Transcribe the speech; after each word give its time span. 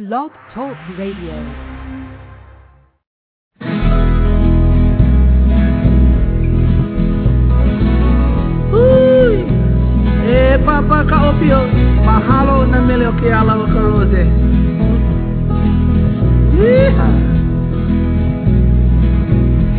Blog 0.00 0.30
Talk 0.54 0.78
Radio. 0.96 1.36
Eh, 10.24 10.56
Papa 10.64 11.04
Kaopio, 11.04 11.68
mahalo 12.00 12.64
na 12.64 12.80
milyo 12.80 13.12
kaya 13.20 13.44
lang 13.44 13.68
ka 13.68 13.80
rose. 13.84 14.24
Yeehaw! 16.56 17.16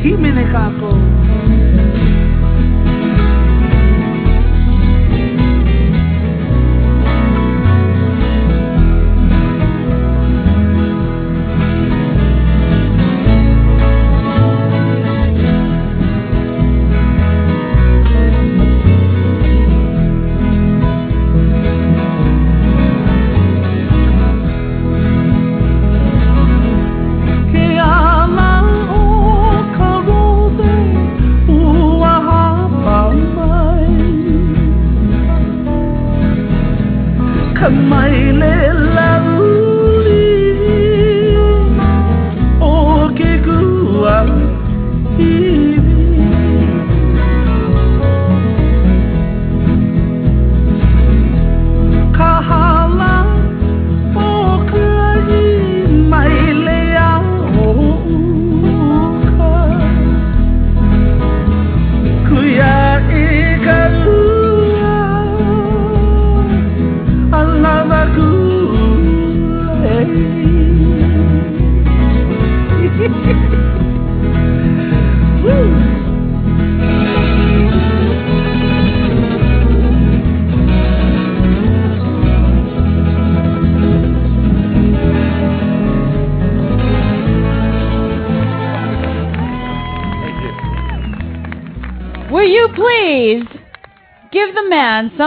Himene 0.05 0.43
ka 0.53 0.69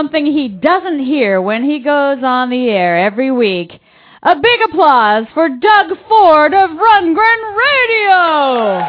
something 0.05 0.27
he 0.27 0.48
doesn't 0.48 0.98
hear 0.98 1.41
when 1.41 1.64
he 1.64 1.78
goes 1.78 2.19
on 2.22 2.50
the 2.50 2.69
air 2.69 3.06
every 3.06 3.30
week? 3.30 3.72
A 4.22 4.36
big 4.36 4.61
applause 4.69 5.24
for 5.33 5.48
Doug 5.48 5.96
Ford 6.08 6.52
of 6.52 6.70
Rundgren 6.70 7.56
Radio! 7.56 8.84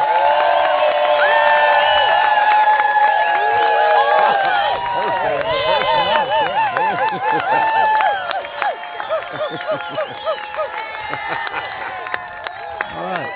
All 12.92 13.04
right. 13.04 13.32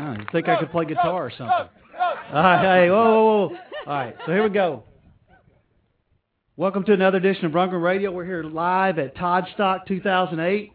Oh, 0.00 0.12
you 0.12 0.26
think 0.32 0.48
I 0.48 0.58
could 0.60 0.70
play 0.70 0.86
guitar 0.86 1.26
or 1.26 1.30
something? 1.30 1.46
All 1.50 1.68
right, 2.32 2.56
uh, 2.56 2.74
hey, 2.74 2.90
whoa, 2.90 3.04
whoa, 3.04 3.48
whoa. 3.48 3.56
All 3.86 3.94
right, 3.94 4.16
so 4.24 4.32
here 4.32 4.42
we 4.44 4.50
go. 4.50 4.84
Welcome 6.58 6.82
to 6.86 6.92
another 6.92 7.18
edition 7.18 7.44
of 7.44 7.52
Rundgren 7.52 7.80
Radio. 7.80 8.10
We're 8.10 8.24
here 8.24 8.42
live 8.42 8.98
at 8.98 9.14
Toddstock 9.14 9.86
2008. 9.86 10.72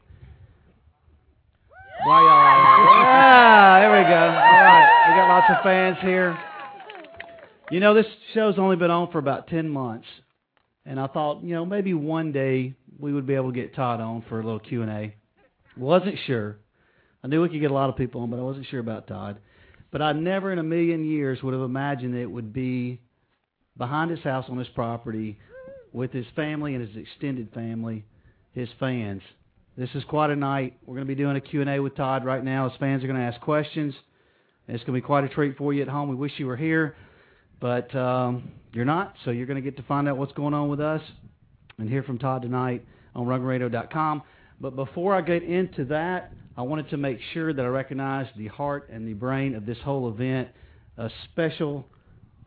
Why 2.06 2.20
y'all? 2.22 3.04
Yeah, 3.04 3.80
there 3.82 3.92
we 3.92 4.08
go. 4.08 4.16
All 4.16 4.64
right, 4.64 5.10
we 5.10 5.14
got 5.14 5.28
lots 5.28 5.48
of 5.50 5.62
fans 5.62 5.98
here. 6.00 6.40
You 7.70 7.82
know, 7.82 7.94
this 7.94 8.06
show's 8.34 8.58
only 8.58 8.78
been 8.78 8.92
on 8.92 9.12
for 9.12 9.18
about 9.18 9.50
10 9.50 9.68
months, 9.68 10.08
and 10.86 11.02
I 11.02 11.08
thought, 11.08 11.44
you 11.44 11.54
know, 11.54 11.66
maybe 11.66 11.94
one 11.94 12.32
day 12.32 12.76
we 12.98 13.12
would 13.12 13.28
be 13.28 13.34
able 13.34 13.52
to 13.52 13.54
get 13.54 13.76
Todd 13.76 14.00
on 14.00 14.24
for 14.30 14.40
a 14.40 14.44
little 14.46 14.62
Q&A. 14.62 15.14
Wasn't 15.76 16.16
sure. 16.26 16.60
I 17.26 17.28
knew 17.28 17.42
we 17.42 17.50
could 17.50 17.60
get 17.60 17.72
a 17.72 17.74
lot 17.74 17.90
of 17.90 17.98
people 17.98 18.22
on, 18.22 18.30
but 18.30 18.40
I 18.40 18.44
wasn't 18.44 18.68
sure 18.68 18.80
about 18.80 19.08
Todd. 19.08 19.38
But 19.92 20.02
I 20.02 20.14
never 20.14 20.54
in 20.54 20.60
a 20.60 20.64
million 20.64 21.04
years 21.04 21.44
would 21.44 21.54
have 21.54 21.62
imagined 21.62 22.16
it 22.16 22.32
would 22.32 22.54
be 22.54 23.02
behind 23.78 24.12
his 24.12 24.22
house 24.22 24.46
on 24.48 24.58
his 24.58 24.70
property 24.70 25.40
with 25.94 26.12
his 26.12 26.26
family 26.36 26.76
and 26.76 26.86
his 26.86 26.98
extended 26.98 27.54
family, 27.54 28.04
his 28.54 28.68
fans. 28.80 29.22
This 29.78 29.90
is 29.96 30.04
quite 30.04 30.30
a 30.30 30.36
night. 30.36 30.78
We're 30.86 30.96
going 30.96 31.08
to 31.08 31.16
be 31.16 31.22
doing 31.22 31.36
a 31.36 31.42
Q&A 31.42 31.80
with 31.80 31.96
Todd 31.96 32.26
right 32.26 32.44
now. 32.44 32.70
His 32.70 32.78
fans 32.80 33.04
are 33.04 33.08
going 33.08 33.20
to 33.20 33.26
ask 33.26 33.40
questions. 33.42 33.94
It's 34.68 34.84
going 34.84 34.96
to 34.96 35.02
be 35.02 35.06
quite 35.06 35.24
a 35.24 35.30
treat 35.30 35.58
for 35.58 35.74
you 35.74 35.82
at 35.82 35.88
home. 35.88 36.10
We 36.10 36.16
wish 36.16 36.34
you 36.38 36.48
were 36.48 36.58
here, 36.58 36.96
but 37.60 37.94
um, 37.96 38.52
you're 38.72 38.86
not, 38.86 39.16
so 39.24 39.32
you're 39.32 39.46
going 39.46 39.62
to 39.62 39.62
get 39.62 39.78
to 39.78 39.84
find 39.84 40.08
out 40.08 40.18
what's 40.18 40.32
going 40.34 40.54
on 40.54 40.70
with 40.70 40.80
us 40.80 41.02
and 41.78 41.90
hear 41.90 42.04
from 42.04 42.18
Todd 42.18 42.42
tonight 42.42 42.86
on 43.16 43.26
RundgrenRadio.com. 43.26 44.24
But 44.62 44.76
before 44.76 45.16
I 45.16 45.22
get 45.22 45.44
into 45.44 45.86
that, 45.86 46.34
I 46.56 46.62
wanted 46.62 46.90
to 46.92 46.98
make 46.98 47.20
sure 47.34 47.52
that 47.52 47.64
I 47.64 47.68
recognize 47.68 48.28
the 48.38 48.48
heart 48.48 48.90
and 48.92 49.08
the 49.08 49.14
brain 49.14 49.56
of 49.56 49.66
this 49.66 49.78
whole 49.84 50.08
event. 50.08 50.50
A 50.98 51.10
special 51.32 51.86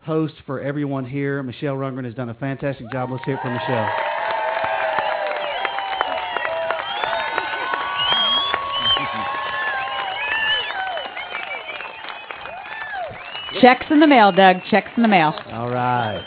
host 0.06 0.34
for 0.46 0.60
everyone 0.60 1.04
here. 1.04 1.42
Michelle 1.42 1.74
Rundgren 1.76 2.04
has 2.04 2.14
done 2.14 2.30
a 2.30 2.34
fantastic 2.34 2.90
job. 2.92 3.10
Let's 3.10 3.24
hear 3.24 3.34
it 3.34 3.40
from 3.42 3.52
Michelle. 3.52 3.90
Checks 13.60 13.86
in 13.90 14.00
the 14.00 14.06
mail, 14.06 14.32
Doug. 14.32 14.56
Checks 14.70 14.90
in 14.96 15.02
the 15.02 15.08
mail. 15.08 15.34
All 15.52 15.70
right. 15.70 16.24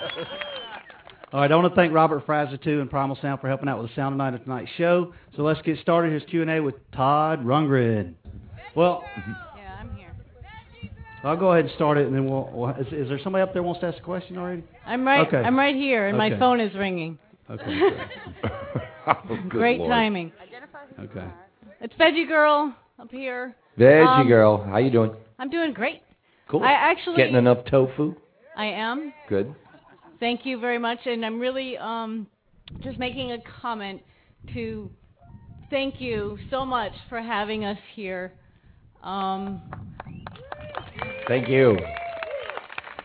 All 1.31 1.41
right, 1.41 1.51
I 1.51 1.55
want 1.55 1.71
to 1.71 1.75
thank 1.75 1.93
Robert 1.93 2.25
Frazitu 2.25 2.81
and 2.81 2.89
Primal 2.89 3.17
Sound 3.21 3.39
for 3.39 3.47
helping 3.47 3.69
out 3.69 3.79
with 3.79 3.89
the 3.91 3.95
sound 3.95 4.13
tonight 4.13 4.33
of 4.33 4.43
tonight's 4.43 4.71
show. 4.77 5.13
So 5.35 5.43
let's 5.43 5.61
get 5.61 5.77
started. 5.79 6.09
Here's 6.09 6.23
Q&A 6.23 6.59
with 6.59 6.73
Todd 6.91 7.45
Rundgren. 7.45 8.15
Well, 8.75 9.03
Yeah, 9.15 9.23
I'm 9.23 9.23
here. 9.23 9.48
I'll 11.23 11.35
go 11.37 11.51
ahead 11.51 11.65
and 11.65 11.73
start 11.75 11.97
it, 11.97 12.07
and 12.07 12.15
then 12.15 12.29
we'll. 12.29 12.49
we'll 12.53 12.69
is, 12.71 12.87
is 12.91 13.09
there 13.09 13.19
somebody 13.23 13.43
up 13.43 13.53
there 13.53 13.61
who 13.61 13.67
wants 13.67 13.81
to 13.81 13.87
ask 13.87 13.97
a 13.97 14.01
question 14.01 14.37
already? 14.37 14.63
I'm 14.85 15.05
right. 15.05 15.27
Okay. 15.27 15.37
I'm 15.37 15.57
right 15.57 15.75
here, 15.75 16.07
and 16.07 16.19
Okay. 16.19 16.31
my 16.31 16.39
phone 16.39 16.59
is 16.61 16.73
ringing. 16.75 17.17
Okay. 17.49 17.89
Oh, 19.07 19.37
Great 19.49 19.79
Lord. 19.79 19.89
timing. 19.89 20.31
Okay. 20.99 21.25
It's 21.81 21.93
Veggie 21.95 22.27
Girl 22.27 22.73
up 22.99 23.11
here. 23.11 23.55
Veggie 23.77 24.21
Um, 24.21 24.27
girl, 24.27 24.63
how 24.63 24.77
you 24.77 24.91
doing? 24.91 25.11
I'm 25.39 25.49
doing 25.49 25.73
great. 25.73 26.01
Cool. 26.47 26.63
I 26.63 26.71
actually, 26.71 27.17
Getting 27.17 27.35
enough 27.35 27.59
tofu? 27.69 28.15
I 28.55 28.65
am. 28.65 29.13
Good. 29.27 29.53
Thank 30.19 30.45
you 30.45 30.59
very 30.59 30.77
much, 30.77 30.99
and 31.05 31.25
I'm 31.25 31.39
really 31.39 31.77
um, 31.77 32.27
just 32.81 32.97
making 32.99 33.31
a 33.31 33.37
comment 33.61 34.01
to 34.53 34.89
thank 35.69 36.01
you 36.01 36.37
so 36.49 36.65
much 36.65 36.91
for 37.07 37.21
having 37.21 37.65
us 37.65 37.77
here. 37.95 38.33
Um, 39.03 39.61
Thank 41.29 41.47
you. 41.47 41.77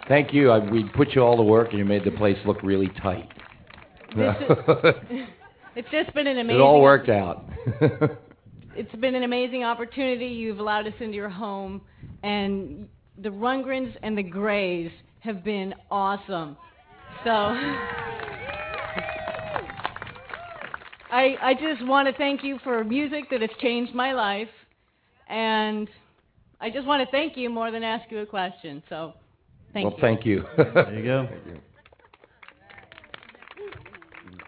Thank 0.09 0.33
you. 0.33 0.51
I, 0.51 0.59
we 0.59 0.89
put 0.97 1.11
you 1.11 1.21
all 1.23 1.37
to 1.37 1.43
work, 1.43 1.69
and 1.71 1.79
you 1.79 1.85
made 1.85 2.05
the 2.05 2.11
place 2.11 2.39
look 2.45 2.63
really 2.63 2.89
tight. 3.01 3.29
It's 5.77 5.91
just 5.91 6.15
been 6.15 6.29
an 6.29 6.39
amazing. 6.39 6.61
it 6.61 6.63
all 6.63 6.81
worked 6.81 7.09
out. 7.09 7.45
It's 8.77 8.95
been 8.97 9.15
an 9.15 9.23
amazing 9.23 9.63
opportunity. 9.63 10.27
You've 10.27 10.59
allowed 10.59 10.89
us 10.89 10.95
into 10.99 11.15
your 11.15 11.29
home, 11.29 11.81
and 12.25 12.89
the 13.23 13.29
Rundgrens 13.29 13.95
and 14.03 14.19
the 14.19 14.23
Grays 14.23 14.91
have 15.21 15.45
been 15.45 15.75
awesome. 15.93 16.57
So 17.23 17.31
I 21.11 21.37
I 21.41 21.55
just 21.55 21.87
want 21.87 22.09
to 22.09 22.15
thank 22.15 22.43
you 22.43 22.59
for 22.65 22.83
music 22.83 23.31
that 23.31 23.43
has 23.43 23.51
changed 23.61 23.95
my 23.95 24.13
life, 24.13 24.49
and 25.29 25.89
I 26.65 26.71
just 26.71 26.87
want 26.87 27.07
to 27.07 27.11
thank 27.11 27.37
you 27.37 27.51
more 27.51 27.71
than 27.71 27.83
ask 27.83 28.11
you 28.11 28.21
a 28.21 28.27
question. 28.27 28.83
So 28.89 29.13
thank 29.75 29.85
well, 29.85 29.93
you. 29.93 29.99
Well, 30.01 30.01
thank 30.01 30.25
you. 30.25 30.47
There 30.57 30.95
you 30.95 31.05
go. 31.05 31.29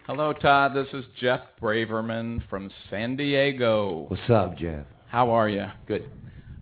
Hello, 0.07 0.33
Todd. 0.33 0.73
This 0.75 0.87
is 0.95 1.05
Jeff 1.21 1.41
Braverman 1.61 2.49
from 2.49 2.71
San 2.89 3.17
Diego. 3.17 4.07
What's 4.09 4.31
up, 4.31 4.57
Jeff? 4.57 4.87
How 5.09 5.31
are 5.31 5.51
you? 5.51 5.67
Good. 5.87 6.11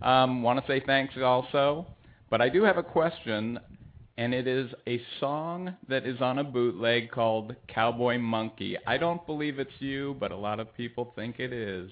Um, 0.01 0.43
Want 0.43 0.59
to 0.59 0.67
say 0.67 0.83
thanks 0.85 1.13
also, 1.23 1.87
but 2.29 2.41
I 2.41 2.49
do 2.49 2.61
have 2.63 2.75
a 2.75 2.83
question, 2.83 3.57
and 4.17 4.33
it 4.33 4.47
is 4.47 4.69
a 4.87 5.01
song 5.21 5.73
that 5.87 6.05
is 6.05 6.19
on 6.19 6.39
a 6.39 6.43
bootleg 6.43 7.11
called 7.11 7.55
Cowboy 7.69 8.17
Monkey. 8.17 8.75
I 8.85 8.97
don't 8.97 9.25
believe 9.25 9.59
it's 9.59 9.71
you, 9.79 10.17
but 10.19 10.33
a 10.33 10.37
lot 10.37 10.59
of 10.59 10.75
people 10.75 11.13
think 11.15 11.39
it 11.39 11.53
is. 11.53 11.89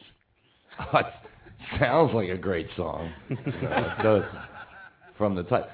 Sounds 1.80 2.13
like 2.13 2.30
a 2.30 2.38
great 2.38 2.68
song. 2.75 3.12
No, 3.30 3.36
it 3.45 4.04
does. 4.04 4.24
From 5.18 5.36
the 5.36 5.44
type, 5.44 5.69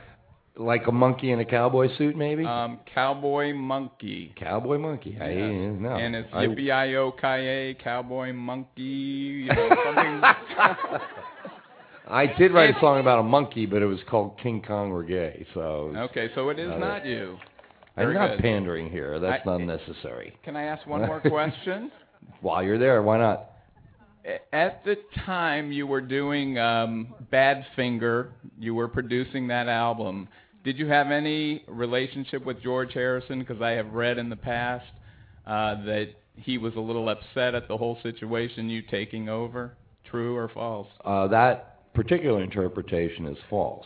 like 0.58 0.88
a 0.88 0.92
monkey 0.92 1.32
in 1.32 1.40
a 1.40 1.46
cowboy 1.46 1.88
suit, 1.98 2.16
maybe. 2.18 2.46
Um, 2.46 2.80
Cowboy 2.94 3.54
Monkey. 3.54 4.34
cowboy 4.38 4.78
monkey. 4.78 5.18
I 5.20 5.30
Yeah. 5.32 5.48
no. 5.72 5.96
And 5.96 6.16
it's 6.16 6.30
yippee 6.32 6.72
i 6.72 6.96
o 6.96 7.12
ki 7.12 7.28
a 7.28 7.74
cowboy 7.76 8.34
monkey. 8.34 8.82
You 8.82 9.46
know, 9.54 9.70
something. 9.86 11.00
I 12.08 12.26
did 12.38 12.54
write 12.54 12.76
a 12.76 12.80
song 12.80 13.00
about 13.00 13.20
a 13.20 13.24
monkey, 13.24 13.66
but 13.66 13.82
it 13.82 13.86
was 13.86 14.00
called 14.10 14.38
King 14.42 14.62
Kong 14.66 14.92
Reggae. 14.92 15.46
So 15.54 15.94
okay, 15.96 16.30
so 16.36 16.50
it 16.50 16.60
is 16.60 16.70
Not 16.70 16.80
not 16.80 17.06
you. 17.06 17.38
I'm 17.96 18.14
not 18.14 18.32
good. 18.32 18.40
pandering 18.40 18.90
here. 18.90 19.20
That's 19.20 19.46
I- 19.46 19.50
not 19.50 19.62
necessary. 19.62 20.34
Can 20.44 20.56
I 20.56 20.64
ask 20.64 20.86
one 20.88 21.02
more 21.06 21.20
question? 21.22 21.92
While 22.42 22.64
you're 22.64 22.78
there, 22.80 23.02
why 23.02 23.18
not? 23.18 23.52
At 24.52 24.84
the 24.84 24.98
time 25.26 25.72
you 25.72 25.88
were 25.88 26.02
doing 26.02 26.58
um, 26.58 27.14
Badfinger, 27.32 28.30
you 28.60 28.76
were 28.76 28.88
producing 28.88 29.48
that 29.48 29.68
album. 29.68 30.28
Did 30.64 30.78
you 30.78 30.88
have 30.88 31.10
any 31.10 31.64
relationship 31.68 32.46
with 32.46 32.62
George 32.62 32.94
Harrison? 32.94 33.40
Because 33.40 33.62
I 33.62 33.72
have 33.72 33.94
read 33.94 34.18
in 34.18 34.30
the 34.30 34.36
past 34.36 34.86
uh, 35.48 35.84
that 35.86 36.10
he 36.36 36.58
was 36.58 36.76
a 36.76 36.80
little 36.80 37.10
upset 37.10 37.56
at 37.56 37.68
the 37.68 37.78
whole 37.78 37.98
situation, 38.04 38.70
you 38.70 38.82
taking 38.82 39.30
over. 39.30 39.78
True 40.10 40.36
or 40.36 40.50
false? 40.50 40.88
Uh, 41.06 41.28
that 41.28 41.94
particular 41.94 42.44
interpretation 42.44 43.26
is 43.26 43.38
false. 43.50 43.86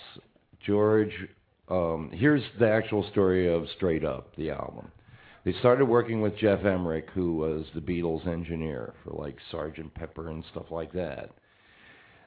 George, 0.65 1.13
um, 1.69 2.09
here's 2.13 2.44
the 2.59 2.69
actual 2.69 3.07
story 3.12 3.53
of 3.53 3.68
Straight 3.75 4.03
Up, 4.03 4.35
the 4.35 4.50
album. 4.50 4.91
They 5.45 5.54
started 5.60 5.86
working 5.86 6.22
with 6.22 6.38
Geoff 6.38 6.63
Emerick, 6.63 7.10
who 7.13 7.36
was 7.36 7.66
the 7.75 7.81
Beatles 7.81 8.28
engineer 8.28 8.94
for 9.04 9.12
like 9.12 9.38
Sgt. 9.51 9.94
Pepper 9.94 10.30
and 10.30 10.44
stuff 10.51 10.72
like 10.72 10.94
that. 10.94 11.31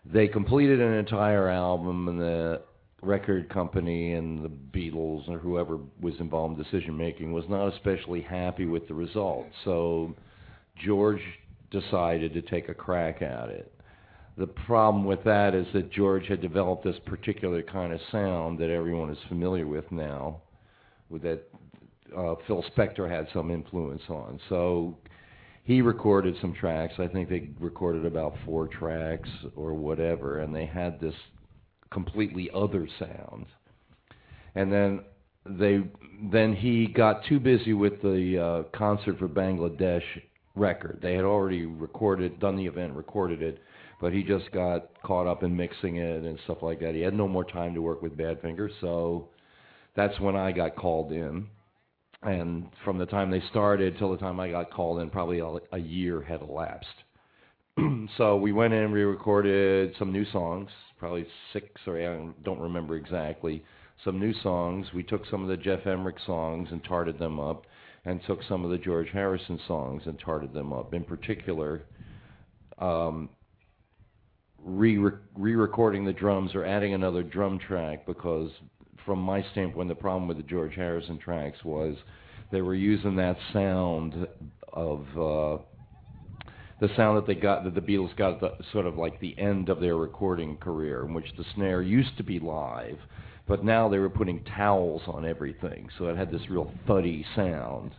They 0.05 0.29
completed 0.29 0.81
an 0.81 0.93
entire 0.95 1.49
album, 1.49 2.09
and 2.09 2.21
the 2.21 2.63
record 3.03 3.49
company 3.49 4.13
and 4.13 4.45
the 4.45 4.49
Beatles 4.49 5.29
or 5.29 5.39
whoever 5.39 5.79
was 6.01 6.15
involved 6.21 6.59
in 6.59 6.63
decision 6.63 6.97
making 6.97 7.33
was 7.33 7.45
not 7.49 7.73
especially 7.75 8.21
happy 8.21 8.67
with 8.67 8.87
the 8.89 8.95
result. 8.95 9.47
So 9.65 10.15
George 10.85 11.23
decided 11.71 12.33
to 12.35 12.43
take 12.43 12.69
a 12.69 12.75
crack 12.75 13.23
at 13.23 13.49
it. 13.49 13.73
The 14.37 14.47
problem 14.47 15.05
with 15.05 15.25
that 15.25 15.55
is 15.55 15.67
that 15.73 15.91
George 15.91 16.27
had 16.29 16.43
developed 16.43 16.85
this 16.85 16.99
particular 17.07 17.63
kind 17.63 17.93
of 17.93 18.01
sound 18.13 18.59
that 18.59 18.71
everyone 18.71 19.11
is 19.11 19.19
familiar 19.29 19.67
with 19.67 19.91
now, 19.91 20.43
with 21.09 21.23
that 21.23 21.49
uh, 22.17 22.35
Phil 22.47 22.65
Spector 22.77 23.09
had 23.09 23.29
some 23.33 23.51
influence 23.51 24.03
on. 24.09 24.41
So 24.49 24.97
he 25.65 25.83
recorded 25.83 26.37
some 26.41 26.55
tracks. 26.55 26.95
I 26.99 27.09
think 27.09 27.29
they 27.29 27.51
recorded 27.61 28.07
about 28.07 28.35
four 28.45 28.69
tracks 28.69 29.29
or 29.55 29.75
whatever, 29.75 30.41
and 30.41 30.55
they 30.55 30.67
had 30.67 31.01
this 31.01 31.15
completely 31.91 32.51
other 32.55 32.89
sound. 32.99 33.47
And 34.55 34.73
then 34.73 35.01
they 35.45 35.83
then 36.31 36.55
he 36.55 36.87
got 36.87 37.25
too 37.29 37.39
busy 37.39 37.73
with 37.73 38.01
the 38.01 38.39
uh, 38.39 38.77
concert 38.77 39.19
for 39.19 39.29
Bangladesh 39.29 40.03
record. 40.55 40.99
They 41.03 41.15
had 41.15 41.25
already 41.25 41.67
recorded, 41.67 42.41
done 42.41 42.57
the 42.57 42.67
event, 42.67 42.95
recorded 42.95 43.43
it, 43.43 43.61
but 44.01 44.13
he 44.13 44.23
just 44.23 44.51
got 44.53 44.89
caught 45.03 45.27
up 45.27 45.43
in 45.43 45.55
mixing 45.55 45.97
it 45.97 46.25
and 46.25 46.39
stuff 46.45 46.59
like 46.63 46.81
that. 46.81 46.95
He 46.95 47.03
had 47.03 47.15
no 47.15 47.29
more 47.29 47.45
time 47.45 47.75
to 47.75 47.83
work 47.83 48.03
with 48.03 48.17
Badfinger, 48.17 48.71
so 48.81 49.29
that's 49.95 50.19
when 50.21 50.37
I 50.37 50.53
got 50.53 50.77
called 50.77 51.13
in. 51.13 51.49
And 52.23 52.69
from 52.85 52.99
the 52.99 53.07
time 53.07 53.31
they 53.31 53.43
started 53.51 53.99
till 53.99 54.11
the 54.11 54.17
time 54.17 54.41
I 54.41 54.51
got 54.51 54.71
called 54.71 55.01
in, 55.01 55.11
probably 55.11 55.39
a, 55.41 55.59
a 55.73 55.79
year 55.79 56.23
had 56.23 56.41
elapsed. 56.41 56.89
so 58.17 58.37
we 58.37 58.53
went 58.53 58.73
in, 58.73 58.85
and 58.85 58.93
we 58.93 59.03
recorded 59.03 59.95
some 59.99 60.13
new 60.13 60.25
songs, 60.33 60.71
probably 60.99 61.27
six 61.53 61.69
or 61.87 61.99
eight, 61.99 62.07
I 62.07 62.29
don't 62.43 62.61
remember 62.61 62.97
exactly. 62.97 63.63
Some 64.05 64.19
new 64.19 64.33
songs. 64.43 64.87
We 64.95 65.03
took 65.03 65.23
some 65.31 65.43
of 65.43 65.49
the 65.49 65.57
Geoff 65.57 65.87
Emerick 65.87 66.17
songs 66.27 66.69
and 66.71 66.83
tarted 66.85 67.19
them 67.19 67.39
up, 67.39 67.67
and 68.05 68.21
took 68.27 68.41
some 68.49 68.65
of 68.65 68.71
the 68.71 68.79
George 68.79 69.09
Harrison 69.13 69.61
songs 69.67 70.03
and 70.07 70.19
tarted 70.19 70.53
them 70.53 70.73
up. 70.73 70.95
In 70.95 71.05
particular, 71.05 71.83
um, 72.79 73.29
re 74.63 74.99
re-recording 75.37 76.05
the 76.05 76.13
drums 76.13 76.55
or 76.55 76.65
adding 76.65 76.95
another 76.95 77.23
drum 77.23 77.59
track 77.59 78.07
because 78.07 78.51
from 79.07 79.21
my 79.21 79.43
standpoint 79.53 79.89
the 79.89 79.95
problem 79.95 80.29
with 80.29 80.37
the 80.37 80.43
George 80.43 80.75
Harrison 80.75 81.19
tracks 81.19 81.65
was 81.65 81.97
they 82.51 82.61
were 82.61 82.75
using 82.75 83.17
that 83.17 83.37
sound 83.53 84.27
of 84.73 85.01
uh 85.17 85.63
the 86.79 86.95
sound 86.95 87.17
that 87.17 87.27
they 87.27 87.35
got 87.35 87.65
that 87.65 87.75
the 87.75 87.81
Beatles 87.81 88.15
got 88.17 88.41
the, 88.41 88.51
sort 88.73 88.85
of 88.85 88.99
like 88.99 89.19
the 89.21 89.39
end 89.39 89.71
of 89.71 89.81
their 89.81 89.97
recording 89.97 90.59
career 90.59 91.07
in 91.07 91.15
which 91.15 91.33
the 91.39 91.45
snare 91.55 91.81
used 91.81 92.17
to 92.19 92.25
be 92.25 92.39
live 92.39 92.99
but 93.49 93.65
now 93.65 93.89
they 93.89 93.99
were 93.99 94.11
putting 94.11 94.41
towels 94.57 95.03
on 95.07 95.25
everything 95.25 95.89
so 95.97 96.09
it 96.09 96.17
had 96.17 96.31
this 96.31 96.51
real 96.51 96.71
thuddy 96.87 97.25
sound 97.35 97.93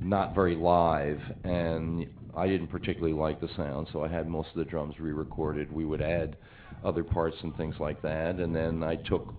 not 0.00 0.34
very 0.34 0.56
live 0.56 1.20
and 1.44 2.06
I 2.34 2.46
didn't 2.46 2.68
particularly 2.68 3.12
like 3.12 3.40
the 3.40 3.48
sound, 3.56 3.88
so 3.92 4.04
I 4.04 4.08
had 4.08 4.28
most 4.28 4.50
of 4.50 4.54
the 4.56 4.64
drums 4.64 4.94
re-recorded. 5.00 5.72
We 5.72 5.84
would 5.84 6.00
add 6.00 6.36
other 6.84 7.02
parts 7.02 7.36
and 7.42 7.56
things 7.56 7.74
like 7.80 8.00
that, 8.02 8.36
and 8.36 8.54
then 8.54 8.82
I 8.84 8.96
took 8.96 9.34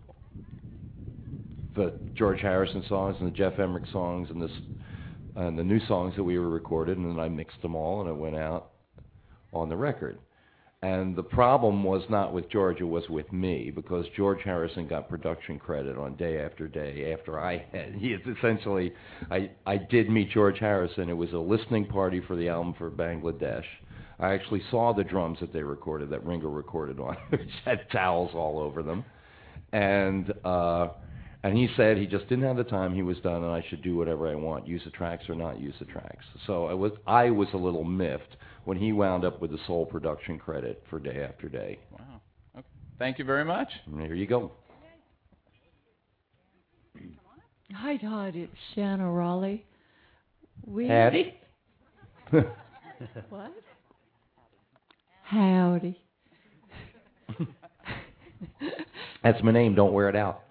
the 1.76 1.94
George 2.14 2.42
Harrison 2.42 2.84
songs 2.88 3.16
and 3.20 3.28
the 3.28 3.36
Geoff 3.36 3.60
Emerick 3.60 3.86
songs 3.92 4.30
and 4.30 4.42
this 4.42 4.52
and 5.36 5.58
the 5.58 5.64
new 5.64 5.80
songs 5.88 6.14
that 6.18 6.24
we 6.24 6.38
were 6.38 6.50
recorded, 6.50 6.98
and 6.98 7.10
then 7.10 7.20
I 7.20 7.30
mixed 7.30 7.62
them 7.62 7.76
all 7.76 8.02
and 8.02 8.10
it 8.10 8.16
went 8.16 8.36
out 8.36 8.72
on 9.54 9.70
the 9.70 9.78
record. 9.78 10.18
And 10.84 11.16
the 11.16 11.24
problem 11.24 11.84
was 11.84 12.02
not 12.10 12.34
with 12.34 12.50
George, 12.50 12.82
it 12.82 12.86
was 12.86 13.08
with 13.08 13.32
me, 13.32 13.70
because 13.70 14.04
George 14.18 14.40
Harrison 14.44 14.88
got 14.88 15.08
production 15.08 15.60
credit 15.60 15.96
on 15.96 16.16
day 16.16 16.42
after 16.42 16.68
day 16.68 17.14
after 17.14 17.40
I 17.40 17.64
had. 17.72 17.94
He 17.94 18.14
essentially, 18.14 18.92
I, 19.30 19.52
I 19.68 19.78
did 19.78 20.10
meet 20.10 20.32
George 20.32 20.58
Harrison. 20.58 21.08
It 21.08 21.14
was 21.14 21.34
a 21.34 21.38
listening 21.38 21.86
party 21.86 22.20
for 22.28 22.36
the 22.36 22.50
album 22.50 22.74
for 22.80 22.90
Bangladesh. 22.90 23.66
I 24.20 24.34
actually 24.34 24.64
saw 24.72 24.92
the 24.92 25.04
drums 25.04 25.38
that 25.42 25.54
they 25.54 25.62
recorded, 25.62 26.10
that 26.10 26.26
Ringo 26.26 26.48
recorded 26.50 27.00
on, 27.00 27.16
which 27.30 27.42
had 27.64 27.88
towels 27.92 28.32
all 28.34 28.58
over 28.58 28.82
them. 28.82 29.06
And, 29.72 30.34
uh, 30.44 30.88
and 31.44 31.58
he 31.58 31.68
said 31.76 31.98
he 31.98 32.06
just 32.06 32.28
didn't 32.30 32.44
have 32.44 32.58
the 32.58 32.64
time. 32.64 32.94
He 32.94 33.02
was 33.02 33.18
done, 33.20 33.44
and 33.44 33.52
I 33.52 33.64
should 33.70 33.82
do 33.82 33.96
whatever 33.96 34.28
I 34.28 34.36
want, 34.36 34.68
use 34.68 34.82
the 34.86 34.92
tracks 34.92 35.26
or 35.28 35.36
not 35.36 35.60
use 35.60 35.74
the 35.80 35.86
tracks. 35.86 36.24
So 36.46 36.66
I 36.66 36.74
was, 36.74 36.92
I 37.08 37.32
was 37.32 37.48
a 37.54 37.58
little 37.58 37.84
miffed 37.84 38.38
when 38.66 38.78
he 38.78 38.92
wound 38.92 39.26
up 39.26 39.42
with 39.42 39.52
the 39.52 39.58
sole 39.66 39.86
production 39.86 40.38
credit 40.38 40.84
for 40.90 41.00
Day 41.00 41.24
After 41.28 41.50
Day. 41.50 41.80
Wow. 41.92 42.22
Okay. 42.58 42.68
Thank 43.00 43.18
you 43.18 43.26
very 43.26 43.46
much. 43.46 43.70
And 43.88 44.00
there 44.00 44.14
you 44.14 44.28
go. 44.28 44.52
Hi, 47.74 47.98
Todd. 47.98 48.36
It's 48.36 48.52
Shanna 48.76 49.10
Raleigh. 49.10 49.66
We 50.66 50.88
Hattie? 50.88 51.34
what? 52.30 53.52
Howdy. 55.24 55.98
That's 59.24 59.42
my 59.44 59.52
name. 59.52 59.76
Don't 59.76 59.94
wear 59.94 60.10
it 60.10 60.16
out. 60.16 60.44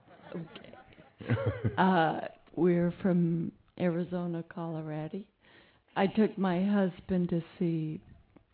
Uh, 1.79 2.21
we're 2.57 2.93
from 3.01 3.51
Arizona, 3.79 4.45
Colorado. 4.53 5.23
I 5.97 6.07
took 6.07 6.37
my 6.37 6.63
husband 6.63 7.31
to 7.31 7.43
see 7.59 8.01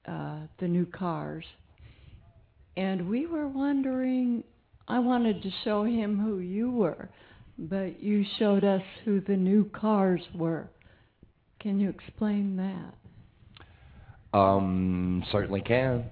uh, 0.07 0.41
the 0.61 0.69
new 0.69 0.87
cars, 0.87 1.45
and 2.77 3.09
we 3.09 3.27
were 3.27 3.49
wondering. 3.49 4.45
I 4.87 5.01
wanted 5.01 5.43
to 5.43 5.51
show 5.65 5.83
him 5.85 6.19
who 6.19 6.39
you 6.39 6.71
were, 6.71 7.09
but 7.59 8.01
you 8.01 8.25
showed 8.39 8.63
us 8.63 8.83
who 9.05 9.21
the 9.21 9.37
new 9.37 9.65
cars 9.71 10.21
were. 10.33 10.69
Can 11.59 11.81
you 11.81 11.89
explain 11.89 12.57
that? 12.57 14.39
Um, 14.39 15.25
certainly 15.33 15.63
can. 15.63 16.05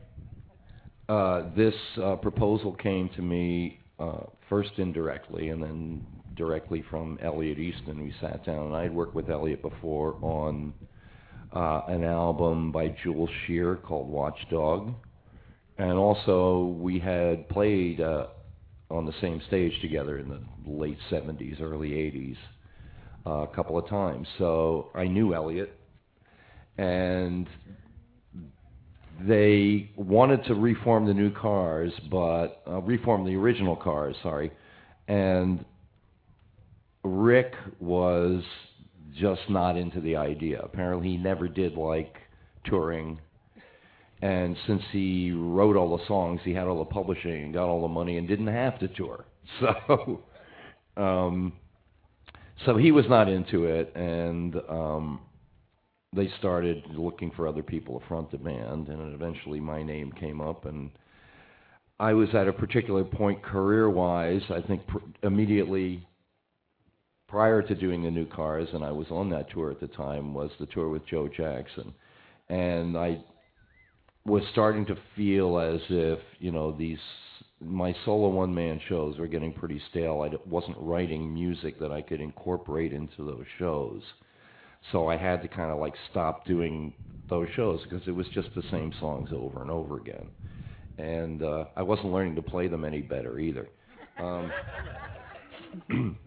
Uh, 1.09 1.43
this 1.55 1.75
uh, 2.03 2.17
proposal 2.17 2.73
came 2.73 3.09
to 3.11 3.23
me 3.23 3.79
uh, 3.99 4.25
first 4.49 4.71
indirectly 4.79 5.51
and 5.51 5.63
then 5.63 6.07
directly 6.37 6.83
from 6.91 7.19
Elliot 7.23 7.59
Easton. 7.59 8.03
We 8.03 8.15
sat 8.21 8.45
down, 8.45 8.67
and 8.67 8.77
I 8.77 8.83
had 8.85 8.95
worked 8.95 9.15
with 9.15 9.31
Elliot 9.31 9.63
before 9.63 10.17
on 10.23 10.75
uh, 11.53 11.83
an 11.89 12.05
album 12.05 12.73
by 12.73 12.89
Jules 13.03 13.31
Shear 13.47 13.77
called 13.77 14.09
Watchdog. 14.09 14.93
And 15.79 15.93
also, 15.93 16.77
we 16.81 16.99
had 16.99 17.49
played 17.49 18.01
uh, 18.01 18.27
on 18.91 19.07
the 19.07 19.15
same 19.21 19.41
stage 19.49 19.73
together 19.81 20.19
in 20.19 20.29
the 20.29 20.41
late 20.67 20.99
70s, 21.11 21.61
early 21.61 21.91
80s, 21.91 22.37
uh, 23.27 23.51
a 23.51 23.55
couple 23.55 23.79
of 23.79 23.89
times. 23.89 24.29
So 24.39 24.91
I 24.95 25.05
knew 25.05 25.35
Elliot. 25.35 25.73
and 26.79 27.49
they 29.21 29.91
wanted 29.97 30.45
to 30.47 30.55
reform 30.55 31.07
the 31.07 31.15
new 31.15 31.31
cars, 31.31 31.93
but 32.11 32.63
uh, 32.67 32.81
reform 32.83 33.25
the 33.25 33.37
original 33.37 33.77
cars. 33.77 34.17
Sorry, 34.23 34.51
and 35.07 35.65
Rick 37.05 37.53
was 37.79 38.43
just 39.15 39.43
not 39.49 39.77
into 39.77 40.01
the 40.01 40.17
idea. 40.17 40.61
Apparently, 40.61 41.11
he 41.11 41.17
never 41.17 41.47
did 41.49 41.75
like 41.77 42.17
touring. 42.65 43.21
And 44.23 44.57
since 44.67 44.83
he 44.91 45.33
wrote 45.33 45.77
all 45.77 45.97
the 45.97 46.07
songs, 46.07 46.41
he 46.45 46.55
had 46.55 46.67
all 46.67 46.79
the 46.79 46.87
publishing 46.87 47.45
and 47.45 47.55
got 47.55 47.69
all 47.69 47.83
the 47.83 47.89
money 47.89 48.17
and 48.17 48.27
didn't 48.27 48.47
have 48.49 48.79
to 48.81 48.89
tour. 48.89 49.25
So, 49.61 50.23
um, 50.97 51.53
so 52.65 52.79
he 52.79 52.93
was 52.93 53.05
not 53.11 53.29
into 53.29 53.65
it, 53.67 53.95
and 53.95 54.57
um, 54.71 55.21
they 56.15 56.31
started 56.39 56.83
looking 56.97 57.31
for 57.33 57.47
other 57.47 57.63
people 57.63 58.01
to 58.01 58.07
front 58.07 58.31
the 58.31 58.39
band, 58.39 58.89
and 58.89 59.15
eventually 59.15 59.61
my 59.61 59.83
name 59.83 60.13
came 60.13 60.41
up, 60.41 60.65
and 60.65 60.91
I 62.01 62.15
was 62.15 62.29
at 62.35 62.49
a 62.49 62.53
particular 62.55 63.05
point 63.05 63.43
career-wise. 63.43 64.43
I 64.49 64.63
think 64.63 64.87
pr- 64.87 64.99
immediately 65.23 66.07
prior 67.29 67.63
to 67.63 67.75
doing 67.75 68.03
the 68.03 68.11
new 68.11 68.27
cars, 68.27 68.69
and 68.73 68.85
I 68.85 68.91
was 68.93 69.07
on 69.11 69.31
that 69.31 69.51
tour 69.51 69.71
at 69.71 69.81
the 69.81 69.89
time, 69.89 70.35
was 70.35 70.51
the 70.59 70.67
tour 70.67 70.89
with 70.89 71.07
Joe 71.07 71.29
Jackson, 71.29 71.95
and 72.49 72.97
I 72.97 73.23
was 74.25 74.43
starting 74.53 74.87
to 74.87 74.97
feel 75.17 75.59
as 75.59 75.81
if 75.91 76.19
you 76.39 76.51
know 76.51 76.73
these 76.73 76.99
my 77.61 77.95
solo 78.05 78.29
one 78.29 78.55
man 78.55 78.81
shows 78.89 79.19
were 79.19 79.27
getting 79.27 79.53
pretty 79.53 79.81
stale. 79.91 80.23
I 80.23 80.37
wasn't 80.49 80.77
writing 80.79 81.33
music 81.33 81.79
that 81.81 81.93
I 81.93 82.03
could 82.03 82.21
incorporate 82.21 82.93
into 82.93 83.25
those 83.25 83.47
shows. 83.59 84.03
So 84.93 85.09
I 85.09 85.17
had 85.17 85.41
to 85.43 85.49
kind 85.49 85.71
of 85.71 85.79
like 85.79 85.95
stop 86.11 86.45
doing 86.45 86.93
those 87.31 87.49
shows 87.57 87.81
because 87.85 88.07
it 88.07 88.11
was 88.15 88.27
just 88.35 88.49
the 88.55 88.63
same 88.71 88.93
songs 89.01 89.31
over 89.33 89.63
and 89.63 89.71
over 89.71 89.97
again. 89.99 90.29
And 90.99 91.43
uh, 91.43 91.65
I 91.77 91.83
wasn't 91.83 92.13
learning 92.13 92.37
to 92.37 92.43
play 92.43 92.69
them 92.69 92.85
any 92.85 93.01
better 93.01 93.39
either. 93.39 93.69
Um, 94.19 94.53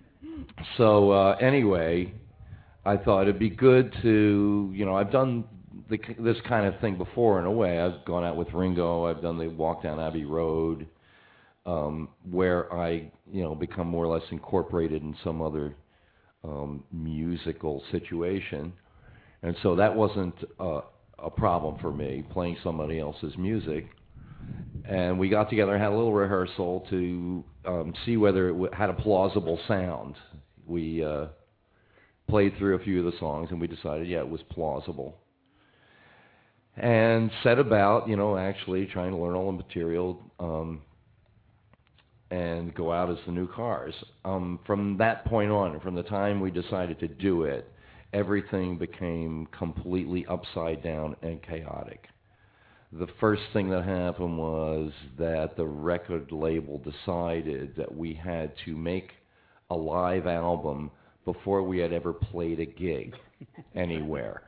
so 0.78 1.12
uh, 1.12 1.38
anyway, 1.40 2.14
I 2.86 2.98
thought 2.98 3.24
it'd 3.24 3.40
be 3.40 3.50
good 3.50 3.94
to, 4.02 4.72
you 4.74 4.86
know, 4.86 4.96
I've 4.96 5.12
done 5.12 5.44
the, 5.90 6.00
this 6.20 6.38
kind 6.48 6.66
of 6.66 6.80
thing 6.80 6.98
before 6.98 7.40
in 7.40 7.46
a 7.46 7.52
way. 7.52 7.80
I've 7.80 8.06
gone 8.06 8.24
out 8.24 8.36
with 8.36 8.54
Ringo. 8.54 9.06
I've 9.06 9.22
done 9.22 9.38
the 9.38 9.48
walk 9.48 9.84
down 9.84 10.00
Abbey 10.00 10.26
Road, 10.26 10.88
um, 11.66 12.10
where 12.30 12.72
I, 12.74 13.12
you 13.32 13.44
know, 13.44 13.56
become 13.56 13.88
more 13.88 14.06
or 14.06 14.14
less 14.14 14.28
incorporated 14.32 15.02
in 15.02 15.16
some 15.24 15.42
other 15.42 15.76
um, 16.44 16.84
musical 16.92 17.84
situation, 17.92 18.72
and 19.44 19.56
so 19.64 19.76
that 19.76 19.94
wasn't 19.94 20.36
uh, 20.60 20.82
a 21.20 21.30
problem 21.30 21.78
for 21.80 21.92
me 21.92 22.24
playing 22.32 22.58
somebody 22.64 23.00
else's 23.00 23.38
music. 23.38 23.88
And 24.86 25.20
we 25.20 25.28
got 25.30 25.50
together 25.50 25.74
and 25.74 25.82
had 25.82 25.92
a 25.92 25.96
little 25.96 26.14
rehearsal 26.14 26.86
to 26.90 27.44
um, 27.66 27.94
see 28.06 28.16
whether 28.16 28.50
it 28.50 28.54
w- 28.54 28.72
had 28.72 28.90
a 28.90 28.94
plausible 28.94 29.60
sound. 29.68 30.16
We 30.66 31.04
uh, 31.04 31.28
played 32.30 32.58
through 32.58 32.76
a 32.76 32.80
few 32.80 33.06
of 33.06 33.12
the 33.12 33.18
songs, 33.20 33.50
and 33.52 33.60
we 33.60 33.68
decided, 33.68 34.08
yeah, 34.08 34.20
it 34.20 34.30
was 34.30 34.42
plausible. 34.50 35.18
And 36.78 37.32
set 37.44 37.60
about, 37.60 38.08
you 38.08 38.16
know, 38.16 38.38
actually 38.38 38.86
trying 38.86 39.12
to 39.12 39.18
learn 39.18 39.36
all 39.36 39.48
the 39.48 39.58
material 39.58 40.22
um, 40.40 40.82
and 42.30 42.74
go 42.76 42.92
out 42.92 43.10
as 43.10 43.18
the 43.26 43.32
new 43.32 43.48
cars. 43.48 43.96
Um, 44.24 44.60
from 44.66 44.98
that 44.98 45.26
point 45.26 45.52
on, 45.52 45.80
from 45.80 45.96
the 45.96 46.04
time 46.04 46.40
we 46.40 46.52
decided 46.52 47.00
to 47.00 47.08
do 47.08 47.44
it, 47.44 47.70
everything 48.14 48.78
became 48.78 49.48
completely 49.58 50.26
upside 50.28 50.84
down 50.84 51.16
and 51.24 51.42
chaotic. 51.42 52.08
The 52.94 53.08
first 53.20 53.42
thing 53.52 53.70
that 53.70 53.84
happened 53.84 54.38
was 54.38 54.92
that 55.18 55.58
the 55.58 55.66
record 55.66 56.32
label 56.32 56.80
decided 56.80 57.76
that 57.76 57.94
we 57.94 58.14
had 58.14 58.54
to 58.66 58.76
make 58.76 59.12
a 59.70 59.76
live 59.76 60.26
album 60.26 60.92
before 61.26 61.64
we 61.64 61.80
had 61.80 61.92
ever 61.92 62.14
played 62.14 62.62
a 62.62 62.66
gig 62.66 63.14
anywhere. 63.76 64.44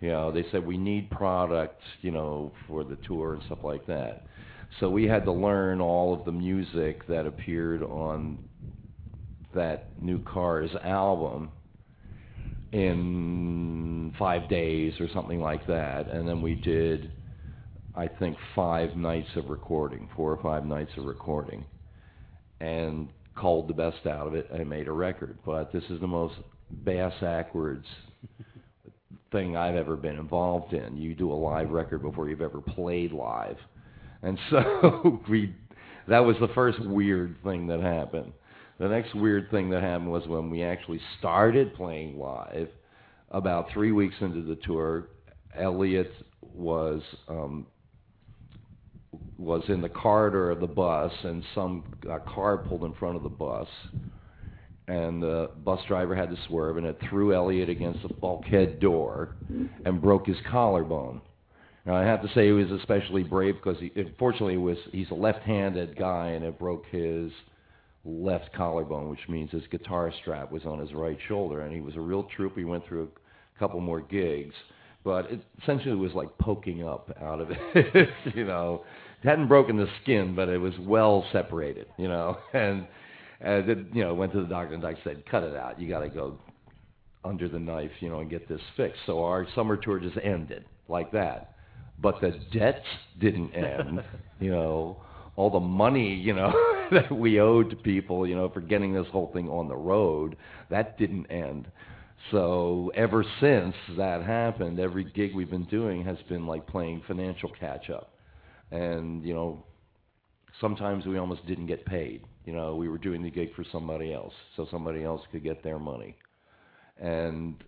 You 0.00 0.10
know, 0.10 0.30
they 0.30 0.44
said 0.52 0.66
we 0.66 0.76
need 0.76 1.10
product, 1.10 1.80
you 2.02 2.10
know, 2.10 2.52
for 2.66 2.84
the 2.84 2.96
tour 2.96 3.34
and 3.34 3.42
stuff 3.44 3.60
like 3.62 3.86
that. 3.86 4.26
So 4.80 4.90
we 4.90 5.04
had 5.04 5.24
to 5.24 5.32
learn 5.32 5.80
all 5.80 6.12
of 6.12 6.26
the 6.26 6.32
music 6.32 7.06
that 7.06 7.26
appeared 7.26 7.82
on 7.82 8.38
that 9.54 9.90
new 10.02 10.18
Cars 10.24 10.70
album 10.82 11.50
in 12.72 14.12
five 14.18 14.48
days 14.50 14.92
or 15.00 15.08
something 15.14 15.40
like 15.40 15.66
that. 15.68 16.10
And 16.10 16.28
then 16.28 16.42
we 16.42 16.54
did, 16.56 17.12
I 17.96 18.08
think, 18.08 18.36
five 18.54 18.96
nights 18.96 19.28
of 19.36 19.48
recording, 19.48 20.08
four 20.16 20.32
or 20.32 20.42
five 20.42 20.66
nights 20.66 20.90
of 20.96 21.04
recording, 21.04 21.64
and 22.60 23.08
called 23.36 23.68
the 23.68 23.74
best 23.74 24.06
out 24.06 24.26
of 24.26 24.34
it 24.34 24.48
and 24.50 24.68
made 24.68 24.88
a 24.88 24.92
record. 24.92 25.38
But 25.44 25.72
this 25.72 25.84
is 25.90 26.00
the 26.00 26.06
most 26.06 26.34
bass 26.84 27.12
backwards 27.20 27.86
thing 29.32 29.56
I've 29.56 29.74
ever 29.74 29.96
been 29.96 30.16
involved 30.16 30.72
in. 30.72 30.96
You 30.96 31.14
do 31.14 31.32
a 31.32 31.34
live 31.34 31.70
record 31.70 32.02
before 32.02 32.28
you've 32.28 32.40
ever 32.40 32.60
played 32.60 33.12
live. 33.12 33.56
And 34.22 34.38
so 34.50 35.20
we 35.28 35.54
that 36.06 36.20
was 36.20 36.36
the 36.40 36.48
first 36.48 36.80
weird 36.80 37.36
thing 37.42 37.66
that 37.68 37.80
happened. 37.80 38.32
The 38.78 38.88
next 38.88 39.14
weird 39.14 39.50
thing 39.50 39.70
that 39.70 39.82
happened 39.82 40.10
was 40.10 40.26
when 40.26 40.50
we 40.50 40.62
actually 40.62 41.00
started 41.18 41.74
playing 41.74 42.18
live. 42.18 42.68
About 43.30 43.70
three 43.72 43.90
weeks 43.90 44.14
into 44.20 44.42
the 44.42 44.56
tour, 44.56 45.08
Elliot 45.58 46.12
was 46.54 47.02
um, 47.28 47.66
was 49.38 49.62
in 49.68 49.80
the 49.80 49.88
corridor 49.88 50.50
of 50.50 50.60
the 50.60 50.66
bus, 50.66 51.12
and 51.22 51.42
some 51.54 51.84
a 52.10 52.20
car 52.20 52.58
pulled 52.58 52.84
in 52.84 52.92
front 52.94 53.16
of 53.16 53.22
the 53.22 53.28
bus, 53.28 53.68
and 54.88 55.22
the 55.22 55.50
bus 55.64 55.80
driver 55.88 56.14
had 56.14 56.30
to 56.30 56.36
swerve, 56.46 56.76
and 56.76 56.86
it 56.86 56.98
threw 57.08 57.34
Elliot 57.34 57.68
against 57.68 58.02
the 58.02 58.08
bulkhead 58.08 58.80
door, 58.80 59.36
and 59.84 60.00
broke 60.00 60.26
his 60.26 60.36
collarbone. 60.50 61.20
Now 61.86 61.96
I 61.96 62.02
have 62.02 62.22
to 62.22 62.28
say 62.34 62.46
he 62.46 62.52
was 62.52 62.70
especially 62.70 63.22
brave 63.22 63.56
because 63.62 63.78
he, 63.78 63.92
unfortunately, 63.96 64.56
was 64.56 64.78
he's 64.92 65.10
a 65.10 65.14
left-handed 65.14 65.96
guy, 65.96 66.28
and 66.28 66.44
it 66.44 66.58
broke 66.58 66.86
his 66.90 67.30
left 68.04 68.52
collarbone, 68.54 69.08
which 69.08 69.28
means 69.28 69.50
his 69.50 69.66
guitar 69.70 70.12
strap 70.20 70.50
was 70.50 70.64
on 70.64 70.78
his 70.78 70.92
right 70.92 71.18
shoulder, 71.28 71.60
and 71.60 71.74
he 71.74 71.80
was 71.80 71.96
a 71.96 72.00
real 72.00 72.24
troop. 72.36 72.56
He 72.56 72.64
went 72.64 72.86
through 72.86 73.04
a 73.04 73.58
couple 73.58 73.80
more 73.80 74.00
gigs, 74.00 74.54
but 75.04 75.30
it 75.30 75.40
essentially 75.62 75.94
was 75.94 76.12
like 76.14 76.36
poking 76.38 76.86
up 76.86 77.14
out 77.20 77.40
of 77.40 77.48
it. 77.74 78.08
you 78.34 78.44
know, 78.44 78.84
hadn't 79.24 79.48
broken 79.48 79.76
the 79.76 79.88
skin, 80.02 80.34
but 80.34 80.48
it 80.48 80.58
was 80.58 80.74
well 80.80 81.24
separated. 81.32 81.86
You 81.96 82.08
know, 82.08 82.38
and 82.52 82.82
uh, 83.44 83.62
the, 83.62 83.86
you 83.92 84.04
know 84.04 84.14
went 84.14 84.32
to 84.32 84.40
the 84.40 84.46
doctor, 84.46 84.74
and 84.74 84.82
the 84.82 84.88
doctor 84.88 85.02
said, 85.04 85.24
"Cut 85.30 85.42
it 85.42 85.56
out. 85.56 85.80
You 85.80 85.88
got 85.88 86.00
to 86.00 86.08
go 86.08 86.38
under 87.24 87.48
the 87.48 87.58
knife, 87.58 87.92
you 88.00 88.08
know, 88.08 88.20
and 88.20 88.30
get 88.30 88.48
this 88.48 88.60
fixed." 88.76 89.00
So 89.06 89.22
our 89.24 89.46
summer 89.54 89.76
tour 89.76 89.98
just 89.98 90.16
ended 90.22 90.64
like 90.88 91.12
that 91.12 91.54
but 92.00 92.20
the 92.20 92.38
debts 92.52 92.86
didn't 93.20 93.52
end. 93.54 94.02
you 94.40 94.50
know, 94.50 94.98
all 95.36 95.50
the 95.50 95.60
money, 95.60 96.14
you 96.14 96.34
know, 96.34 96.52
that 96.90 97.10
we 97.10 97.40
owed 97.40 97.70
to 97.70 97.76
people, 97.76 98.26
you 98.26 98.34
know, 98.34 98.48
for 98.48 98.60
getting 98.60 98.92
this 98.92 99.06
whole 99.10 99.30
thing 99.32 99.48
on 99.48 99.68
the 99.68 99.76
road, 99.76 100.36
that 100.70 100.98
didn't 100.98 101.26
end. 101.26 101.66
So 102.30 102.90
ever 102.94 103.24
since 103.40 103.74
that 103.96 104.22
happened, 104.22 104.80
every 104.80 105.04
gig 105.04 105.34
we've 105.34 105.50
been 105.50 105.66
doing 105.66 106.04
has 106.04 106.16
been 106.28 106.46
like 106.46 106.66
playing 106.66 107.02
financial 107.06 107.50
catch 107.60 107.90
up. 107.90 108.13
And, 108.74 109.24
you 109.24 109.34
know, 109.34 109.62
sometimes 110.60 111.06
we 111.06 111.16
almost 111.16 111.46
didn't 111.46 111.66
get 111.66 111.86
paid. 111.86 112.22
You 112.44 112.52
know, 112.52 112.74
we 112.74 112.88
were 112.88 112.98
doing 112.98 113.22
the 113.22 113.30
gig 113.30 113.54
for 113.54 113.64
somebody 113.70 114.12
else, 114.12 114.32
so 114.56 114.66
somebody 114.70 115.04
else 115.04 115.22
could 115.30 115.44
get 115.44 115.62
their 115.62 115.78
money. 115.78 116.16
And 117.00 117.62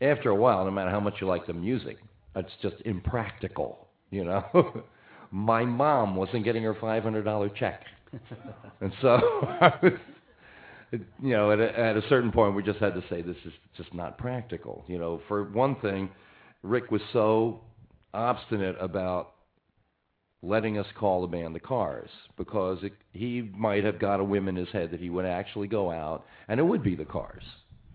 after 0.00 0.30
a 0.30 0.34
while, 0.34 0.64
no 0.64 0.70
matter 0.70 0.90
how 0.90 1.00
much 1.00 1.14
you 1.20 1.26
like 1.26 1.46
the 1.46 1.52
music, 1.52 1.98
it's 2.34 2.50
just 2.62 2.76
impractical, 2.86 3.86
you 4.10 4.24
know. 4.24 4.84
My 5.30 5.64
mom 5.64 6.16
wasn't 6.16 6.44
getting 6.44 6.62
her 6.62 6.76
five 6.80 7.02
hundred 7.02 7.24
dollar 7.24 7.48
check, 7.48 7.82
and 8.80 8.92
so 9.02 9.08
I 9.60 9.72
was, 9.82 9.92
you 10.92 11.30
know, 11.30 11.50
at 11.50 11.58
a, 11.58 11.78
at 11.78 11.96
a 11.96 12.02
certain 12.08 12.30
point, 12.32 12.54
we 12.54 12.62
just 12.62 12.78
had 12.78 12.94
to 12.94 13.02
say 13.10 13.20
this 13.22 13.36
is 13.44 13.52
just 13.76 13.92
not 13.92 14.16
practical. 14.16 14.84
You 14.86 14.98
know, 14.98 15.20
for 15.28 15.44
one 15.50 15.76
thing, 15.76 16.08
Rick 16.62 16.90
was 16.90 17.02
so 17.12 17.60
obstinate 18.12 18.76
about 18.80 19.33
letting 20.44 20.78
us 20.78 20.86
call 20.98 21.22
the 21.22 21.26
band 21.26 21.54
the 21.54 21.60
Cars 21.60 22.10
because 22.36 22.78
it, 22.82 22.92
he 23.12 23.50
might 23.56 23.84
have 23.84 23.98
got 23.98 24.20
a 24.20 24.24
whim 24.24 24.48
in 24.48 24.56
his 24.56 24.68
head 24.70 24.90
that 24.90 25.00
he 25.00 25.10
would 25.10 25.24
actually 25.24 25.68
go 25.68 25.90
out 25.90 26.24
and 26.48 26.60
it 26.60 26.64
would 26.64 26.82
be 26.82 26.94
the 26.94 27.04
Cars, 27.04 27.42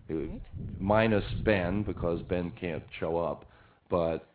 would, 0.09 0.41
minus 0.79 1.23
Ben 1.45 1.83
because 1.83 2.21
Ben 2.23 2.51
can't 2.59 2.83
show 2.99 3.17
up, 3.17 3.45
but 3.89 4.27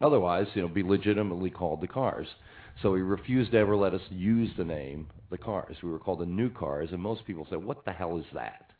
otherwise, 0.00 0.46
you 0.54 0.62
know, 0.62 0.68
be 0.68 0.82
legitimately 0.82 1.50
called 1.50 1.80
the 1.80 1.88
Cars. 1.88 2.26
So 2.82 2.94
he 2.94 3.02
refused 3.02 3.52
to 3.52 3.58
ever 3.58 3.76
let 3.76 3.94
us 3.94 4.02
use 4.10 4.50
the 4.56 4.64
name 4.64 5.08
the 5.30 5.38
Cars. 5.38 5.76
We 5.82 5.90
were 5.90 5.98
called 5.98 6.20
the 6.20 6.26
New 6.26 6.50
Cars, 6.50 6.90
and 6.92 7.00
most 7.02 7.26
people 7.26 7.46
said, 7.50 7.62
"What 7.62 7.84
the 7.84 7.92
hell 7.92 8.18
is 8.18 8.26
that?" 8.32 8.70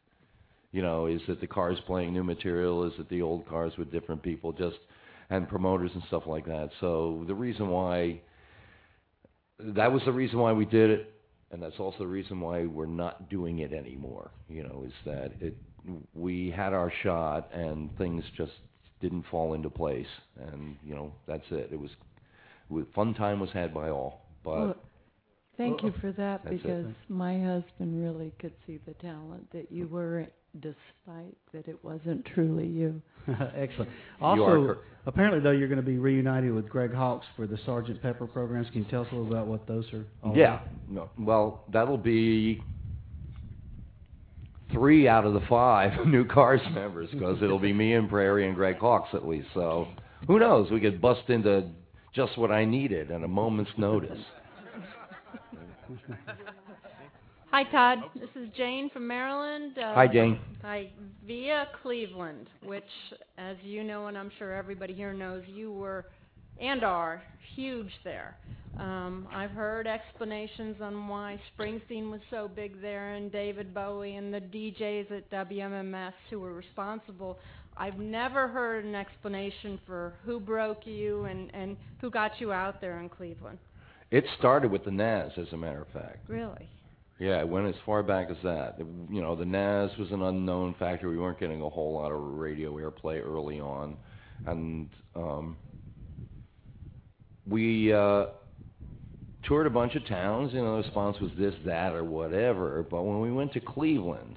You 0.71 0.83
know, 0.83 1.07
is 1.07 1.21
it 1.29 1.41
the 1.41 1.47
cars 1.47 1.79
playing 1.87 2.13
new 2.13 2.23
material? 2.23 2.85
Is 2.85 2.93
it 2.99 3.09
the 3.09 3.23
old 3.23 3.49
cars 3.49 3.73
with 3.77 3.91
different 3.91 4.23
people? 4.23 4.53
Just 4.53 4.79
and 5.31 5.49
promoters 5.49 5.91
and 5.95 6.03
stuff 6.09 6.27
like 6.27 6.47
that. 6.47 6.71
So 6.81 7.25
the 7.27 7.35
reason 7.35 7.69
why 7.69 8.21
that 9.59 9.93
was 9.93 10.03
the 10.05 10.13
reason 10.13 10.39
why 10.39 10.53
we 10.53 10.65
did 10.65 10.91
it, 10.91 11.13
and 11.51 11.63
that's 11.63 11.79
also 11.79 11.99
the 12.01 12.07
reason 12.07 12.41
why 12.41 12.67
we're 12.67 12.87
not 12.87 13.29
doing 13.29 13.59
it 13.61 13.73
anymore. 13.73 14.31
You 14.49 14.63
know, 14.65 14.85
is 14.87 14.93
that 15.05 15.33
it 15.41 15.57
we 16.15 16.51
had 16.51 16.73
our 16.73 16.93
shot 17.03 17.49
and 17.53 17.97
things 17.97 18.25
just 18.37 18.53
didn't 19.01 19.25
fall 19.31 19.55
into 19.55 19.71
place, 19.71 20.07
and 20.37 20.77
you 20.85 20.95
know 20.95 21.13
that's 21.27 21.45
it. 21.51 21.71
It 21.73 21.81
was, 21.81 21.91
fun 22.95 23.15
time 23.15 23.41
was 23.41 23.51
had 23.51 23.73
by 23.75 23.91
all, 23.91 24.27
but. 24.45 24.59
Well, 24.59 24.77
thank 25.57 25.83
you 25.83 25.93
for 26.01 26.13
that 26.13 26.43
That's 26.45 26.57
it. 26.57 26.63
because 26.63 26.87
my 27.09 27.41
husband 27.41 28.03
really 28.03 28.33
could 28.39 28.53
see 28.67 28.79
the 28.87 28.95
talent 28.95 29.51
that 29.53 29.73
you 29.73 29.89
were, 29.89 30.27
despite 30.61 31.35
that 31.53 31.69
it 31.69 31.79
wasn't 31.85 32.25
truly 32.35 32.67
you. 32.67 33.01
Excellent. 33.57 33.91
Also, 34.21 34.45
cor- 34.45 34.79
apparently 35.07 35.41
though, 35.41 35.51
you're 35.51 35.69
going 35.69 35.81
to 35.81 35.87
be 35.87 35.99
reunited 35.99 36.53
with 36.53 36.69
Greg 36.69 36.93
Hawkes 36.95 37.27
for 37.37 37.47
the 37.47 37.59
Sergeant 37.67 38.01
Pepper 38.03 38.27
programs. 38.27 38.69
Can 38.71 38.85
you 38.85 38.91
tell 38.91 39.03
us 39.03 39.09
a 39.13 39.15
little 39.17 39.31
about 39.33 39.47
what 39.47 39.67
those 39.67 39.85
are? 39.93 40.05
all 40.23 40.37
Yeah. 40.37 40.57
about? 40.57 40.69
No. 40.89 41.11
Well, 41.19 41.65
that'll 41.73 41.99
be 41.99 42.63
three 44.73 45.09
out 45.09 45.25
of 45.25 45.33
the 45.35 45.41
five 45.49 46.07
new 46.07 46.25
Cars 46.27 46.61
members 46.73 47.09
because 47.13 47.43
it'll 47.43 47.59
be 47.59 47.73
me 47.73 47.95
and 47.95 48.09
Prairie 48.09 48.47
and 48.47 48.55
Greg 48.55 48.79
Hawkes 48.79 49.11
at 49.15 49.27
least. 49.27 49.49
So 49.55 49.89
who 50.27 50.39
knows? 50.39 50.71
We 50.71 50.81
could 50.81 51.01
bust 51.01 51.29
into 51.29 51.69
just 52.15 52.37
what 52.39 52.51
I 52.51 52.65
needed 52.65 53.11
at 53.11 53.23
a 53.23 53.29
moment's 53.29 53.71
notice. 53.77 54.19
Hi, 57.51 57.65
Todd. 57.65 58.01
This 58.15 58.29
is 58.35 58.51
Jane 58.59 58.91
from 58.91 59.07
Maryland. 59.07 59.79
Uh, 59.79 59.95
Hi, 59.95 60.07
Jane. 60.07 60.39
Hi, 60.61 60.91
via 61.27 61.67
Cleveland, 61.83 62.47
which, 62.63 62.85
as 63.39 63.57
you 63.63 63.83
know, 63.83 64.09
and 64.09 64.19
I'm 64.19 64.31
sure 64.39 64.53
everybody 64.53 64.93
here 64.93 65.15
knows, 65.15 65.43
you 65.47 65.73
were 65.73 66.05
and 66.61 66.85
are 66.85 67.23
huge 67.57 67.91
there. 68.05 68.37
Um, 68.79 69.27
I've 69.33 69.51
heard 69.53 69.87
explanations 69.87 70.77
on 70.83 71.09
why 71.09 71.41
Springsteen 71.59 72.11
was 72.11 72.21
so 72.31 72.51
big 72.55 72.83
there, 72.83 73.15
and 73.15 73.33
David 73.33 73.73
Bowie, 73.73 74.17
and 74.17 74.33
the 74.33 74.41
DJs 74.41 75.11
at 75.11 75.31
WMMS 75.31 76.13
who 76.29 76.41
were 76.41 76.53
responsible. 76.53 77.39
I've 77.79 77.99
never 77.99 78.47
heard 78.47 78.85
an 78.85 78.95
explanation 78.95 79.81
for 79.87 80.13
who 80.23 80.39
broke 80.39 80.87
you 80.87 81.25
and, 81.25 81.51
and 81.55 81.79
who 82.03 82.11
got 82.11 82.33
you 82.41 82.53
out 82.53 82.83
there 82.83 83.01
in 83.01 83.09
Cleveland. 83.09 83.59
It 84.11 84.25
started 84.39 84.71
with 84.71 84.85
the 84.85 84.91
Nazz, 84.91 85.33
as 85.39 85.51
a 85.53 85.57
matter 85.57 85.81
of 85.81 85.89
fact. 85.89 86.29
Really? 86.29 86.69
Yeah, 87.19 87.41
it 87.41 87.49
went 87.49 87.67
as 87.67 87.75
far 87.85 88.03
back 88.05 88.29
as 88.31 88.37
that. 88.45 88.79
You 88.79 89.21
know, 89.21 89.35
the 89.35 89.45
Nazz 89.45 89.97
was 89.99 90.11
an 90.13 90.23
unknown 90.23 90.75
factor. 90.79 91.09
We 91.09 91.19
weren't 91.19 91.41
getting 91.41 91.63
a 91.63 91.69
whole 91.69 91.95
lot 91.95 92.13
of 92.13 92.21
radio 92.21 92.77
airplay 92.77 93.21
early 93.25 93.59
on, 93.59 93.97
and 94.47 94.89
um, 95.17 95.57
we 97.45 97.93
uh, 97.93 98.27
toured 99.45 99.67
a 99.67 99.71
bunch 99.71 99.97
of 99.97 100.07
towns. 100.07 100.53
You 100.53 100.61
know, 100.61 100.77
the 100.77 100.83
response 100.87 101.17
was 101.21 101.33
this, 101.37 101.55
that, 101.67 101.93
or 101.93 102.05
whatever. 102.05 102.87
But 102.89 103.03
when 103.03 103.21
we 103.21 103.33
went 103.33 103.53
to 103.55 103.61
Cleveland, 103.61 104.37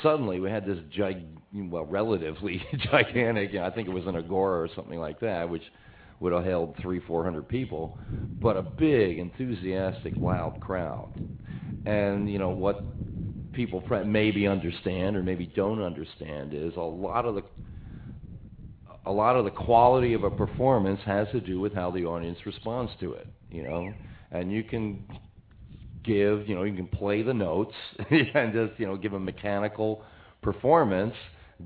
suddenly 0.00 0.38
we 0.38 0.50
had 0.50 0.64
this 0.64 0.78
gig, 0.96 1.24
well, 1.52 1.84
relatively 1.84 2.62
gigantic. 2.92 3.52
You 3.52 3.58
know, 3.58 3.66
I 3.66 3.70
think 3.70 3.88
it 3.88 3.94
was 3.94 4.06
an 4.06 4.14
agora 4.14 4.60
or 4.60 4.68
something 4.76 5.00
like 5.00 5.18
that, 5.20 5.48
which 5.48 5.64
would 6.20 6.32
have 6.32 6.44
held 6.44 6.76
three, 6.80 7.00
four 7.00 7.24
hundred 7.24 7.48
people, 7.48 7.98
but 8.40 8.56
a 8.56 8.62
big, 8.62 9.18
enthusiastic, 9.18 10.14
loud 10.20 10.60
crowd. 10.60 11.08
And 11.86 12.30
you 12.30 12.38
know 12.38 12.50
what 12.50 12.96
people 13.52 13.82
maybe 14.04 14.46
understand 14.46 15.16
or 15.16 15.22
maybe 15.22 15.46
don't 15.46 15.82
understand 15.82 16.52
is 16.54 16.74
a 16.76 16.80
lot 16.80 17.24
of 17.24 17.34
the 17.34 17.42
a 19.06 19.12
lot 19.12 19.36
of 19.36 19.44
the 19.44 19.50
quality 19.50 20.12
of 20.12 20.22
a 20.24 20.30
performance 20.30 21.00
has 21.06 21.28
to 21.32 21.40
do 21.40 21.60
with 21.60 21.74
how 21.74 21.90
the 21.90 22.04
audience 22.04 22.38
responds 22.44 22.92
to 23.00 23.14
it. 23.14 23.26
You 23.50 23.62
know, 23.62 23.94
and 24.30 24.52
you 24.52 24.62
can 24.62 25.06
give, 26.04 26.48
you 26.48 26.54
know, 26.54 26.64
you 26.64 26.74
can 26.74 26.86
play 26.86 27.22
the 27.22 27.34
notes 27.34 27.74
and 28.10 28.52
just, 28.52 28.78
you 28.78 28.86
know, 28.86 28.96
give 28.96 29.14
a 29.14 29.20
mechanical 29.20 30.02
performance 30.42 31.14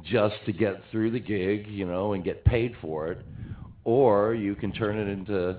just 0.02 0.34
to 0.46 0.52
get 0.52 0.82
through 0.90 1.10
the 1.10 1.20
gig, 1.20 1.66
you 1.68 1.84
know, 1.84 2.12
and 2.12 2.24
get 2.24 2.44
paid 2.44 2.74
for 2.80 3.08
it, 3.08 3.26
or 3.84 4.34
you 4.34 4.54
can 4.54 4.72
turn 4.72 4.96
it 4.98 5.08
into 5.08 5.58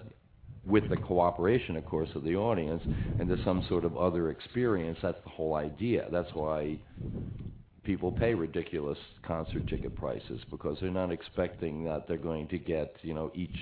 with 0.66 0.88
the 0.90 0.98
cooperation, 0.98 1.76
of 1.76 1.86
course, 1.86 2.10
of 2.16 2.24
the 2.24 2.36
audience, 2.36 2.82
into 3.20 3.38
some 3.44 3.64
sort 3.68 3.86
of 3.86 3.98
other 3.98 4.30
experience. 4.30 4.98
That's 5.02 5.22
the 5.24 5.30
whole 5.30 5.56
idea. 5.56 6.08
That's 6.12 6.30
why 6.34 6.80
people 7.84 8.12
pay 8.12 8.34
ridiculous 8.34 8.98
concert 9.26 9.68
ticket 9.68 9.96
prices 9.96 10.40
because 10.50 10.78
they're 10.80 10.90
not 10.90 11.12
expecting 11.12 11.84
that 11.84 12.08
they're 12.08 12.18
going 12.18 12.48
to 12.48 12.58
get, 12.58 12.96
you 13.02 13.14
know, 13.14 13.32
each 13.36 13.56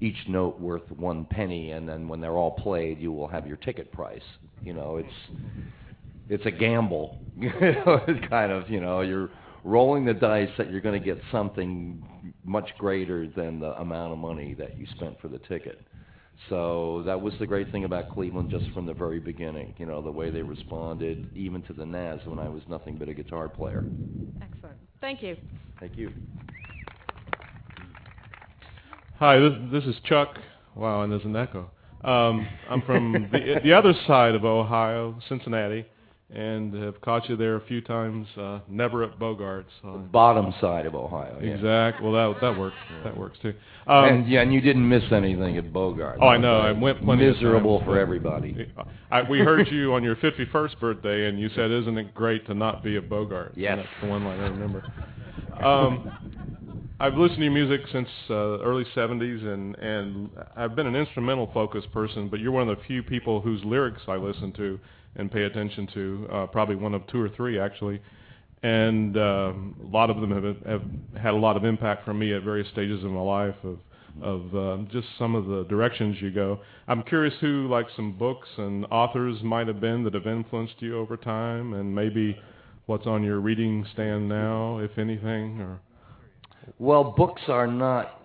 each 0.00 0.16
note 0.28 0.58
worth 0.60 0.90
one 0.90 1.24
penny, 1.26 1.70
and 1.70 1.88
then 1.88 2.08
when 2.08 2.20
they're 2.20 2.32
all 2.36 2.50
played, 2.50 2.98
you 2.98 3.12
will 3.12 3.28
have 3.28 3.46
your 3.46 3.56
ticket 3.58 3.92
price. 3.92 4.20
You 4.64 4.72
know, 4.74 4.96
it's 4.96 5.08
it's 6.28 6.46
a 6.46 6.50
gamble. 6.50 7.18
it's 7.36 8.28
kind 8.28 8.52
of, 8.52 8.68
you 8.68 8.80
know, 8.80 9.00
you're 9.00 9.30
rolling 9.64 10.04
the 10.04 10.14
dice 10.14 10.48
that 10.58 10.70
you're 10.70 10.80
going 10.80 11.00
to 11.00 11.04
get 11.04 11.20
something 11.30 12.02
much 12.44 12.68
greater 12.78 13.26
than 13.28 13.60
the 13.60 13.78
amount 13.80 14.12
of 14.12 14.18
money 14.18 14.54
that 14.54 14.76
you 14.78 14.86
spent 14.96 15.20
for 15.20 15.28
the 15.28 15.38
ticket. 15.38 15.80
So 16.48 17.02
that 17.06 17.20
was 17.20 17.32
the 17.38 17.46
great 17.46 17.70
thing 17.70 17.84
about 17.84 18.10
Cleveland 18.10 18.50
just 18.50 18.70
from 18.72 18.86
the 18.86 18.94
very 18.94 19.20
beginning. 19.20 19.74
You 19.78 19.86
know, 19.86 20.02
the 20.02 20.10
way 20.10 20.30
they 20.30 20.42
responded, 20.42 21.30
even 21.34 21.62
to 21.62 21.72
the 21.72 21.86
Nazz 21.86 22.26
when 22.26 22.38
I 22.38 22.48
was 22.48 22.62
nothing 22.68 22.96
but 22.96 23.08
a 23.08 23.14
guitar 23.14 23.48
player. 23.48 23.84
Excellent. 24.42 24.76
Thank 25.00 25.22
you. 25.22 25.36
Thank 25.80 25.96
you. 25.96 26.12
Hi, 29.18 29.38
this, 29.38 29.52
this 29.70 29.84
is 29.84 29.96
Chuck. 30.04 30.36
Wow, 30.74 31.02
and 31.02 31.12
there's 31.12 31.24
an 31.24 31.36
echo. 31.36 31.70
Um, 32.02 32.48
I'm 32.68 32.82
from 32.82 33.28
the, 33.32 33.60
the 33.62 33.72
other 33.72 33.94
side 34.06 34.34
of 34.34 34.44
Ohio, 34.44 35.16
Cincinnati, 35.28 35.86
and 36.34 36.72
have 36.82 37.00
caught 37.02 37.28
you 37.28 37.36
there 37.36 37.56
a 37.56 37.60
few 37.66 37.80
times. 37.80 38.26
Uh, 38.38 38.60
never 38.68 39.02
at 39.04 39.18
Bogart's. 39.18 39.70
The 39.82 39.90
Uh, 39.90 39.96
bottom 39.98 40.52
side 40.60 40.86
of 40.86 40.94
Ohio. 40.94 41.38
Yeah. 41.42 41.50
exact. 41.50 42.02
Well, 42.02 42.12
that 42.12 42.40
that 42.40 42.58
works. 42.58 42.76
That 43.04 43.16
works 43.16 43.38
too. 43.42 43.54
Um, 43.86 44.04
and 44.04 44.28
yeah, 44.28 44.40
and 44.42 44.52
you 44.52 44.60
didn't 44.60 44.88
miss 44.88 45.02
anything 45.12 45.56
at 45.58 45.72
Bogart. 45.72 46.18
Oh, 46.20 46.28
I 46.28 46.36
know. 46.38 46.58
I 46.60 46.72
went 46.72 47.02
plenty 47.04 47.26
of 47.26 47.34
Miserable 47.36 47.82
for 47.84 47.98
everybody. 47.98 48.66
I, 49.10 49.22
we 49.22 49.40
heard 49.40 49.68
you 49.70 49.92
on 49.94 50.02
your 50.02 50.16
51st 50.16 50.78
birthday, 50.80 51.26
and 51.28 51.38
you 51.38 51.48
said, 51.54 51.70
"Isn't 51.70 51.98
it 51.98 52.14
great 52.14 52.46
to 52.46 52.54
not 52.54 52.82
be 52.82 52.96
a 52.96 53.02
Bogart?" 53.02 53.52
Yes. 53.56 53.72
And 53.72 53.80
that's 53.80 53.88
the 54.02 54.08
one 54.08 54.24
line 54.24 54.40
I 54.40 54.48
remember. 54.48 54.84
Um, 55.62 56.10
I've 57.00 57.14
listened 57.14 57.38
to 57.38 57.44
your 57.44 57.52
music 57.52 57.80
since 57.92 58.08
uh, 58.30 58.60
early 58.60 58.84
70s, 58.94 59.44
and 59.44 59.76
and 59.78 60.30
I've 60.56 60.76
been 60.76 60.86
an 60.86 60.94
instrumental 60.96 61.50
focused 61.52 61.90
person. 61.92 62.28
But 62.28 62.40
you're 62.40 62.52
one 62.52 62.68
of 62.68 62.76
the 62.78 62.82
few 62.84 63.02
people 63.02 63.40
whose 63.40 63.62
lyrics 63.64 64.02
I 64.08 64.16
listen 64.16 64.52
to 64.52 64.78
and 65.16 65.30
pay 65.30 65.42
attention 65.44 65.88
to. 65.94 66.28
Uh, 66.32 66.46
probably 66.46 66.76
one 66.76 66.94
of 66.94 67.06
two 67.08 67.20
or 67.20 67.28
three 67.30 67.58
actually. 67.58 68.00
And 68.62 69.16
um, 69.16 69.74
a 69.82 69.86
lot 69.86 70.08
of 70.08 70.20
them 70.20 70.30
have, 70.30 70.66
have 70.66 70.82
had 71.20 71.34
a 71.34 71.36
lot 71.36 71.56
of 71.56 71.64
impact 71.64 72.04
for 72.04 72.14
me 72.14 72.32
at 72.32 72.44
various 72.44 72.68
stages 72.68 73.02
of 73.04 73.10
my 73.10 73.20
life 73.20 73.56
of 73.64 73.78
of 74.20 74.54
um, 74.54 74.88
just 74.92 75.06
some 75.18 75.34
of 75.34 75.46
the 75.46 75.64
directions 75.68 76.16
you 76.20 76.30
go. 76.30 76.60
I'm 76.86 77.02
curious 77.02 77.34
who, 77.40 77.66
like 77.68 77.86
some 77.96 78.12
books 78.12 78.48
and 78.58 78.84
authors, 78.90 79.42
might 79.42 79.68
have 79.68 79.80
been 79.80 80.04
that 80.04 80.14
have 80.14 80.26
influenced 80.26 80.74
you 80.80 80.98
over 80.98 81.16
time, 81.16 81.72
and 81.72 81.94
maybe 81.94 82.38
what's 82.86 83.06
on 83.06 83.22
your 83.22 83.40
reading 83.40 83.86
stand 83.94 84.28
now, 84.28 84.78
if 84.78 84.98
anything. 84.98 85.60
Or 85.60 85.80
Well, 86.78 87.04
books 87.04 87.42
are 87.48 87.66
not 87.66 88.20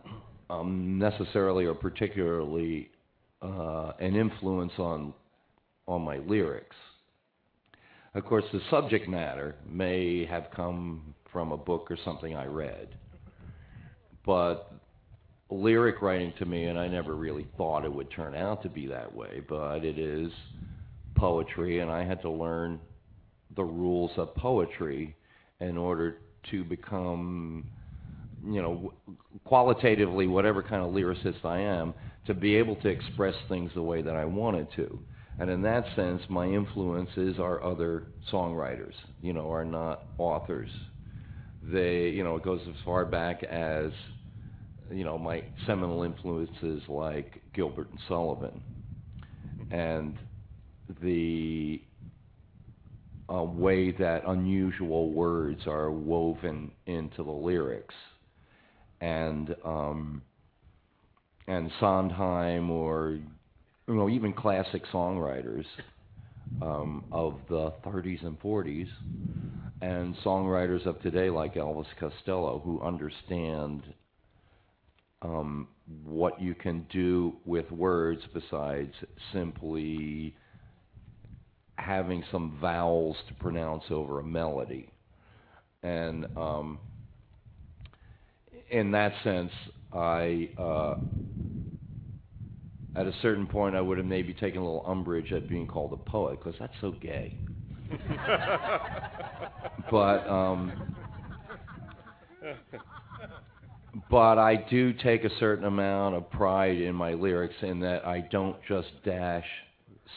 um, 0.49 0.97
necessarily 0.99 1.65
or 1.65 1.75
particularly 1.75 2.89
uh, 3.41 3.93
an 3.99 4.15
influence 4.15 4.73
on 4.77 5.13
on 5.87 6.01
my 6.01 6.17
lyrics. 6.17 6.75
Of 8.13 8.25
course, 8.25 8.45
the 8.51 8.61
subject 8.69 9.07
matter 9.07 9.55
may 9.67 10.25
have 10.25 10.47
come 10.55 11.13
from 11.31 11.51
a 11.51 11.57
book 11.57 11.87
or 11.89 11.97
something 12.03 12.35
I 12.35 12.45
read, 12.45 12.95
but 14.25 14.71
lyric 15.49 16.01
writing 16.01 16.33
to 16.39 16.45
me, 16.45 16.65
and 16.65 16.79
I 16.79 16.87
never 16.87 17.15
really 17.15 17.47
thought 17.57 17.85
it 17.85 17.93
would 17.93 18.11
turn 18.11 18.35
out 18.35 18.63
to 18.63 18.69
be 18.69 18.87
that 18.87 19.13
way, 19.13 19.41
but 19.47 19.85
it 19.85 19.97
is 19.97 20.31
poetry, 21.15 21.79
and 21.79 21.91
I 21.91 22.03
had 22.03 22.21
to 22.23 22.29
learn 22.29 22.79
the 23.55 23.63
rules 23.63 24.11
of 24.17 24.35
poetry 24.35 25.15
in 25.59 25.77
order 25.77 26.17
to 26.51 26.63
become 26.63 27.65
you 28.45 28.61
know, 28.61 28.93
qualitatively, 29.45 30.27
whatever 30.27 30.61
kind 30.61 30.83
of 30.83 30.91
lyricist 30.91 31.43
I 31.43 31.59
am, 31.59 31.93
to 32.25 32.33
be 32.33 32.55
able 32.55 32.75
to 32.77 32.87
express 32.87 33.35
things 33.47 33.71
the 33.73 33.81
way 33.81 34.01
that 34.01 34.15
I 34.15 34.25
wanted 34.25 34.67
to. 34.75 34.99
And 35.39 35.49
in 35.49 35.61
that 35.63 35.85
sense, 35.95 36.21
my 36.29 36.47
influences 36.47 37.39
are 37.39 37.63
other 37.63 38.05
songwriters, 38.31 38.93
you 39.21 39.33
know, 39.33 39.51
are 39.51 39.65
not 39.65 40.05
authors. 40.17 40.69
They, 41.61 42.09
you 42.09 42.23
know, 42.23 42.37
it 42.37 42.43
goes 42.43 42.61
as 42.67 42.75
far 42.83 43.05
back 43.05 43.43
as, 43.43 43.91
you 44.91 45.03
know, 45.03 45.17
my 45.17 45.43
seminal 45.65 46.03
influences 46.03 46.81
like 46.87 47.41
Gilbert 47.53 47.89
and 47.91 47.99
Sullivan. 48.07 48.61
And 49.69 50.15
the 51.01 51.81
a 53.29 53.43
way 53.43 53.91
that 53.91 54.23
unusual 54.25 55.11
words 55.11 55.67
are 55.67 55.91
woven 55.91 56.71
into 56.85 57.23
the 57.23 57.31
lyrics, 57.31 57.95
and 59.01 59.53
um, 59.65 60.21
and 61.47 61.69
Sondheim 61.79 62.71
or 62.71 63.19
you 63.87 63.95
know 63.95 64.09
even 64.09 64.33
classic 64.33 64.83
songwriters 64.93 65.65
um, 66.61 67.03
of 67.11 67.39
the 67.49 67.73
30s 67.83 68.23
and 68.23 68.39
40s, 68.39 68.89
and 69.81 70.15
songwriters 70.25 70.85
of 70.85 71.01
today 71.01 71.29
like 71.29 71.55
Elvis 71.55 71.85
Costello 71.99 72.61
who 72.63 72.81
understand 72.81 73.83
um, 75.21 75.67
what 76.03 76.41
you 76.41 76.53
can 76.55 76.85
do 76.91 77.37
with 77.45 77.69
words 77.71 78.21
besides 78.33 78.93
simply 79.33 80.35
having 81.77 82.23
some 82.31 82.57
vowels 82.59 83.15
to 83.27 83.33
pronounce 83.35 83.83
over 83.89 84.19
a 84.19 84.23
melody. 84.23 84.89
And 85.83 86.27
um, 86.35 86.79
in 88.69 88.91
that 88.91 89.13
sense, 89.23 89.51
I, 89.93 90.49
uh, 90.57 90.95
at 92.97 93.05
a 93.05 93.13
certain 93.21 93.45
point, 93.45 93.75
I 93.75 93.81
would 93.81 93.99
have 93.99 94.07
maybe 94.07 94.33
taken 94.33 94.59
a 94.59 94.65
little 94.65 94.83
umbrage 94.87 95.31
at 95.31 95.47
being 95.47 95.67
called 95.67 95.93
a 95.93 96.09
poet 96.09 96.39
because 96.39 96.59
that's 96.59 96.73
so 96.81 96.91
gay. 96.91 97.35
but 99.91 100.27
um, 100.27 100.95
but 104.09 104.39
I 104.39 104.55
do 104.69 104.93
take 104.93 105.23
a 105.23 105.29
certain 105.39 105.65
amount 105.65 106.15
of 106.15 106.29
pride 106.31 106.81
in 106.81 106.95
my 106.95 107.13
lyrics 107.13 107.55
in 107.61 107.79
that 107.81 108.05
I 108.05 108.21
don't 108.31 108.57
just 108.67 108.87
dash 109.05 109.45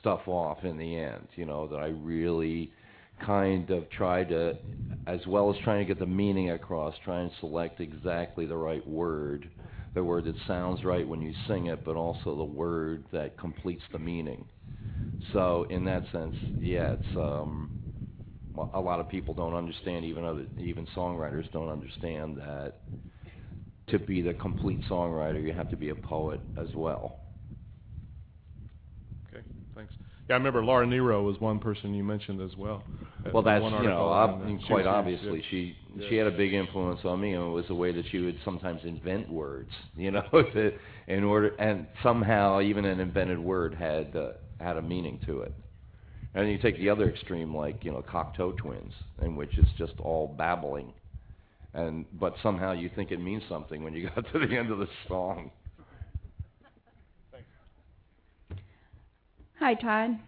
stuff 0.01 0.27
off 0.27 0.65
in 0.65 0.79
the 0.79 0.97
end. 0.97 1.29
You 1.37 1.45
know 1.45 1.67
that 1.69 1.77
I 1.77 1.89
really 1.89 2.73
kind 3.25 3.71
of 3.71 3.91
try 3.91 4.25
to, 4.25 4.57
as 5.07 5.21
well 5.27 5.55
as 5.55 5.57
trying 5.63 5.81
to 5.81 5.85
get 5.85 5.99
the 5.99 6.07
meaning 6.07 6.51
across, 6.53 6.95
try 7.05 7.21
and 7.21 7.31
select 7.41 7.81
exactly 7.81 8.47
the 8.47 8.57
right 8.57 8.87
word, 8.89 9.51
the 9.95 10.05
word 10.05 10.25
that 10.25 10.37
sounds 10.47 10.85
right 10.85 11.07
when 11.07 11.21
you 11.21 11.33
sing 11.47 11.67
it, 11.67 11.85
but 11.85 11.97
also 11.97 12.37
the 12.37 12.45
word 12.45 13.05
that 13.13 13.39
completes 13.39 13.83
the 13.93 13.99
meaning. 13.99 14.45
So 15.33 15.67
in 15.69 15.85
that 15.85 16.05
sense, 16.13 16.35
yeah, 16.59 16.93
it's 16.93 17.17
um, 17.17 17.71
a 18.75 18.81
lot 18.81 19.01
of 19.01 19.09
people 19.09 19.35
don't 19.35 19.55
understand. 19.55 20.05
Even 20.05 20.25
other, 20.25 20.47
even 20.59 20.87
songwriters 20.97 21.51
don't 21.53 21.69
understand 21.69 22.37
that 22.39 22.75
to 23.89 23.99
be 23.99 24.23
the 24.23 24.35
complete 24.35 24.81
songwriter, 24.89 25.43
you 25.43 25.53
have 25.53 25.69
to 25.71 25.77
be 25.77 25.91
a 25.91 25.95
poet 25.95 26.41
as 26.57 26.69
well. 26.75 27.19
Okay, 29.33 29.45
thanks. 29.75 29.93
Yeah, 30.29 30.37
I 30.37 30.39
remember 30.39 30.65
Laura 30.65 30.87
Nyro 30.87 31.23
was 31.23 31.41
one 31.41 31.59
person 31.59 31.93
you 31.93 32.05
mentioned 32.05 32.41
as 32.41 32.57
well. 32.57 32.85
Well, 33.33 33.43
that's 33.43 33.63
you 33.65 33.89
know, 33.89 34.09
ob- 34.09 34.61
quite 34.67 34.87
obviously 34.87 35.39
yeah. 35.39 35.45
she 35.51 35.77
Yeah. 35.97 36.09
she 36.09 36.17
had 36.17 36.27
a 36.27 36.31
big 36.31 36.53
influence 36.53 37.01
on 37.05 37.21
me, 37.21 37.33
and 37.33 37.45
it 37.45 37.51
was 37.51 37.67
the 37.69 37.75
way 37.75 37.93
that 37.93 38.05
she 38.11 38.19
would 38.19 38.39
sometimes 38.45 38.81
invent 38.85 39.31
words, 39.31 39.71
you 39.97 40.11
know, 40.11 40.23
to, 40.31 40.73
in 41.09 41.25
order, 41.25 41.49
and 41.57 41.87
somehow 42.03 42.61
even 42.61 42.85
an 42.85 43.01
invented 43.01 43.39
word 43.39 43.75
had 43.75 44.15
uh, 44.15 44.33
had 44.61 44.77
a 44.77 44.83
meaning 44.83 45.21
to 45.27 45.41
it. 45.41 45.55
And 46.35 46.49
you 46.49 46.59
take 46.59 46.79
the 46.79 46.89
other 46.89 47.11
extreme, 47.11 47.55
like 47.55 47.85
you 47.85 47.91
know, 47.91 48.05
Cocteau 48.09 48.57
Twins, 48.57 48.93
in 49.21 49.35
which 49.35 49.51
it's 49.57 49.69
just 49.79 49.95
all 50.01 50.29
babbling, 50.29 50.93
and 51.75 52.05
but 52.19 52.35
somehow 52.43 52.73
you 52.73 52.91
think 52.95 53.11
it 53.11 53.21
means 53.21 53.43
something 53.49 53.83
when 53.83 53.95
you 53.95 54.09
got 54.15 54.25
to 54.33 54.47
the 54.47 54.57
end 54.57 54.71
of 54.71 54.79
the 54.79 54.89
song. 55.09 55.51
Hi, 59.59 59.75
Todd. 59.75 60.19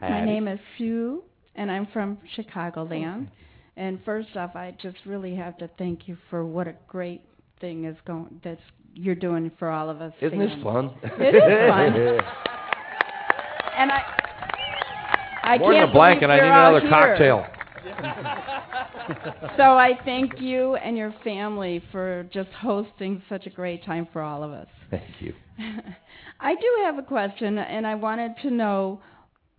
Hi. 0.00 0.08
My 0.08 0.24
name 0.24 0.48
is 0.48 0.58
Sue, 0.76 1.22
and 1.54 1.70
I'm 1.70 1.86
from 1.92 2.18
Chicagoland. 2.36 3.28
And 3.76 4.00
first 4.04 4.36
off, 4.36 4.54
I 4.54 4.74
just 4.80 4.98
really 5.06 5.34
have 5.34 5.56
to 5.58 5.68
thank 5.78 6.06
you 6.06 6.16
for 6.28 6.44
what 6.44 6.68
a 6.68 6.74
great 6.88 7.22
thing 7.60 7.84
is 7.84 7.96
going 8.06 8.40
that's 8.44 8.60
you're 8.94 9.14
doing 9.14 9.50
for 9.58 9.70
all 9.70 9.88
of 9.88 10.02
us. 10.02 10.12
Isn't 10.20 10.38
this 10.38 10.62
fun? 10.62 10.90
It 11.02 11.34
is 11.34 11.70
fun. 11.70 12.20
And 13.74 13.90
I, 13.90 14.02
I 15.42 15.58
More 15.58 15.72
than 15.72 15.80
can't 15.80 15.90
a 15.90 15.92
blanket, 15.94 16.26
believe 16.26 16.42
I 16.42 16.44
need 16.44 16.52
another 16.52 16.80
here. 16.80 16.90
cocktail. 16.90 17.46
so 19.56 19.62
I 19.62 19.98
thank 20.04 20.40
you 20.40 20.76
and 20.76 20.96
your 20.96 21.14
family 21.24 21.82
for 21.90 22.28
just 22.32 22.50
hosting 22.50 23.22
such 23.28 23.46
a 23.46 23.50
great 23.50 23.84
time 23.84 24.06
for 24.12 24.22
all 24.22 24.42
of 24.42 24.52
us. 24.52 24.68
Thank 24.90 25.04
you. 25.20 25.34
I 26.40 26.54
do 26.54 26.82
have 26.84 26.98
a 26.98 27.02
question, 27.02 27.58
and 27.58 27.86
I 27.86 27.94
wanted 27.94 28.32
to 28.42 28.50
know 28.50 29.00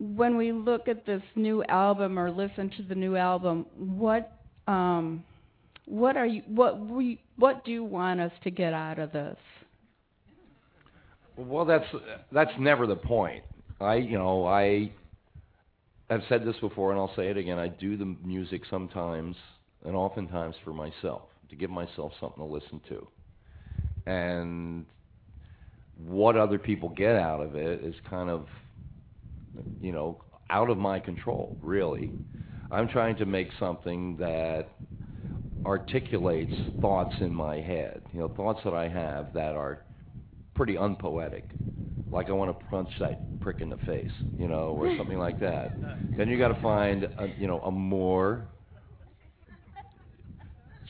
when 0.04 0.36
we 0.36 0.52
look 0.52 0.88
at 0.88 1.06
this 1.06 1.22
new 1.36 1.64
album 1.64 2.20
or 2.20 2.30
listen 2.30 2.70
to 2.78 2.84
the 2.84 2.96
new 2.96 3.16
album, 3.16 3.66
what 3.78 4.38
um, 4.68 5.24
what 5.86 6.18
are 6.18 6.26
you 6.26 6.42
what 6.48 6.80
we 6.80 7.22
what 7.38 7.64
do 7.64 7.72
you 7.72 7.84
want 7.84 8.20
us 8.20 8.32
to 8.44 8.52
get 8.52 8.74
out 8.74 9.00
of 9.00 9.12
this? 9.14 9.38
Well, 11.38 11.66
that's 11.66 11.86
that's 12.32 12.52
never 12.60 12.86
the 12.86 12.96
point. 12.96 13.44
I, 13.80 13.96
you 13.96 14.18
know, 14.18 14.46
I 14.46 14.92
have 16.10 16.22
said 16.30 16.46
this 16.46 16.56
before, 16.62 16.92
and 16.92 17.00
I'll 17.00 17.14
say 17.16 17.28
it 17.30 17.38
again. 17.38 17.58
I 17.58 17.70
do 17.70 17.98
the 17.98 18.16
music 18.24 18.62
sometimes, 18.70 19.36
and 19.86 19.96
oftentimes 19.96 20.56
for 20.64 20.74
myself, 20.74 21.24
to 21.50 21.56
give 21.56 21.70
myself 21.70 22.12
something 22.20 22.46
to 22.46 22.54
listen 22.54 22.82
to. 22.90 23.08
And 24.06 24.86
what 26.06 26.36
other 26.38 26.60
people 26.60 26.90
get 26.90 27.16
out 27.16 27.42
of 27.42 27.56
it 27.56 27.84
is 27.84 27.96
kind 28.10 28.30
of, 28.30 28.48
you 29.80 29.92
know, 29.92 30.20
out 30.50 30.70
of 30.70 30.78
my 30.78 31.00
control. 31.00 31.58
Really, 31.62 32.14
I'm 32.72 32.88
trying 32.88 33.16
to 33.18 33.26
make 33.26 33.50
something 33.60 34.18
that 34.18 34.70
articulates 35.66 36.54
thoughts 36.82 37.14
in 37.20 37.34
my 37.34 37.62
head. 37.62 38.02
You 38.12 38.20
know, 38.22 38.28
thoughts 38.30 38.60
that 38.66 38.74
I 38.74 38.88
have 38.88 39.34
that 39.34 39.56
are 39.56 39.84
pretty 40.56 40.76
unpoetic. 40.76 41.52
Like 42.12 42.30
I 42.30 42.34
want 42.34 42.58
to 42.58 42.66
punch 42.66 42.90
that 43.00 43.40
prick 43.40 43.62
in 43.62 43.70
the 43.70 43.78
face, 43.86 44.12
you 44.38 44.48
know, 44.48 44.70
or 44.70 44.90
something 44.98 45.18
like 45.18 45.40
that. 45.40 45.80
Then 46.18 46.30
you 46.30 46.38
got 46.38 46.50
to 46.50 46.62
find, 46.62 47.04
a, 47.18 47.28
you 47.38 47.48
know, 47.48 47.60
a 47.62 47.72
more 47.72 48.48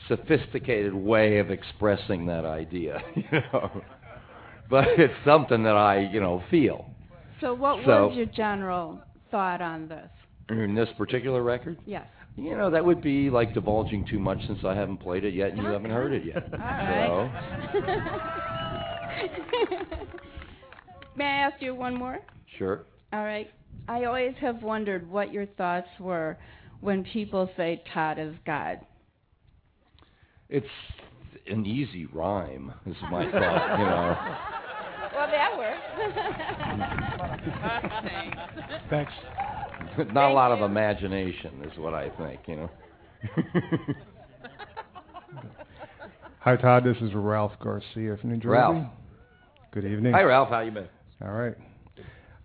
sophisticated 0.08 0.94
way 0.94 1.38
of 1.38 1.50
expressing 1.50 2.26
that 2.26 2.44
idea, 2.44 3.00
you 3.16 3.24
know. 3.52 3.82
But 4.68 4.88
it's 4.98 5.14
something 5.24 5.62
that 5.64 5.76
I, 5.76 6.00
you 6.12 6.20
know, 6.20 6.42
feel. 6.50 6.93
So 7.40 7.54
what 7.54 7.84
So- 7.84 8.08
was 8.08 8.16
your 8.16 8.26
general 8.26 9.00
thought 9.30 9.60
on 9.60 9.88
this? 9.88 10.10
In 10.50 10.74
this 10.74 10.88
particular 10.98 11.42
record, 11.42 11.78
Yes. 11.86 12.06
you 12.36 12.54
know, 12.56 12.68
that 12.70 12.84
would 12.84 13.00
be 13.00 13.30
like 13.30 13.54
divulging 13.54 14.04
too 14.04 14.18
much 14.18 14.44
since 14.46 14.62
I 14.64 14.74
haven't 14.74 14.98
played 14.98 15.24
it 15.24 15.32
yet 15.34 15.50
and 15.52 15.58
you 15.58 15.64
haven't 15.68 15.90
heard 15.90 16.12
it 16.12 16.24
yet. 16.24 16.44
All 16.52 16.58
right. 16.58 17.30
May 21.16 21.24
I 21.24 21.46
ask 21.48 21.62
you 21.62 21.74
one 21.74 21.94
more? 21.94 22.18
Sure. 22.58 22.84
All 23.12 23.24
right. 23.24 23.50
I 23.88 24.04
always 24.04 24.34
have 24.40 24.62
wondered 24.62 25.08
what 25.10 25.32
your 25.32 25.46
thoughts 25.46 25.88
were 25.98 26.36
when 26.80 27.04
people 27.04 27.50
say 27.56 27.82
Todd 27.92 28.18
is 28.18 28.34
God. 28.44 28.80
It's 30.48 30.66
an 31.46 31.66
easy 31.66 32.06
rhyme, 32.06 32.72
is 32.86 32.96
my 33.10 33.30
thought, 33.30 33.78
you 33.78 33.84
know. 33.86 34.16
Well, 35.14 35.28
that 35.30 35.56
works. 35.56 35.80
Thanks. 38.90 39.12
Not 40.12 40.30
a 40.30 40.34
lot 40.34 40.50
of 40.50 40.60
imagination 40.62 41.62
is 41.70 41.78
what 41.78 41.94
I 41.94 42.10
think, 42.10 42.40
you 42.46 42.56
know. 42.56 42.70
Hi, 46.40 46.56
Todd. 46.56 46.84
This 46.84 46.96
is 47.00 47.14
Ralph 47.14 47.52
Garcia 47.62 48.16
from 48.20 48.30
New 48.30 48.36
Jersey. 48.36 48.48
Ralph. 48.48 48.86
Good 49.72 49.84
evening. 49.84 50.12
Hi, 50.12 50.22
Ralph. 50.22 50.48
How 50.48 50.60
you 50.60 50.70
been? 50.72 50.88
All 51.22 51.32
right. 51.32 51.54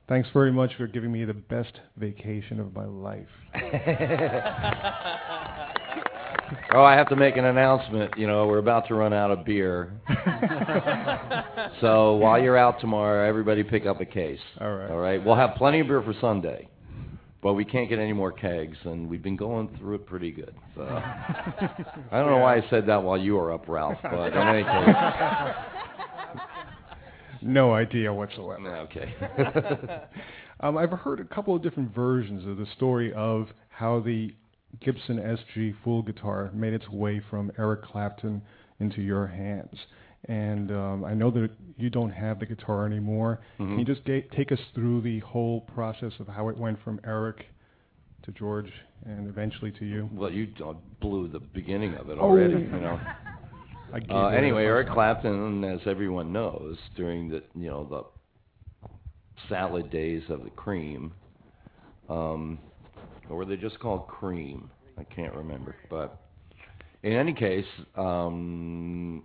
Thanks 0.08 0.30
very 0.34 0.52
much 0.52 0.72
for 0.78 0.86
giving 0.88 1.12
me 1.12 1.26
the 1.26 1.34
best 1.34 1.74
vacation 1.98 2.60
of 2.60 2.76
my 2.76 2.86
life. 2.86 3.28
Oh, 6.74 6.84
I 6.84 6.96
have 6.96 7.08
to 7.10 7.16
make 7.16 7.38
an 7.38 7.46
announcement. 7.46 8.14
You 8.18 8.28
know, 8.28 8.48
we're 8.48 8.58
about 8.60 8.88
to 8.88 8.96
run 8.96 9.14
out 9.14 9.30
of 9.32 9.46
beer. 9.46 9.92
So 11.82 12.16
while 12.16 12.42
you're 12.42 12.58
out 12.58 12.80
tomorrow, 12.82 13.28
everybody 13.28 13.64
pick 13.64 13.86
up 13.86 14.02
a 14.02 14.06
case. 14.06 14.40
All 14.60 14.74
right. 14.74 14.92
All 14.92 14.98
right. 14.98 15.24
We'll 15.24 15.36
have 15.36 15.56
plenty 15.56 15.80
of 15.80 15.88
beer 15.88 16.02
for 16.02 16.14
Sunday, 16.20 16.68
but 17.42 17.54
we 17.54 17.64
can't 17.66 17.88
get 17.90 18.00
any 18.00 18.14
more 18.14 18.32
kegs, 18.32 18.78
and 18.84 19.08
we've 19.10 19.24
been 19.24 19.38
going 19.38 19.70
through 19.78 19.96
it 19.96 20.06
pretty 20.06 20.32
good. 20.32 20.54
So 20.76 20.82
I 20.84 21.70
don't 22.12 22.30
know 22.30 22.38
why 22.40 22.58
I 22.58 22.70
said 22.70 22.86
that 22.88 23.02
while 23.04 23.18
you 23.18 23.36
were 23.36 23.54
up, 23.54 23.68
Ralph. 23.68 23.98
But 24.04 24.34
in 24.34 24.38
any 24.38 24.64
case, 24.86 24.96
No 27.42 27.74
idea 27.74 28.14
whatsoever. 28.14 28.60
no, 28.62 28.70
okay. 28.92 29.14
Um, 30.62 30.78
I've 30.78 30.92
heard 30.92 31.22
a 31.22 31.24
couple 31.24 31.56
of 31.56 31.64
different 31.64 31.96
versions 31.96 32.46
of 32.46 32.58
the 32.58 32.66
story 32.76 33.14
of 33.14 33.48
how 33.70 34.02
the 34.02 34.36
Gibson 34.82 35.16
SG 35.18 35.74
Fool 35.86 36.02
guitar 36.02 36.52
made 36.54 36.74
its 36.74 36.90
way 36.90 37.22
from 37.30 37.50
Eric 37.58 37.84
Clapton 37.86 38.42
into 38.82 39.02
your 39.02 39.26
hands. 39.26 39.74
And 40.28 40.72
um, 40.72 41.06
I 41.06 41.14
know 41.14 41.32
that 41.32 41.50
you 41.78 41.90
don't 41.90 42.10
have 42.12 42.40
the 42.40 42.46
guitar 42.46 42.86
anymore. 42.86 43.40
Can 43.58 43.80
you 43.80 43.86
Mhm. 43.86 43.88
just 43.88 44.04
ga- 44.06 44.28
take 44.36 44.52
us 44.52 44.60
through 44.76 45.02
the 45.02 45.20
whole 45.20 45.62
process 45.62 46.12
of 46.20 46.28
how 46.28 46.50
it 46.50 46.58
went 46.58 46.78
from 46.84 47.00
Eric 47.06 47.46
to 48.24 48.32
George 48.34 48.72
and 49.06 49.28
eventually 49.30 49.72
to 49.72 49.86
you? 49.86 50.10
Well, 50.14 50.30
you 50.30 50.50
uh, 50.64 50.74
blew 51.00 51.30
the 51.30 51.40
beginning 51.40 51.96
of 51.96 52.10
it 52.10 52.18
Oh. 52.20 52.24
already. 52.24 52.54
You 52.64 52.68
know. 52.82 53.00
Uh, 54.12 54.28
anyway, 54.28 54.66
Eric. 54.66 54.88
Clapton, 54.90 55.64
as 55.64 55.80
everyone 55.88 56.32
knows, 56.32 56.78
during 56.96 57.28
the 57.28 57.42
you 57.56 57.72
know 57.72 57.84
the 57.86 58.04
salad 59.48 59.90
days 59.90 60.22
of 60.30 60.44
the 60.44 60.52
Cream, 60.52 61.12
um, 62.08 62.60
or 63.32 63.38
were 63.38 63.46
they 63.46 63.58
just 63.58 63.80
called 63.80 64.08
Cream? 64.08 64.70
I 64.96 65.04
can't 65.06 65.34
remember. 65.34 65.76
But 65.90 66.20
in 67.02 67.14
any 67.14 67.34
case, 67.34 67.66
um, 67.96 69.24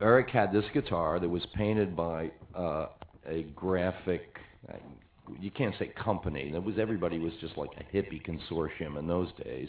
Eric 0.00 0.30
had 0.30 0.52
this 0.52 0.64
guitar 0.74 1.18
that 1.18 1.28
was 1.28 1.44
painted 1.54 1.96
by 1.96 2.30
uh, 2.54 2.86
a 3.26 3.44
graphic. 3.54 4.38
You 5.40 5.50
can't 5.50 5.74
say 5.78 5.88
company. 6.02 6.52
It 6.54 6.62
was 6.62 6.76
everybody 6.78 7.18
was 7.18 7.32
just 7.40 7.56
like 7.56 7.70
a 7.78 7.96
hippie 7.96 8.22
consortium 8.24 8.98
in 8.98 9.06
those 9.06 9.28
days 9.44 9.68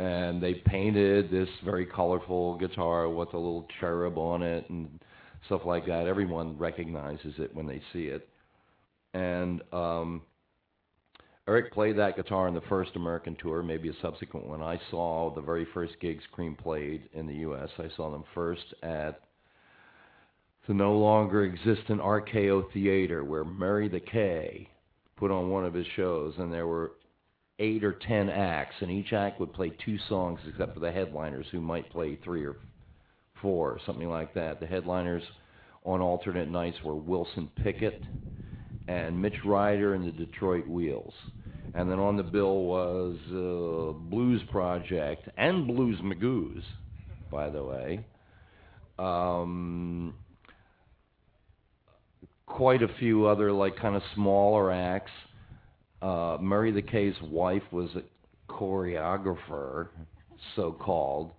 and 0.00 0.42
they 0.42 0.54
painted 0.54 1.30
this 1.30 1.48
very 1.64 1.84
colorful 1.84 2.56
guitar 2.56 3.08
with 3.08 3.34
a 3.34 3.36
little 3.36 3.66
cherub 3.78 4.16
on 4.16 4.42
it 4.42 4.68
and 4.70 4.88
stuff 5.46 5.62
like 5.64 5.86
that. 5.86 6.06
Everyone 6.06 6.56
recognizes 6.56 7.34
it 7.38 7.54
when 7.54 7.66
they 7.66 7.82
see 7.92 8.04
it. 8.04 8.26
And 9.12 9.62
um, 9.72 10.22
Eric 11.48 11.72
played 11.72 11.98
that 11.98 12.16
guitar 12.16 12.46
on 12.46 12.54
the 12.54 12.62
first 12.62 12.92
American 12.94 13.36
tour, 13.36 13.62
maybe 13.62 13.88
a 13.88 14.00
subsequent 14.00 14.46
one. 14.46 14.62
I 14.62 14.80
saw 14.90 15.34
the 15.34 15.42
very 15.42 15.66
first 15.74 15.94
gigs 16.00 16.22
Cream 16.32 16.54
played 16.54 17.08
in 17.12 17.26
the 17.26 17.34
U.S. 17.36 17.68
I 17.78 17.88
saw 17.96 18.10
them 18.10 18.24
first 18.34 18.74
at 18.82 19.20
the 20.66 20.74
no 20.74 20.96
longer 20.96 21.44
existent 21.44 22.00
RKO 22.00 22.72
Theater, 22.72 23.24
where 23.24 23.44
Murray 23.44 23.88
the 23.88 24.00
K 24.00 24.68
put 25.16 25.30
on 25.30 25.50
one 25.50 25.64
of 25.64 25.74
his 25.74 25.86
shows, 25.96 26.34
and 26.38 26.52
there 26.52 26.66
were 26.66 26.92
eight 27.58 27.84
or 27.84 27.92
ten 27.92 28.28
acts, 28.28 28.76
and 28.80 28.90
each 28.90 29.12
act 29.12 29.40
would 29.40 29.52
play 29.52 29.70
two 29.84 29.98
songs 30.08 30.40
except 30.48 30.74
for 30.74 30.80
the 30.80 30.92
headliners, 30.92 31.46
who 31.50 31.60
might 31.60 31.90
play 31.90 32.16
three 32.22 32.44
or 32.44 32.56
four, 33.42 33.72
or 33.72 33.80
something 33.84 34.08
like 34.08 34.32
that. 34.34 34.60
The 34.60 34.66
headliners 34.66 35.22
on 35.84 36.00
alternate 36.00 36.48
nights 36.48 36.78
were 36.84 36.94
Wilson 36.94 37.50
Pickett 37.62 38.02
and 38.88 39.20
Mitch 39.20 39.44
Ryder 39.44 39.94
and 39.94 40.06
the 40.06 40.12
Detroit 40.12 40.66
Wheels. 40.66 41.14
And 41.74 41.90
then 41.90 41.98
on 41.98 42.16
the 42.16 42.22
bill 42.22 42.64
was 42.64 43.16
uh, 43.28 43.98
Blues 44.10 44.42
Project 44.50 45.28
and 45.36 45.66
Blues 45.66 45.98
Magoos, 46.00 46.62
by 47.30 47.48
the 47.48 47.62
way. 47.62 48.04
Um, 48.98 50.14
quite 52.50 52.82
a 52.82 52.88
few 52.98 53.26
other 53.26 53.52
like 53.52 53.76
kind 53.76 53.96
of 53.96 54.02
smaller 54.14 54.70
acts 54.70 55.10
uh, 56.02 56.38
Murray 56.40 56.70
the 56.72 56.82
K's 56.82 57.14
wife 57.22 57.62
was 57.70 57.90
a 57.94 58.02
choreographer, 58.50 59.88
so 60.56 60.72
called, 60.72 61.32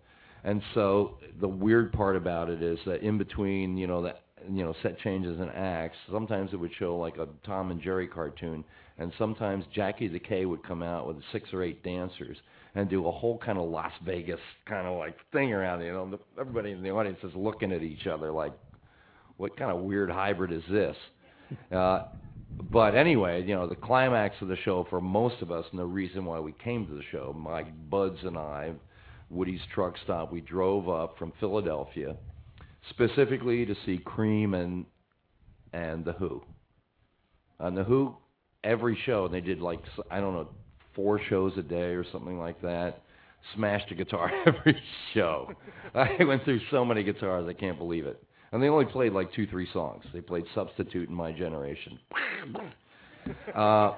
and 0.44 0.62
so 0.74 1.18
the 1.40 1.48
weird 1.48 1.92
part 1.92 2.16
about 2.16 2.50
it 2.50 2.62
is 2.62 2.80
that 2.86 3.02
in 3.02 3.18
between, 3.18 3.78
you 3.78 3.88
know, 3.88 4.02
that 4.04 4.22
you 4.50 4.64
know, 4.64 4.74
set 4.82 4.98
changes 5.00 5.40
and 5.40 5.52
acts, 5.52 5.98
sometimes 6.12 6.52
it 6.52 6.56
would 6.56 6.72
show 6.80 6.98
like 6.98 7.18
a 7.18 7.28
Tom 7.46 7.70
and 7.70 7.82
Jerry 7.82 8.08
cartoon, 8.08 8.64
and 8.98 9.12
sometimes 9.18 9.66
Jackie 9.74 10.08
the 10.08 10.20
K 10.20 10.46
would 10.46 10.64
come 10.64 10.82
out 10.82 11.08
with 11.08 11.18
six 11.32 11.50
or 11.54 11.64
eight 11.64 11.84
dancers 11.84 12.38
and 12.74 12.90
do 12.90 13.08
a 13.08 13.12
whole 13.12 13.38
kind 13.38 13.58
of 13.58 13.70
Las 13.70 13.92
Vegas 14.06 14.40
kind 14.66 14.88
of 14.88 14.98
like 14.98 15.16
thing 15.32 15.54
around. 15.54 15.82
You 15.82 15.92
know, 15.92 16.20
everybody 16.40 16.72
in 16.72 16.82
the 16.82 16.90
audience 16.90 17.20
is 17.24 17.34
looking 17.36 17.72
at 17.72 17.84
each 17.84 18.08
other 18.08 18.32
like, 18.32 18.54
what 19.42 19.58
kind 19.58 19.72
of 19.72 19.82
weird 19.82 20.12
hybrid 20.12 20.52
is 20.52 20.64
this? 20.70 20.96
Uh, 21.76 22.04
but 22.70 22.96
anyway, 22.96 23.44
you 23.44 23.56
know, 23.56 23.68
the 23.68 23.76
climax 23.76 24.36
of 24.40 24.48
the 24.48 24.56
show 24.64 24.86
for 24.90 25.02
most 25.02 25.42
of 25.42 25.52
us, 25.52 25.66
and 25.72 25.80
the 25.80 25.86
reason 25.86 26.26
why 26.26 26.40
we 26.40 26.54
came 26.64 26.86
to 26.86 26.94
the 26.94 27.02
show, 27.12 27.36
Mike 27.38 27.68
Buds 27.90 28.20
and 28.24 28.38
I, 28.38 28.72
Woody's 29.30 29.62
truck 29.74 29.96
stop, 30.04 30.32
we 30.32 30.42
drove 30.42 30.88
up 30.88 31.18
from 31.18 31.34
Philadelphia 31.40 32.16
specifically 32.90 33.66
to 33.66 33.76
see 33.86 33.98
Cream 33.98 34.54
and 34.54 34.86
and 35.74 36.06
the 36.06 36.14
Who. 36.14 36.44
On 37.60 37.74
the 37.74 37.84
Who, 37.84 38.16
every 38.64 38.98
show 39.06 39.28
they 39.28 39.42
did 39.42 39.60
like 39.60 39.80
I 40.12 40.20
don't 40.20 40.34
know 40.34 40.50
four 40.94 41.20
shows 41.30 41.54
a 41.58 41.64
day 41.64 41.96
or 41.96 42.06
something 42.12 42.38
like 42.38 42.62
that. 42.62 43.02
Smashed 43.56 43.90
a 43.92 43.96
guitar 43.96 44.32
every 44.46 44.80
show. 45.16 45.52
I 45.96 46.24
went 46.24 46.44
through 46.44 46.62
so 46.70 46.86
many 46.86 47.04
guitars, 47.04 47.48
I 47.50 47.54
can't 47.54 47.80
believe 47.80 48.06
it. 48.06 48.24
And 48.52 48.62
they 48.62 48.68
only 48.68 48.86
played 48.86 49.14
like 49.14 49.34
two, 49.34 49.48
three 49.48 49.68
songs. 49.72 50.04
They 50.14 50.22
played 50.22 50.46
Substitute 50.54 51.10
in 51.10 51.16
My 51.16 51.32
Generation. 51.32 52.00
Uh, 53.56 53.96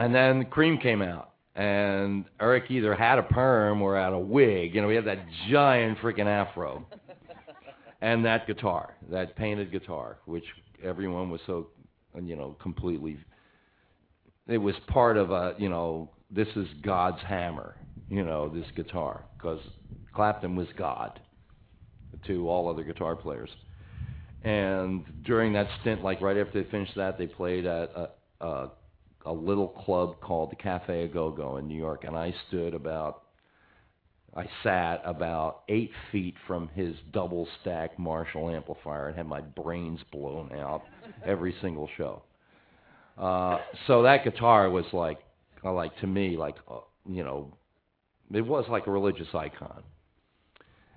and 0.00 0.12
then 0.12 0.44
Cream 0.46 0.76
came 0.76 1.00
out, 1.00 1.30
and 1.54 2.24
Eric 2.40 2.64
either 2.70 2.92
had 2.92 3.20
a 3.20 3.22
perm 3.22 3.80
or 3.80 3.96
had 3.96 4.12
a 4.12 4.18
wig. 4.18 4.74
You 4.74 4.82
know, 4.82 4.88
he 4.88 4.96
had 4.96 5.04
that 5.04 5.24
giant 5.48 5.98
freaking 5.98 6.26
afro, 6.26 6.84
and 8.00 8.24
that 8.24 8.48
guitar, 8.48 8.96
that 9.12 9.36
painted 9.36 9.70
guitar, 9.70 10.16
which 10.24 10.44
everyone 10.82 11.30
was 11.30 11.40
so, 11.46 11.68
you 12.20 12.34
know, 12.34 12.56
completely. 12.60 13.16
It 14.48 14.58
was 14.58 14.74
part 14.88 15.16
of 15.16 15.30
a, 15.30 15.54
you 15.56 15.68
know, 15.68 16.10
this 16.28 16.48
is 16.56 16.66
God's 16.82 17.22
hammer. 17.22 17.76
You 18.08 18.24
know, 18.24 18.48
this 18.48 18.66
guitar, 18.74 19.24
because 19.36 19.60
Clapton 20.12 20.56
was 20.56 20.66
God 20.76 21.20
to 22.26 22.48
all 22.48 22.68
other 22.68 22.84
guitar 22.84 23.16
players. 23.16 23.50
And 24.44 25.04
during 25.24 25.52
that 25.52 25.68
stint, 25.80 26.02
like 26.02 26.20
right 26.20 26.36
after 26.36 26.62
they 26.62 26.70
finished 26.70 26.94
that, 26.96 27.16
they 27.16 27.26
played 27.26 27.64
at 27.64 27.90
a, 27.94 28.08
a, 28.44 28.70
a 29.26 29.32
little 29.32 29.68
club 29.68 30.20
called 30.20 30.50
the 30.50 30.56
Cafe 30.56 31.04
A 31.04 31.08
Go 31.08 31.30
Go 31.30 31.58
in 31.58 31.68
New 31.68 31.76
York, 31.76 32.04
and 32.04 32.16
I 32.16 32.34
stood 32.48 32.74
about, 32.74 33.22
I 34.34 34.46
sat 34.64 35.00
about 35.04 35.62
eight 35.68 35.92
feet 36.10 36.34
from 36.46 36.68
his 36.74 36.96
double 37.12 37.46
stack 37.60 37.98
Marshall 37.98 38.50
amplifier 38.50 39.08
and 39.08 39.16
had 39.16 39.26
my 39.26 39.40
brains 39.40 40.00
blown 40.10 40.50
out 40.58 40.82
every 41.24 41.54
single 41.60 41.88
show. 41.96 42.22
Uh, 43.16 43.58
so 43.86 44.02
that 44.02 44.24
guitar 44.24 44.70
was 44.70 44.86
like, 44.92 45.20
like 45.62 45.96
to 46.00 46.08
me, 46.08 46.36
like 46.36 46.56
uh, 46.68 46.78
you 47.08 47.22
know, 47.22 47.52
it 48.32 48.40
was 48.40 48.64
like 48.68 48.88
a 48.88 48.90
religious 48.90 49.28
icon 49.34 49.84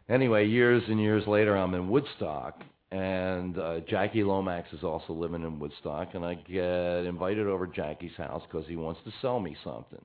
anyway, 0.10 0.48
years 0.48 0.84
and 0.88 1.00
years 1.00 1.26
later, 1.28 1.56
I'm 1.56 1.74
in 1.74 1.90
Woodstock, 1.90 2.62
and 2.92 3.58
uh, 3.58 3.80
Jackie 3.90 4.24
Lomax 4.24 4.72
is 4.74 4.84
also 4.84 5.14
living 5.14 5.44
in 5.44 5.60
Woodstock, 5.60 6.10
and 6.14 6.26
I 6.26 6.36
get 6.36 7.06
invited 7.06 7.48
over 7.48 7.68
to 7.68 7.74
Jackie's 7.74 8.16
house 8.18 8.44
because 8.50 8.68
he 8.68 8.76
wants 8.76 9.02
to 9.06 9.12
sell 9.22 9.40
me 9.40 9.56
something. 9.64 10.04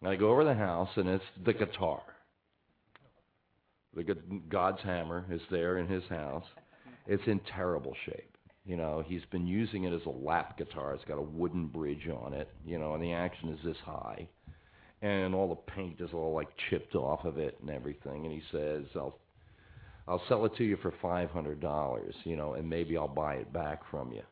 And 0.00 0.10
I 0.10 0.16
go 0.16 0.30
over 0.30 0.42
to 0.42 0.48
the 0.48 0.54
house, 0.54 0.90
and 0.96 1.08
it's 1.08 1.24
the 1.44 1.52
guitar. 1.52 2.02
The 3.94 4.04
God's 4.48 4.82
hammer 4.82 5.24
is 5.30 5.40
there 5.50 5.78
in 5.78 5.88
his 5.88 6.04
house. 6.10 6.44
It's 7.06 7.26
in 7.26 7.40
terrible 7.54 7.94
shape. 8.04 8.36
You 8.66 8.76
know, 8.76 9.02
he's 9.06 9.24
been 9.30 9.46
using 9.46 9.84
it 9.84 9.92
as 9.92 10.04
a 10.06 10.10
lap 10.10 10.58
guitar. 10.58 10.92
It's 10.92 11.04
got 11.04 11.18
a 11.18 11.22
wooden 11.22 11.68
bridge 11.68 12.08
on 12.08 12.34
it, 12.34 12.50
you 12.64 12.78
know, 12.78 12.94
and 12.94 13.02
the 13.02 13.12
action 13.12 13.48
is 13.50 13.60
this 13.64 13.76
high 13.84 14.28
and 15.06 15.34
all 15.34 15.48
the 15.48 15.72
paint 15.72 16.00
is 16.00 16.10
all 16.12 16.34
like 16.34 16.48
chipped 16.68 16.94
off 16.94 17.24
of 17.24 17.38
it 17.38 17.56
and 17.60 17.70
everything. 17.70 18.24
And 18.24 18.32
he 18.32 18.42
says, 18.50 18.84
"I'll, 18.96 19.18
I'll 20.08 20.22
sell 20.28 20.44
it 20.46 20.56
to 20.56 20.64
you 20.64 20.76
for 20.82 20.92
five 21.00 21.30
hundred 21.30 21.60
dollars, 21.60 22.14
you 22.24 22.36
know, 22.36 22.54
and 22.54 22.68
maybe 22.68 22.96
I'll 22.96 23.08
buy 23.08 23.34
it 23.36 23.52
back 23.52 23.80
from 23.90 24.12
you." 24.12 24.22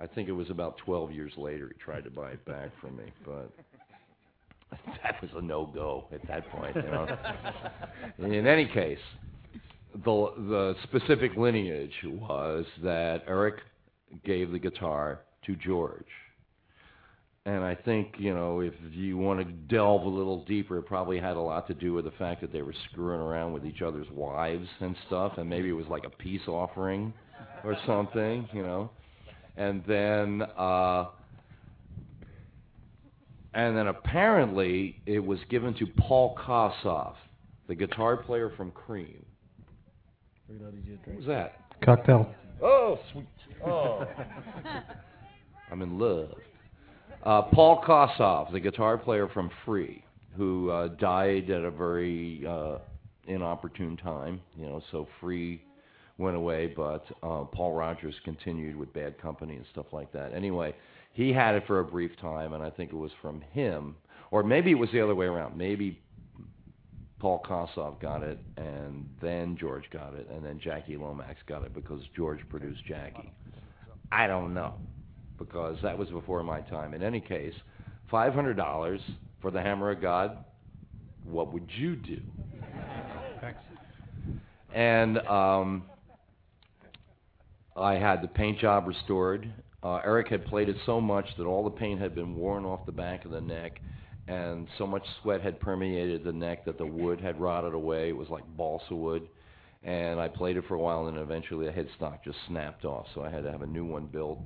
I 0.00 0.06
think 0.06 0.28
it 0.28 0.32
was 0.32 0.50
about 0.50 0.78
twelve 0.78 1.12
years 1.12 1.32
later 1.36 1.72
he 1.72 1.82
tried 1.82 2.04
to 2.04 2.10
buy 2.10 2.30
it 2.32 2.44
back 2.44 2.70
from 2.80 2.96
me, 2.96 3.04
but 3.24 3.50
that 5.02 5.22
was 5.22 5.30
a 5.36 5.42
no-go 5.42 6.06
at 6.12 6.26
that 6.26 6.48
point. 6.50 6.74
You 6.76 6.82
know. 6.82 7.16
In 8.18 8.46
any 8.46 8.66
case, 8.66 8.98
the 9.94 10.32
the 10.36 10.74
specific 10.82 11.36
lineage 11.36 11.94
was 12.04 12.64
that 12.82 13.22
Eric 13.28 13.56
gave 14.24 14.50
the 14.50 14.58
guitar 14.58 15.20
to 15.46 15.54
George. 15.56 16.04
And 17.46 17.62
I 17.62 17.76
think, 17.76 18.16
you 18.18 18.34
know, 18.34 18.58
if 18.58 18.74
you 18.90 19.16
want 19.16 19.38
to 19.38 19.44
delve 19.44 20.02
a 20.02 20.08
little 20.08 20.44
deeper, 20.46 20.78
it 20.78 20.82
probably 20.82 21.20
had 21.20 21.36
a 21.36 21.40
lot 21.40 21.68
to 21.68 21.74
do 21.74 21.92
with 21.92 22.04
the 22.04 22.10
fact 22.10 22.40
that 22.40 22.52
they 22.52 22.60
were 22.60 22.74
screwing 22.90 23.20
around 23.20 23.52
with 23.52 23.64
each 23.64 23.82
other's 23.82 24.08
wives 24.10 24.66
and 24.80 24.96
stuff, 25.06 25.34
and 25.36 25.48
maybe 25.48 25.68
it 25.68 25.72
was 25.72 25.86
like 25.86 26.02
a 26.04 26.10
peace 26.10 26.40
offering 26.48 27.14
or 27.62 27.76
something, 27.86 28.48
you 28.52 28.64
know. 28.64 28.90
And 29.56 29.84
then, 29.86 30.42
uh, 30.58 31.06
and 33.54 33.76
then 33.76 33.86
apparently 33.86 35.00
it 35.06 35.20
was 35.20 35.38
given 35.48 35.72
to 35.74 35.86
Paul 35.86 36.36
Kossoff, 36.36 37.14
the 37.68 37.76
guitar 37.76 38.16
player 38.16 38.52
from 38.56 38.72
Cream. 38.72 39.24
What 40.48 41.16
was 41.16 41.26
that? 41.26 41.60
Cocktail. 41.80 42.28
Oh, 42.60 42.98
sweet. 43.12 43.28
Oh. 43.64 44.04
I'm 45.70 45.82
in 45.82 45.96
love. 45.96 46.34
Uh, 47.22 47.42
Paul 47.42 47.82
Kossoff, 47.82 48.52
the 48.52 48.60
guitar 48.60 48.96
player 48.98 49.28
from 49.28 49.50
Free, 49.64 50.04
who 50.36 50.70
uh, 50.70 50.88
died 50.88 51.50
at 51.50 51.62
a 51.62 51.70
very 51.70 52.44
uh, 52.46 52.78
inopportune 53.26 53.96
time. 53.96 54.40
You 54.56 54.66
know, 54.66 54.82
so 54.92 55.08
Free 55.20 55.62
went 56.18 56.36
away, 56.36 56.68
but 56.68 57.04
uh, 57.22 57.44
Paul 57.44 57.74
Rodgers 57.74 58.14
continued 58.24 58.76
with 58.76 58.92
Bad 58.92 59.20
Company 59.20 59.56
and 59.56 59.66
stuff 59.72 59.86
like 59.92 60.12
that. 60.12 60.32
Anyway, 60.34 60.74
he 61.12 61.32
had 61.32 61.54
it 61.54 61.64
for 61.66 61.80
a 61.80 61.84
brief 61.84 62.12
time, 62.20 62.52
and 62.52 62.62
I 62.62 62.70
think 62.70 62.92
it 62.92 62.96
was 62.96 63.12
from 63.20 63.40
him, 63.52 63.96
or 64.30 64.42
maybe 64.42 64.70
it 64.70 64.78
was 64.78 64.90
the 64.92 65.00
other 65.00 65.14
way 65.14 65.26
around. 65.26 65.56
Maybe 65.56 66.00
Paul 67.18 67.42
Kossoff 67.44 68.00
got 68.00 68.22
it, 68.22 68.38
and 68.56 69.08
then 69.20 69.56
George 69.58 69.84
got 69.90 70.14
it, 70.14 70.28
and 70.30 70.44
then 70.44 70.60
Jackie 70.62 70.96
Lomax 70.96 71.40
got 71.46 71.64
it 71.64 71.74
because 71.74 72.00
George 72.14 72.40
produced 72.48 72.84
Jackie. 72.86 73.32
I 74.12 74.26
don't 74.26 74.54
know 74.54 74.74
because 75.38 75.76
that 75.82 75.96
was 75.96 76.08
before 76.08 76.42
my 76.42 76.60
time. 76.62 76.94
In 76.94 77.02
any 77.02 77.20
case, 77.20 77.54
five 78.10 78.34
hundred 78.34 78.56
dollars 78.56 79.00
for 79.40 79.50
the 79.50 79.60
Hammer 79.60 79.90
of 79.90 80.00
God. 80.00 80.38
What 81.24 81.52
would 81.52 81.68
you 81.76 81.96
do? 81.96 82.20
Thanks. 83.40 83.58
And 84.72 85.18
um, 85.18 85.84
I 87.76 87.94
had 87.94 88.22
the 88.22 88.28
paint 88.28 88.58
job 88.58 88.86
restored. 88.86 89.52
Uh, 89.82 90.00
Eric 90.04 90.28
had 90.28 90.44
played 90.46 90.68
it 90.68 90.76
so 90.86 91.00
much 91.00 91.26
that 91.36 91.44
all 91.44 91.64
the 91.64 91.70
paint 91.70 92.00
had 92.00 92.14
been 92.14 92.34
worn 92.34 92.64
off 92.64 92.86
the 92.86 92.92
back 92.92 93.24
of 93.24 93.30
the 93.30 93.40
neck, 93.40 93.80
and 94.28 94.66
so 94.78 94.86
much 94.86 95.04
sweat 95.22 95.40
had 95.40 95.60
permeated 95.60 96.24
the 96.24 96.32
neck 96.32 96.64
that 96.64 96.78
the 96.78 96.86
wood 96.86 97.20
had 97.20 97.40
rotted 97.40 97.74
away. 97.74 98.08
It 98.08 98.16
was 98.16 98.28
like 98.28 98.44
balsa 98.56 98.94
wood. 98.94 99.28
And 99.86 100.18
I 100.18 100.26
played 100.26 100.56
it 100.56 100.64
for 100.66 100.74
a 100.74 100.80
while, 100.80 101.06
and 101.06 101.16
then 101.16 101.22
eventually 101.22 101.64
the 101.64 101.72
headstock 101.72 102.24
just 102.24 102.36
snapped 102.48 102.84
off. 102.84 103.06
So 103.14 103.22
I 103.22 103.30
had 103.30 103.44
to 103.44 103.52
have 103.52 103.62
a 103.62 103.66
new 103.66 103.84
one 103.84 104.06
built. 104.06 104.40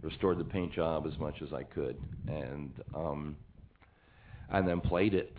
Restored 0.00 0.38
the 0.38 0.44
paint 0.44 0.72
job 0.72 1.06
as 1.06 1.18
much 1.18 1.34
as 1.42 1.52
I 1.52 1.64
could, 1.64 1.98
and 2.26 2.72
um, 2.94 3.36
and 4.48 4.66
then 4.66 4.80
played 4.80 5.12
it 5.12 5.36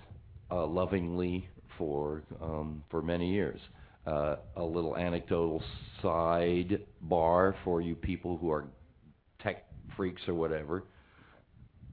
uh, 0.52 0.66
lovingly 0.68 1.50
for 1.76 2.22
um, 2.40 2.84
for 2.92 3.02
many 3.02 3.32
years. 3.32 3.60
Uh, 4.06 4.36
a 4.58 4.64
little 4.64 4.96
anecdotal 4.96 5.64
side 6.04 6.80
bar 7.02 7.56
for 7.64 7.82
you 7.82 7.96
people 7.96 8.38
who 8.38 8.52
are 8.52 8.66
tech 9.42 9.66
freaks 9.96 10.22
or 10.28 10.36
whatever. 10.36 10.84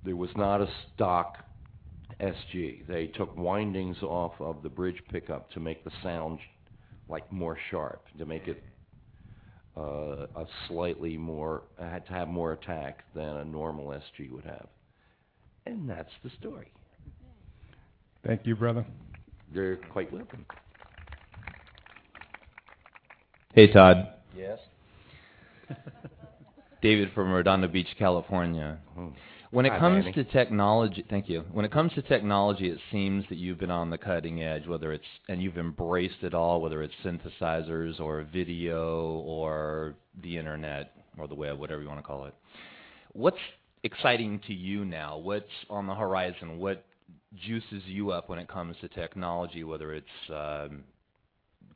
There 0.05 0.17
was 0.17 0.31
not 0.37 0.61
a 0.61 0.69
stock 0.95 1.39
SG. 2.21 2.87
They 2.87 3.07
took 3.07 3.35
windings 3.39 4.03
off 4.03 4.33
of 4.39 4.63
the 4.63 4.69
bridge 4.69 5.03
pickup 5.11 5.51
to 5.53 5.61
make 5.61 5.83
the 5.83 5.91
sound 6.03 6.39
like 7.09 7.31
more 7.33 7.57
sharp, 7.71 8.05
to 8.19 8.27
make 8.27 8.49
it 8.49 8.63
uh, 9.77 10.27
a 10.37 10.47
slightly 10.69 11.17
more 11.17 11.65
had 11.79 12.07
to 12.07 12.13
have 12.13 12.29
more 12.29 12.53
attack 12.53 13.05
than 13.15 13.37
a 13.37 13.45
normal 13.45 13.89
SG 13.89 14.31
would 14.31 14.45
have. 14.45 14.69
And 15.67 15.89
that's 15.89 16.13
the 16.23 16.31
story. 16.39 16.71
Thank 18.27 18.47
you, 18.47 18.55
brother. 18.57 18.87
You're 19.53 19.77
quite 19.77 20.13
welcome. 20.13 20.47
Hey, 23.55 23.73
Todd. 23.73 24.09
Yes. 24.37 24.59
David 26.83 27.11
from 27.15 27.33
Redondo 27.33 27.69
Beach, 27.69 27.89
California. 27.99 28.79
Hmm. 28.95 29.09
When 29.55 29.67
it 29.67 29.73
Hi, 29.73 29.79
comes 29.79 30.05
Danny. 30.07 30.13
to 30.15 30.25
technology, 30.33 31.05
thank 31.09 31.29
you. 31.29 31.45
When 31.53 31.65
it 31.65 31.71
comes 31.71 31.93
to 31.93 32.03
technology, 32.03 32.71
it 32.71 32.79
seems 32.91 33.25
that 33.29 33.39
you've 33.39 33.61
been 33.61 33.71
on 33.71 33.89
the 33.89 33.97
cutting 33.97 34.43
edge, 34.43 34.67
whether 34.67 34.93
it's 34.93 35.05
and 35.29 35.41
you've 35.41 35.59
embraced 35.59 36.25
it 36.25 36.35
all, 36.35 36.61
whether 36.61 36.83
it's 36.83 36.93
synthesizers 37.05 38.01
or 38.01 38.25
video 38.33 39.23
or 39.25 39.95
the 40.25 40.37
internet 40.37 40.97
or 41.17 41.29
the 41.29 41.37
web, 41.37 41.61
whatever 41.61 41.81
you 41.81 41.87
want 41.87 42.01
to 42.01 42.03
call 42.05 42.25
it. 42.25 42.35
What's 43.13 43.39
exciting 43.85 44.41
to 44.49 44.53
you 44.53 44.85
now? 44.85 45.19
What's 45.19 45.47
on 45.71 45.87
the 45.87 45.95
horizon? 45.95 46.59
What 46.59 46.85
juices 47.47 47.85
you 47.87 48.11
up 48.11 48.29
when 48.29 48.41
it 48.41 48.49
comes 48.49 48.75
to 48.81 48.89
technology, 48.89 49.63
whether 49.63 49.95
it's 49.95 50.07
um, 50.31 50.83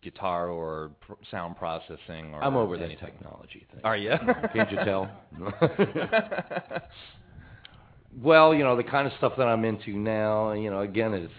guitar 0.03 0.49
or 0.49 0.91
pr- 1.07 1.13
sound 1.31 1.57
processing 1.57 2.35
or 2.35 2.43
I'm 2.43 2.57
over 2.57 2.75
anything? 2.75 3.13
technology 3.13 3.65
thing. 3.73 3.83
Are 3.85 3.97
you? 3.97 4.15
Can't 4.53 4.69
you 4.69 4.79
tell? 4.85 5.09
well, 8.23 8.55
you 8.55 8.65
know, 8.65 8.77
the 8.77 8.85
kind 8.85 9.07
of 9.07 9.13
stuff 9.19 9.35
that 9.39 9.47
I'm 9.47 9.65
into 9.65 9.97
now, 9.97 10.53
you 10.53 10.71
know, 10.71 10.81
again, 10.81 11.31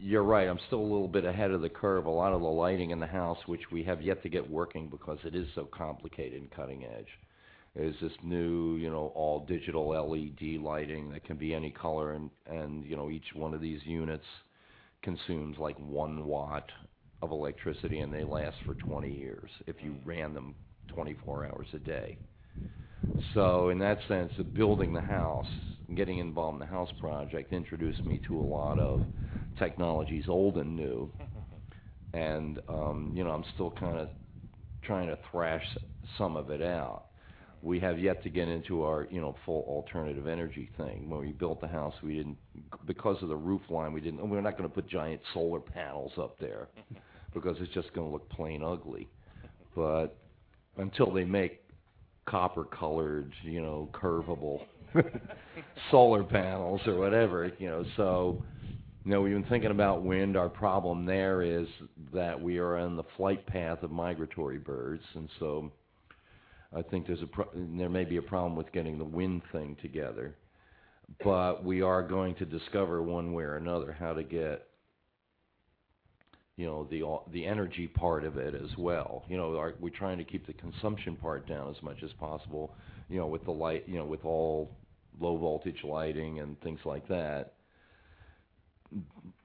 you're 0.00 0.22
right. 0.22 0.48
I'm 0.48 0.60
still 0.66 0.80
a 0.80 0.82
little 0.82 1.08
bit 1.08 1.24
ahead 1.24 1.50
of 1.50 1.60
the 1.60 1.68
curve. 1.68 2.06
A 2.06 2.10
lot 2.10 2.32
of 2.32 2.40
the 2.40 2.46
lighting 2.46 2.90
in 2.90 3.00
the 3.00 3.06
house, 3.06 3.38
which 3.46 3.70
we 3.72 3.82
have 3.84 4.02
yet 4.02 4.22
to 4.22 4.28
get 4.28 4.48
working 4.48 4.88
because 4.88 5.18
it 5.24 5.34
is 5.34 5.46
so 5.54 5.64
complicated 5.64 6.40
and 6.40 6.50
cutting 6.50 6.84
edge, 6.84 7.08
is 7.76 7.94
this 8.00 8.12
new, 8.22 8.76
you 8.76 8.90
know, 8.90 9.12
all 9.14 9.44
digital 9.46 9.88
LED 9.88 10.60
lighting 10.60 11.10
that 11.10 11.24
can 11.24 11.36
be 11.36 11.54
any 11.54 11.70
color, 11.70 12.12
and 12.12 12.30
and 12.46 12.84
you 12.84 12.96
know, 12.96 13.10
each 13.10 13.34
one 13.34 13.54
of 13.54 13.60
these 13.60 13.80
units 13.84 14.24
consumes 15.02 15.58
like 15.58 15.76
one 15.78 16.24
watt 16.24 16.70
of 17.22 17.30
electricity, 17.30 18.00
and 18.00 18.12
they 18.12 18.24
last 18.24 18.56
for 18.64 18.74
20 18.74 19.10
years 19.10 19.50
if 19.66 19.76
you 19.82 19.96
ran 20.04 20.34
them 20.34 20.54
24 20.88 21.46
hours 21.46 21.66
a 21.72 21.78
day. 21.78 22.16
So 23.32 23.70
in 23.70 23.78
that 23.80 23.98
sense, 24.08 24.32
of 24.38 24.54
building 24.54 24.92
the 24.92 25.00
house, 25.00 25.46
getting 25.94 26.18
involved 26.18 26.56
in 26.56 26.60
the 26.60 26.66
house 26.66 26.90
project 27.00 27.52
introduced 27.52 28.04
me 28.06 28.20
to 28.26 28.38
a 28.38 28.42
lot 28.42 28.78
of 28.78 29.02
technologies, 29.58 30.24
old 30.28 30.56
and 30.56 30.76
new. 30.76 31.10
And 32.12 32.60
um, 32.68 33.10
you 33.12 33.24
know, 33.24 33.30
I'm 33.30 33.42
still 33.54 33.72
kind 33.72 33.98
of 33.98 34.08
trying 34.84 35.08
to 35.08 35.18
thrash 35.32 35.64
some 36.16 36.36
of 36.36 36.50
it 36.50 36.62
out. 36.62 37.06
We 37.60 37.80
have 37.80 37.98
yet 37.98 38.22
to 38.22 38.28
get 38.28 38.46
into 38.46 38.84
our, 38.84 39.08
you 39.10 39.20
know, 39.20 39.34
full 39.44 39.62
alternative 39.62 40.28
energy 40.28 40.70
thing. 40.76 41.08
When 41.08 41.18
we 41.20 41.32
built 41.32 41.60
the 41.60 41.66
house, 41.66 41.94
we 42.04 42.16
didn't, 42.16 42.36
because 42.86 43.16
of 43.22 43.30
the 43.30 43.36
roof 43.36 43.62
line, 43.68 43.92
we 43.92 44.00
didn't. 44.00 44.28
We're 44.28 44.42
not 44.42 44.56
going 44.56 44.68
to 44.68 44.74
put 44.74 44.88
giant 44.88 45.22
solar 45.32 45.58
panels 45.58 46.12
up 46.18 46.38
there 46.38 46.68
because 47.34 47.56
it's 47.58 47.72
just 47.72 47.92
going 47.94 48.06
to 48.06 48.12
look 48.12 48.28
plain 48.30 48.62
ugly. 48.62 49.08
But 49.74 50.16
until 50.76 51.10
they 51.10 51.24
make 51.24 51.62
copper 52.26 52.64
colored, 52.64 53.32
you 53.42 53.60
know, 53.60 53.88
curvable 53.92 54.60
solar 55.90 56.24
panels 56.24 56.80
or 56.86 56.96
whatever, 56.96 57.50
you 57.58 57.68
know, 57.68 57.84
so 57.96 58.42
you 59.04 59.10
know, 59.10 59.20
we've 59.20 59.34
been 59.34 59.44
thinking 59.44 59.70
about 59.70 60.02
wind. 60.02 60.34
Our 60.36 60.48
problem 60.48 61.04
there 61.04 61.42
is 61.42 61.66
that 62.14 62.40
we 62.40 62.56
are 62.56 62.78
on 62.78 62.96
the 62.96 63.04
flight 63.18 63.46
path 63.46 63.82
of 63.82 63.90
migratory 63.90 64.58
birds, 64.58 65.02
and 65.14 65.28
so 65.38 65.70
I 66.74 66.80
think 66.80 67.06
there's 67.06 67.22
a 67.22 67.26
pro- 67.26 67.50
there 67.54 67.90
may 67.90 68.04
be 68.04 68.16
a 68.16 68.22
problem 68.22 68.56
with 68.56 68.72
getting 68.72 68.96
the 68.98 69.04
wind 69.04 69.42
thing 69.52 69.76
together. 69.82 70.34
But 71.22 71.62
we 71.62 71.82
are 71.82 72.02
going 72.02 72.34
to 72.36 72.46
discover 72.46 73.02
one 73.02 73.34
way 73.34 73.44
or 73.44 73.56
another 73.56 73.92
how 73.92 74.14
to 74.14 74.22
get 74.22 74.66
you 76.56 76.64
know 76.64 76.84
the 76.90 77.02
the 77.32 77.44
energy 77.44 77.86
part 77.86 78.24
of 78.24 78.38
it 78.38 78.54
as 78.54 78.70
well. 78.78 79.24
You 79.28 79.36
know, 79.36 79.58
are, 79.58 79.74
we're 79.80 79.90
trying 79.90 80.16
to 80.16 80.24
keep 80.24 80.46
the 80.46 80.54
consumption 80.54 81.16
part 81.16 81.46
down 81.46 81.68
as 81.68 81.82
much 81.82 82.02
as 82.02 82.12
possible. 82.14 82.74
You 83.10 83.18
know, 83.18 83.26
with 83.26 83.44
the 83.44 83.50
light, 83.50 83.84
you 83.86 83.98
know, 83.98 84.06
with 84.06 84.24
all 84.24 84.70
low 85.20 85.36
voltage 85.36 85.82
lighting 85.84 86.40
and 86.40 86.60
things 86.60 86.80
like 86.84 87.06
that. 87.08 87.54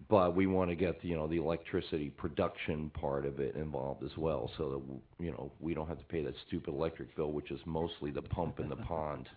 But 0.10 0.36
we 0.36 0.48
want 0.48 0.70
to 0.70 0.76
get 0.76 1.04
you 1.04 1.16
know 1.16 1.28
the 1.28 1.38
electricity 1.38 2.10
production 2.10 2.90
part 2.92 3.26
of 3.26 3.40
it 3.40 3.56
involved 3.56 4.04
as 4.04 4.16
well, 4.18 4.52
so 4.58 4.70
that 4.70 5.24
you 5.24 5.32
know 5.32 5.52
we 5.60 5.74
don't 5.74 5.88
have 5.88 6.00
to 6.00 6.06
pay 6.06 6.24
that 6.24 6.34
stupid 6.48 6.74
electric 6.74 7.16
bill, 7.16 7.32
which 7.32 7.52
is 7.52 7.60
mostly 7.66 8.12
the 8.12 8.22
pump 8.22 8.60
in 8.60 8.70
the 8.70 8.76
pond 8.88 9.28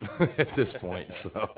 at 0.38 0.48
this 0.56 0.68
point. 0.80 1.08
So. 1.22 1.48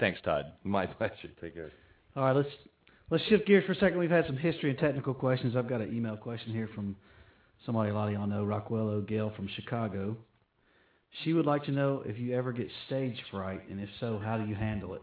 Thanks, 0.00 0.20
Todd. 0.24 0.46
My 0.64 0.86
pleasure. 0.86 1.14
Take 1.40 1.54
care. 1.54 1.70
All 2.16 2.24
right, 2.24 2.34
let's 2.34 2.48
let's 3.10 3.24
shift 3.26 3.46
gears 3.46 3.64
for 3.66 3.72
a 3.72 3.76
second. 3.76 3.98
We've 3.98 4.10
had 4.10 4.26
some 4.26 4.36
history 4.36 4.70
and 4.70 4.78
technical 4.78 5.14
questions. 5.14 5.54
I've 5.54 5.68
got 5.68 5.80
an 5.80 5.96
email 5.96 6.16
question 6.16 6.52
here 6.52 6.68
from 6.74 6.96
somebody 7.64 7.90
a 7.90 7.94
lot 7.94 8.08
of 8.08 8.14
y'all 8.14 8.26
know, 8.26 8.44
Rockwell 8.44 8.88
O'Gale 8.88 9.32
from 9.36 9.48
Chicago. 9.54 10.16
She 11.22 11.32
would 11.34 11.46
like 11.46 11.64
to 11.64 11.70
know 11.70 12.02
if 12.06 12.18
you 12.18 12.34
ever 12.34 12.52
get 12.52 12.68
stage 12.86 13.16
fright, 13.30 13.68
and 13.70 13.80
if 13.80 13.88
so, 14.00 14.18
how 14.18 14.38
do 14.38 14.46
you 14.48 14.54
handle 14.54 14.94
it? 14.94 15.02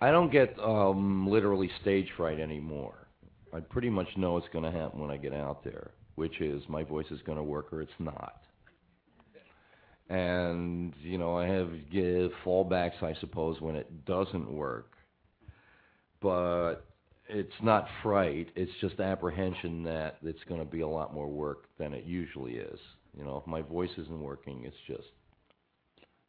I 0.00 0.10
don't 0.10 0.32
get 0.32 0.58
um, 0.58 1.28
literally 1.28 1.70
stage 1.80 2.08
fright 2.16 2.40
anymore. 2.40 3.06
I 3.52 3.60
pretty 3.60 3.90
much 3.90 4.08
know 4.16 4.32
what's 4.32 4.48
going 4.52 4.64
to 4.64 4.76
happen 4.76 5.00
when 5.00 5.10
I 5.10 5.16
get 5.16 5.32
out 5.32 5.62
there, 5.62 5.92
which 6.14 6.40
is 6.40 6.62
my 6.68 6.82
voice 6.82 7.06
is 7.10 7.20
going 7.22 7.38
to 7.38 7.44
work 7.44 7.72
or 7.72 7.82
it's 7.82 7.92
not. 7.98 8.42
And 10.08 10.92
you 11.02 11.18
know, 11.18 11.36
I 11.36 11.46
have 11.46 11.70
give 11.90 12.32
fallbacks, 12.44 13.02
I 13.02 13.14
suppose, 13.20 13.60
when 13.60 13.76
it 13.76 14.04
doesn't 14.04 14.50
work. 14.50 14.92
But 16.20 16.84
it's 17.28 17.52
not 17.62 17.86
fright; 18.02 18.48
it's 18.54 18.72
just 18.80 19.00
apprehension 19.00 19.82
that 19.84 20.18
it's 20.22 20.42
going 20.48 20.60
to 20.60 20.70
be 20.70 20.80
a 20.80 20.88
lot 20.88 21.14
more 21.14 21.28
work 21.28 21.64
than 21.78 21.92
it 21.92 22.04
usually 22.04 22.54
is. 22.54 22.78
You 23.16 23.24
know, 23.24 23.36
if 23.36 23.46
my 23.46 23.62
voice 23.62 23.90
isn't 23.98 24.20
working, 24.20 24.64
it's 24.64 24.76
just 24.86 25.08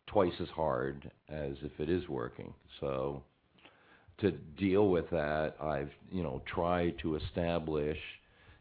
twice 0.07 0.33
as 0.41 0.49
hard 0.49 1.09
as 1.29 1.53
if 1.61 1.79
it 1.79 1.89
is 1.89 2.07
working. 2.07 2.53
So 2.79 3.23
to 4.19 4.31
deal 4.31 4.89
with 4.89 5.09
that, 5.09 5.55
I've 5.61 5.91
you 6.11 6.23
know 6.23 6.41
tried 6.45 6.99
to 6.99 7.15
establish 7.15 7.97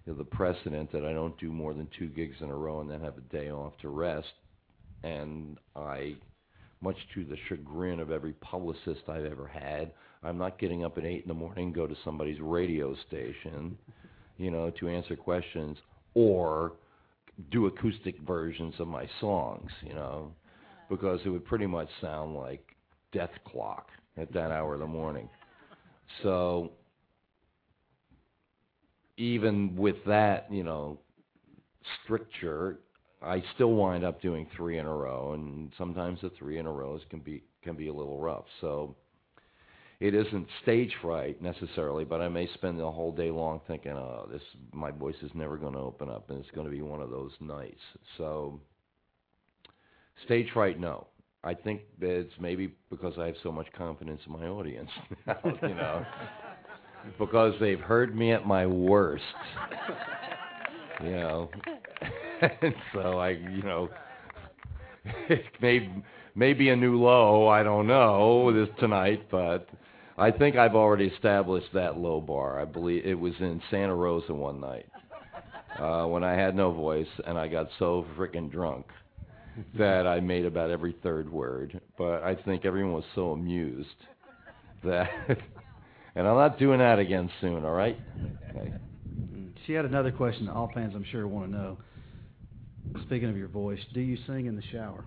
you 0.07 0.13
know, 0.13 0.19
the 0.19 0.25
precedent 0.25 0.91
that 0.93 1.05
I 1.05 1.13
don't 1.13 1.39
do 1.39 1.53
more 1.53 1.75
than 1.75 1.89
two 1.99 2.09
gigs 2.09 2.37
in 2.41 2.51
a 2.51 2.57
row 2.57 2.81
and 2.81 2.91
then 2.91 3.01
have 3.01 3.19
a 3.19 3.33
day 3.33 3.51
off 3.51 3.77
to 3.83 3.89
rest. 3.89 4.33
And 5.03 5.59
I 5.77 6.17
much 6.81 6.97
to 7.15 7.25
the 7.25 7.37
chagrin 7.49 8.01
of 8.01 8.11
every 8.11 8.33
publicist 8.35 9.09
I've 9.09 9.25
ever 9.25 9.47
had. 9.47 9.93
I'm 10.23 10.39
not 10.39 10.59
getting 10.59 10.85
up 10.85 10.99
at 10.99 11.05
eight 11.05 11.23
in 11.23 11.29
the 11.29 11.35
morning 11.35 11.73
go 11.73 11.87
to 11.87 11.97
somebody's 12.05 12.41
radio 12.41 12.95
station, 13.09 13.77
you 14.37 14.51
know, 14.51 14.71
to 14.79 14.89
answer 14.89 15.17
questions 15.17 15.77
or 16.15 16.75
do 17.51 17.67
acoustic 17.67 18.21
versions 18.21 18.75
of 18.79 18.87
my 18.87 19.09
songs, 19.21 19.71
you 19.83 19.95
know, 19.95 20.33
because 20.89 21.21
it 21.25 21.29
would 21.29 21.45
pretty 21.45 21.67
much 21.67 21.89
sound 22.01 22.37
like 22.37 22.77
death 23.13 23.31
clock 23.47 23.89
at 24.17 24.33
that 24.33 24.51
hour 24.51 24.75
of 24.75 24.81
the 24.81 24.87
morning. 24.87 25.29
So 26.23 26.73
even 29.17 29.75
with 29.77 29.97
that, 30.07 30.47
you 30.51 30.63
know, 30.63 30.99
stricture, 32.05 32.81
I 33.23 33.43
still 33.55 33.73
wind 33.73 34.05
up 34.05 34.21
doing 34.21 34.47
three 34.57 34.79
in 34.79 34.87
a 34.87 34.95
row, 34.95 35.33
and 35.33 35.73
sometimes 35.79 36.21
the 36.23 36.31
three 36.39 36.59
in 36.59 36.67
a 36.67 36.73
rows 36.73 37.01
can 37.11 37.21
be 37.21 37.43
can 37.63 37.77
be 37.77 37.89
a 37.89 37.93
little 37.93 38.19
rough. 38.19 38.45
So 38.61 38.97
it 40.03 40.15
isn't 40.15 40.49
stage 40.65 40.93
fright 41.01 41.41
necessarily, 41.41 42.05
but 42.05 42.21
I 42.21 42.27
may 42.27 42.49
spend 42.55 42.81
the 42.81 42.91
whole 42.91 43.13
day 43.13 43.31
long 43.31 43.61
thinking, 43.69 43.93
"Oh, 43.93 44.29
this 44.31 44.43
my 44.73 44.91
voice 44.91 45.15
is 45.23 45.31
never 45.33 45.57
going 45.57 45.75
to 45.75 45.79
open 45.79 46.11
up, 46.11 46.29
and 46.29 46.41
it's 46.41 46.51
going 46.51 46.67
to 46.67 46.73
be 46.73 46.83
one 46.83 47.01
of 47.01 47.11
those 47.11 47.31
nights." 47.39 47.81
So 48.19 48.61
stage 50.25 50.51
fright, 50.53 50.81
no. 50.81 51.07
I 51.45 51.55
think 51.55 51.83
it's 52.01 52.33
maybe 52.41 52.75
because 52.91 53.15
I 53.17 53.27
have 53.27 53.37
so 53.45 53.53
much 53.53 53.69
confidence 53.79 54.21
in 54.27 54.33
my 54.33 54.47
audience, 54.49 54.91
you 55.63 55.75
know, 55.75 56.05
because 57.17 57.55
they've 57.61 57.81
heard 57.81 58.17
me 58.17 58.33
at 58.33 58.45
my 58.45 58.67
worst, 58.67 59.23
you 61.05 61.13
know, 61.13 61.49
and 62.61 62.75
so 62.93 63.19
I, 63.19 63.31
you 63.31 63.63
know, 63.63 63.89
it 65.29 65.45
may 65.61 65.89
may 66.35 66.55
be 66.55 66.71
a 66.71 66.77
new 66.77 67.01
low. 67.01 67.47
I 67.47 67.63
don't 67.63 67.87
know 67.87 68.53
this 68.53 68.75
tonight, 68.81 69.29
but 69.31 69.69
I 70.23 70.31
think 70.31 70.55
I've 70.55 70.77
already 70.77 71.07
established 71.07 71.67
that 71.75 71.99
low 71.99 72.21
bar. 72.21 72.61
I 72.61 72.65
believe 72.65 73.05
it 73.05 73.19
was 73.19 73.33
in 73.41 73.61
Santa 73.73 73.93
Rosa 73.93 74.33
one 74.33 74.61
night 74.61 74.87
uh, 75.81 76.05
when 76.05 76.23
I 76.23 76.35
had 76.35 76.55
no 76.55 76.71
voice 76.71 77.09
and 77.27 77.37
I 77.37 77.49
got 77.49 77.67
so 77.81 78.07
freaking 78.17 78.49
drunk 78.49 78.87
that 79.77 80.07
I 80.07 80.21
made 80.21 80.45
about 80.45 80.71
every 80.71 80.95
third 81.03 81.29
word. 81.29 81.81
But 81.99 82.23
I 82.23 82.37
think 82.37 82.65
everyone 82.65 82.93
was 82.93 83.05
so 83.17 83.33
amused 83.33 83.89
that, 84.85 85.11
and 86.15 86.29
I'm 86.29 86.37
not 86.37 86.57
doing 86.57 86.79
that 86.79 87.01
again 87.01 87.29
soon. 87.41 87.65
All 87.65 87.75
right? 87.75 87.99
Okay. 88.51 88.73
She 89.67 89.73
had 89.73 89.87
another 89.87 90.13
question 90.13 90.47
that 90.47 90.53
all 90.53 90.71
fans, 90.73 90.93
I'm 90.95 91.05
sure, 91.11 91.27
want 91.27 91.51
to 91.51 91.59
know. 91.59 91.79
Speaking 93.07 93.29
of 93.29 93.37
your 93.37 93.49
voice, 93.49 93.81
do 93.93 94.01
you 94.01 94.17
sing 94.29 94.47
in 94.47 94.55
the 94.55 94.63
shower? 94.71 95.05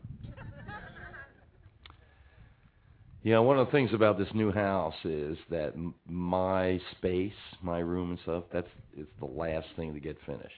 Yeah, 3.26 3.40
one 3.40 3.58
of 3.58 3.66
the 3.66 3.72
things 3.72 3.90
about 3.92 4.20
this 4.20 4.28
new 4.36 4.52
house 4.52 4.94
is 5.04 5.36
that 5.50 5.74
my 6.08 6.80
space, 6.92 7.34
my 7.64 7.80
room 7.80 8.12
and 8.12 8.20
stuff, 8.22 8.44
that's 8.54 8.68
it's 8.96 9.10
the 9.20 9.26
last 9.26 9.66
thing 9.76 9.96
to 9.96 10.00
get 10.00 10.16
finished. 10.28 10.54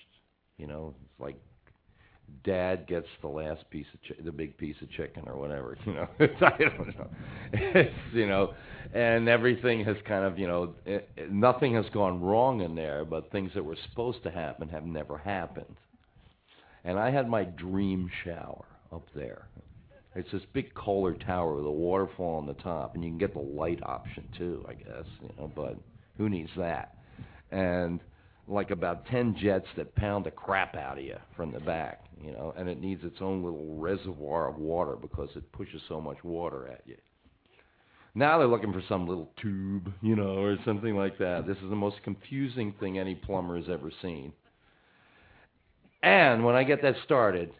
You 0.57 0.67
know, 0.67 0.93
it's 1.01 1.21
like 1.21 1.37
dad 2.43 2.85
gets 2.85 3.07
the 3.21 3.29
last 3.29 3.63
piece 3.69 3.85
of 3.93 4.01
chi- 4.01 4.21
the 4.21 4.33
big 4.33 4.57
piece 4.57 4.75
of 4.81 4.91
chicken 4.91 5.23
or 5.27 5.37
whatever. 5.37 5.77
You 5.85 5.93
know, 5.93 6.07
I 6.19 6.57
don't 6.57 6.99
know. 6.99 7.09
It's 7.53 7.95
you 8.13 8.27
know, 8.27 8.53
and 8.93 9.29
everything 9.29 9.85
has 9.85 9.95
kind 10.05 10.25
of 10.25 10.37
you 10.37 10.47
know, 10.47 10.73
it, 10.85 11.07
it, 11.15 11.31
nothing 11.31 11.73
has 11.75 11.85
gone 11.93 12.19
wrong 12.21 12.59
in 12.59 12.75
there, 12.75 13.05
but 13.05 13.31
things 13.31 13.51
that 13.55 13.63
were 13.63 13.77
supposed 13.89 14.23
to 14.23 14.29
happen 14.29 14.67
have 14.67 14.85
never 14.85 15.17
happened. 15.17 15.77
And 16.83 16.99
I 16.99 17.11
had 17.11 17.29
my 17.29 17.45
dream 17.45 18.09
shower 18.25 18.65
up 18.91 19.05
there. 19.15 19.47
It's 20.17 20.31
this 20.31 20.41
big 20.51 20.73
Kohler 20.73 21.13
tower 21.13 21.55
with 21.55 21.65
a 21.65 21.71
waterfall 21.71 22.37
on 22.37 22.47
the 22.47 22.55
top, 22.55 22.95
and 22.95 23.03
you 23.03 23.09
can 23.11 23.19
get 23.19 23.33
the 23.33 23.39
light 23.39 23.79
option 23.83 24.27
too, 24.37 24.65
I 24.67 24.73
guess. 24.73 25.05
You 25.21 25.29
know, 25.37 25.51
but 25.55 25.77
who 26.17 26.27
needs 26.27 26.49
that? 26.57 26.97
And 27.51 28.01
like 28.47 28.71
about 28.71 29.05
ten 29.05 29.35
jets 29.39 29.67
that 29.75 29.93
pound 29.95 30.25
the 30.25 30.31
crap 30.31 30.75
out 30.75 30.97
of 30.97 31.03
you 31.03 31.17
from 31.35 31.51
the 31.51 31.59
back, 31.59 32.05
you 32.23 32.31
know, 32.31 32.53
and 32.57 32.67
it 32.67 32.81
needs 32.81 33.03
its 33.03 33.17
own 33.21 33.43
little 33.43 33.75
reservoir 33.75 34.49
of 34.49 34.57
water 34.57 34.95
because 34.95 35.29
it 35.35 35.51
pushes 35.51 35.81
so 35.87 36.01
much 36.01 36.23
water 36.23 36.67
at 36.67 36.81
you. 36.85 36.97
Now 38.15 38.39
they're 38.39 38.47
looking 38.47 38.73
for 38.73 38.83
some 38.89 39.07
little 39.07 39.29
tube, 39.39 39.93
you 40.01 40.15
know, 40.15 40.39
or 40.39 40.57
something 40.65 40.95
like 40.95 41.19
that. 41.19 41.45
This 41.45 41.57
is 41.57 41.69
the 41.69 41.75
most 41.75 41.97
confusing 42.03 42.73
thing 42.79 42.97
any 42.97 43.13
plumber 43.13 43.57
has 43.57 43.69
ever 43.69 43.91
seen. 44.01 44.33
And 46.01 46.43
when 46.43 46.55
I 46.55 46.63
get 46.63 46.81
that 46.81 46.95
started, 47.05 47.51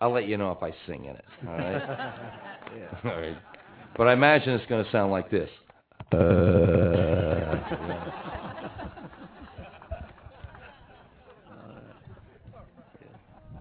I'll 0.00 0.12
let 0.12 0.26
you 0.26 0.36
know 0.36 0.52
if 0.52 0.62
I 0.62 0.72
sing 0.86 1.04
in 1.04 1.16
it. 1.16 1.24
All 1.46 1.54
right. 1.54 2.10
Yeah. 2.74 3.10
all 3.12 3.20
right. 3.20 3.36
But 3.96 4.08
I 4.08 4.14
imagine 4.14 4.54
it's 4.54 4.66
going 4.66 4.84
to 4.84 4.90
sound 4.90 5.12
like 5.12 5.30
this. 5.30 5.48
Uh, 6.12 6.16
yeah. 6.18 8.14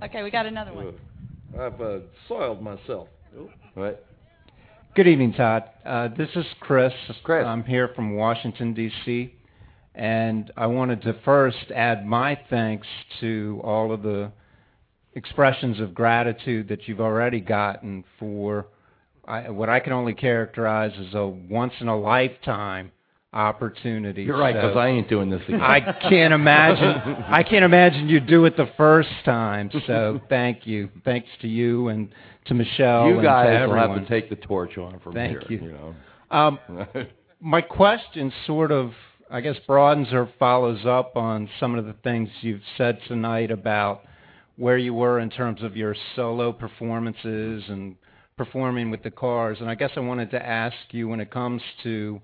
Okay, 0.03 0.23
we 0.23 0.31
got 0.31 0.45
another 0.45 0.73
one. 0.73 0.95
I've 1.59 1.79
uh, 1.79 1.99
soiled 2.27 2.61
myself. 2.61 3.07
Right. 3.75 3.97
Good 4.95 5.07
evening, 5.07 5.33
Todd. 5.33 5.63
Uh, 5.85 6.09
this 6.17 6.29
is 6.35 6.45
Chris. 6.59 6.93
Chris. 7.23 7.45
I'm 7.45 7.63
here 7.63 7.89
from 7.95 8.15
Washington, 8.15 8.73
D.C., 8.73 9.33
and 9.95 10.51
I 10.57 10.67
wanted 10.67 11.03
to 11.03 11.15
first 11.23 11.71
add 11.73 12.05
my 12.05 12.37
thanks 12.49 12.87
to 13.21 13.61
all 13.63 13.93
of 13.93 14.01
the 14.01 14.31
expressions 15.15 15.79
of 15.79 15.93
gratitude 15.93 16.67
that 16.69 16.87
you've 16.87 17.01
already 17.01 17.39
gotten 17.39 18.03
for 18.19 18.67
I, 19.25 19.49
what 19.49 19.69
I 19.69 19.79
can 19.79 19.93
only 19.93 20.13
characterize 20.13 20.91
as 20.99 21.13
a 21.13 21.25
once-in-a-lifetime 21.25 22.91
opportunity. 23.31 24.23
You're 24.23 24.37
right, 24.37 24.53
because 24.53 24.73
So- 24.73 24.79
I 24.79 24.87
ain't 24.89 25.07
doing 25.09 25.29
this 25.29 25.41
again. 25.47 25.61
I 25.61 25.79
can't 25.79 26.33
imagine. 26.33 27.23
I 27.27 27.41
can't 27.43 27.63
imagine 27.65 28.09
you 28.09 28.19
do 28.19 28.45
it 28.45 28.57
the 28.57 28.69
first 28.77 29.09
time. 29.25 29.71
So 29.87 30.19
thank 30.29 30.67
you. 30.67 30.89
Thanks 31.05 31.29
to 31.41 31.47
you 31.47 31.87
and 31.87 32.09
to 32.45 32.53
Michelle. 32.53 33.07
you 33.07 33.13
and 33.15 33.23
guys 33.23 33.67
will 33.67 33.75
have 33.75 33.95
to 33.95 34.05
take 34.07 34.29
the 34.29 34.35
torch 34.35 34.77
on 34.77 34.99
from 34.99 35.13
Thank 35.13 35.43
here. 35.47 35.61
you. 35.61 35.71
know. 35.71 35.95
Um, 36.29 36.59
my 37.39 37.61
question 37.61 38.31
sort 38.45 38.71
of, 38.71 38.91
I 39.31 39.39
guess, 39.41 39.55
broadens 39.65 40.11
or 40.11 40.29
follows 40.37 40.85
up 40.85 41.15
on 41.15 41.49
some 41.59 41.75
of 41.75 41.85
the 41.85 41.93
things 42.03 42.29
you've 42.41 42.61
said 42.77 42.99
tonight 43.07 43.51
about 43.51 44.01
where 44.57 44.77
you 44.77 44.93
were 44.93 45.19
in 45.19 45.29
terms 45.29 45.63
of 45.63 45.75
your 45.75 45.95
solo 46.15 46.51
performances 46.51 47.63
and 47.67 47.95
performing 48.37 48.91
with 48.91 49.03
the 49.03 49.11
Cars. 49.11 49.57
And 49.59 49.69
I 49.69 49.75
guess 49.75 49.91
I 49.95 49.99
wanted 49.99 50.31
to 50.31 50.45
ask 50.45 50.75
you 50.91 51.07
when 51.07 51.19
it 51.19 51.31
comes 51.31 51.61
to 51.83 52.21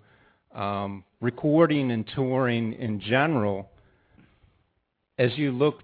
um, 0.53 1.03
recording 1.21 1.91
and 1.91 2.05
touring 2.15 2.73
in 2.73 2.99
general, 3.01 3.69
as 5.17 5.31
you 5.37 5.51
look 5.51 5.83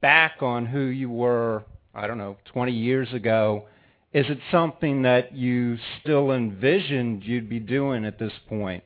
back 0.00 0.42
on 0.42 0.66
who 0.66 0.80
you 0.80 1.10
were, 1.10 1.64
I 1.94 2.06
don't 2.06 2.18
know, 2.18 2.36
20 2.52 2.72
years 2.72 3.12
ago, 3.12 3.64
is 4.12 4.26
it 4.28 4.38
something 4.50 5.02
that 5.02 5.34
you 5.34 5.76
still 6.00 6.32
envisioned 6.32 7.24
you'd 7.24 7.48
be 7.48 7.60
doing 7.60 8.04
at 8.04 8.18
this 8.18 8.32
point? 8.48 8.84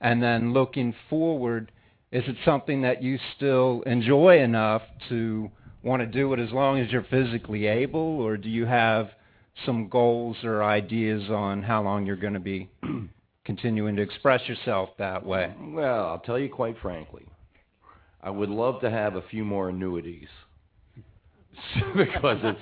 And 0.00 0.22
then 0.22 0.52
looking 0.52 0.94
forward, 1.10 1.70
is 2.10 2.24
it 2.26 2.36
something 2.44 2.82
that 2.82 3.02
you 3.02 3.18
still 3.36 3.82
enjoy 3.82 4.40
enough 4.40 4.82
to 5.08 5.50
want 5.88 6.02
to 6.02 6.06
do 6.06 6.32
it 6.34 6.38
as 6.38 6.50
long 6.52 6.78
as 6.78 6.90
you're 6.92 7.06
physically 7.10 7.66
able, 7.66 8.20
or 8.20 8.36
do 8.36 8.48
you 8.48 8.66
have 8.66 9.08
some 9.66 9.88
goals 9.88 10.36
or 10.44 10.62
ideas 10.62 11.28
on 11.30 11.62
how 11.62 11.82
long 11.82 12.06
you're 12.06 12.16
going 12.16 12.34
to 12.34 12.40
be 12.40 12.70
continuing 13.44 13.96
to 13.96 14.02
express 14.02 14.40
yourself 14.46 14.90
that 14.98 15.24
way? 15.24 15.52
Well, 15.60 16.06
I'll 16.06 16.20
tell 16.20 16.38
you 16.38 16.48
quite 16.48 16.76
frankly, 16.80 17.24
I 18.22 18.30
would 18.30 18.50
love 18.50 18.80
to 18.82 18.90
have 18.90 19.16
a 19.16 19.22
few 19.22 19.44
more 19.44 19.70
annuities 19.70 20.28
because 21.96 22.38
it's 22.42 22.60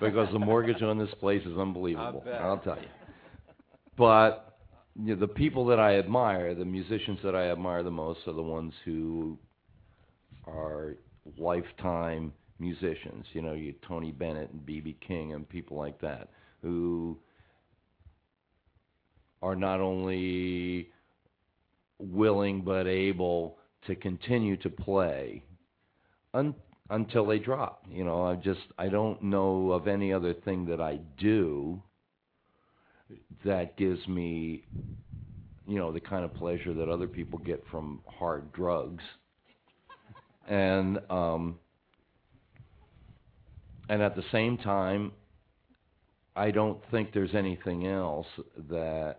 because 0.00 0.28
the 0.32 0.38
mortgage 0.38 0.82
on 0.82 0.98
this 0.98 1.14
place 1.20 1.42
is 1.46 1.56
unbelievable. 1.56 2.24
I'll 2.40 2.58
tell 2.58 2.76
you. 2.76 2.88
But 3.96 4.58
you 5.00 5.14
know, 5.14 5.20
the 5.20 5.28
people 5.28 5.64
that 5.66 5.78
I 5.78 5.98
admire, 5.98 6.54
the 6.54 6.64
musicians 6.64 7.20
that 7.22 7.36
I 7.36 7.50
admire 7.52 7.82
the 7.82 7.90
most, 7.90 8.20
are 8.26 8.32
the 8.32 8.42
ones 8.42 8.72
who 8.84 9.38
are 10.46 10.96
lifetime 11.38 12.32
musicians. 12.62 13.26
You 13.34 13.42
know, 13.42 13.54
you 13.54 13.74
Tony 13.86 14.12
Bennett 14.12 14.52
and 14.52 14.64
B.B. 14.64 14.96
King 15.06 15.34
and 15.34 15.48
people 15.48 15.76
like 15.76 16.00
that 16.00 16.30
who 16.62 17.18
are 19.42 19.56
not 19.56 19.80
only 19.80 20.90
willing 21.98 22.62
but 22.62 22.86
able 22.86 23.58
to 23.86 23.96
continue 23.96 24.56
to 24.58 24.70
play 24.70 25.42
un- 26.34 26.54
until 26.90 27.26
they 27.26 27.38
drop. 27.38 27.84
You 27.90 28.04
know, 28.04 28.24
I 28.24 28.36
just 28.36 28.60
I 28.78 28.88
don't 28.88 29.22
know 29.22 29.72
of 29.72 29.88
any 29.88 30.12
other 30.12 30.34
thing 30.34 30.66
that 30.66 30.80
I 30.80 31.00
do 31.18 31.82
that 33.44 33.76
gives 33.76 34.06
me 34.08 34.64
you 35.66 35.78
know 35.78 35.92
the 35.92 36.00
kind 36.00 36.24
of 36.24 36.34
pleasure 36.34 36.74
that 36.74 36.88
other 36.88 37.06
people 37.08 37.38
get 37.38 37.64
from 37.70 38.00
hard 38.06 38.52
drugs. 38.52 39.02
And 40.48 40.98
um 41.10 41.58
and 43.88 44.02
at 44.02 44.16
the 44.16 44.24
same 44.32 44.58
time 44.58 45.12
I 46.34 46.50
don't 46.50 46.78
think 46.90 47.12
there's 47.12 47.34
anything 47.34 47.86
else 47.86 48.26
that 48.70 49.18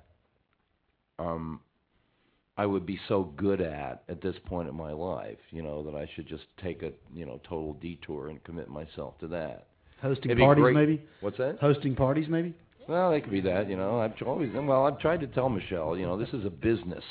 um 1.20 1.60
I 2.56 2.68
would 2.68 2.86
be 2.86 3.00
so 3.08 3.24
good 3.36 3.62
at 3.62 4.04
at 4.10 4.22
this 4.22 4.36
point 4.46 4.70
in 4.70 4.76
my 4.76 4.92
life, 4.92 5.40
you 5.50 5.64
know, 5.64 5.82
that 5.84 5.96
I 5.96 6.08
should 6.16 6.28
just 6.28 6.44
take 6.62 6.84
a 6.84 6.92
you 7.14 7.26
know 7.26 7.40
total 7.48 7.74
detour 7.74 8.30
and 8.30 8.44
commit 8.44 8.70
myself 8.70 9.18
to 9.20 9.28
that. 9.28 9.68
Hosting 10.02 10.32
It'd 10.32 10.42
parties, 10.42 10.64
great- 10.64 10.76
maybe. 10.76 11.02
What's 11.22 11.38
that? 11.38 11.58
Hosting 11.60 11.96
parties, 11.96 12.28
maybe. 12.30 12.54
Well, 12.88 13.14
it 13.14 13.22
could 13.22 13.32
be 13.32 13.42
that, 13.42 13.70
you 13.70 13.78
know. 13.78 14.00
I've 14.02 14.12
always 14.28 14.52
well, 14.54 14.86
I've 14.86 15.00
tried 15.00 15.22
to 15.22 15.28
tell 15.28 15.50
Michelle, 15.50 15.98
you 15.98 16.06
know, 16.06 16.18
this 16.18 16.30
is 16.34 16.46
a 16.46 16.50
business, 16.50 17.04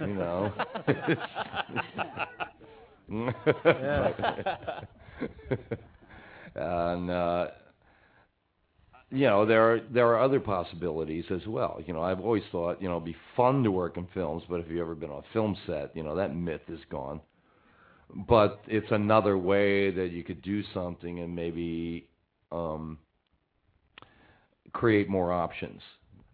you 0.00 0.14
know. 0.14 0.52
and 6.56 7.10
uh, 7.10 7.46
you 9.10 9.26
know, 9.26 9.46
there 9.46 9.72
are 9.72 9.80
there 9.92 10.06
are 10.08 10.20
other 10.20 10.40
possibilities 10.40 11.24
as 11.30 11.46
well. 11.46 11.80
You 11.86 11.94
know, 11.94 12.02
I've 12.02 12.20
always 12.20 12.42
thought, 12.50 12.82
you 12.82 12.88
know, 12.88 12.96
it'd 12.96 13.04
be 13.04 13.16
fun 13.36 13.62
to 13.62 13.70
work 13.70 13.96
in 13.96 14.08
films, 14.12 14.42
but 14.48 14.60
if 14.60 14.68
you've 14.68 14.80
ever 14.80 14.94
been 14.94 15.10
on 15.10 15.18
a 15.18 15.32
film 15.32 15.56
set, 15.66 15.96
you 15.96 16.02
know, 16.02 16.16
that 16.16 16.34
myth 16.34 16.62
is 16.68 16.80
gone. 16.90 17.20
But 18.28 18.60
it's 18.66 18.90
another 18.90 19.36
way 19.38 19.90
that 19.90 20.10
you 20.12 20.24
could 20.24 20.42
do 20.42 20.62
something 20.74 21.20
and 21.20 21.34
maybe 21.34 22.08
um 22.52 22.98
create 24.72 25.08
more 25.08 25.32
options. 25.32 25.80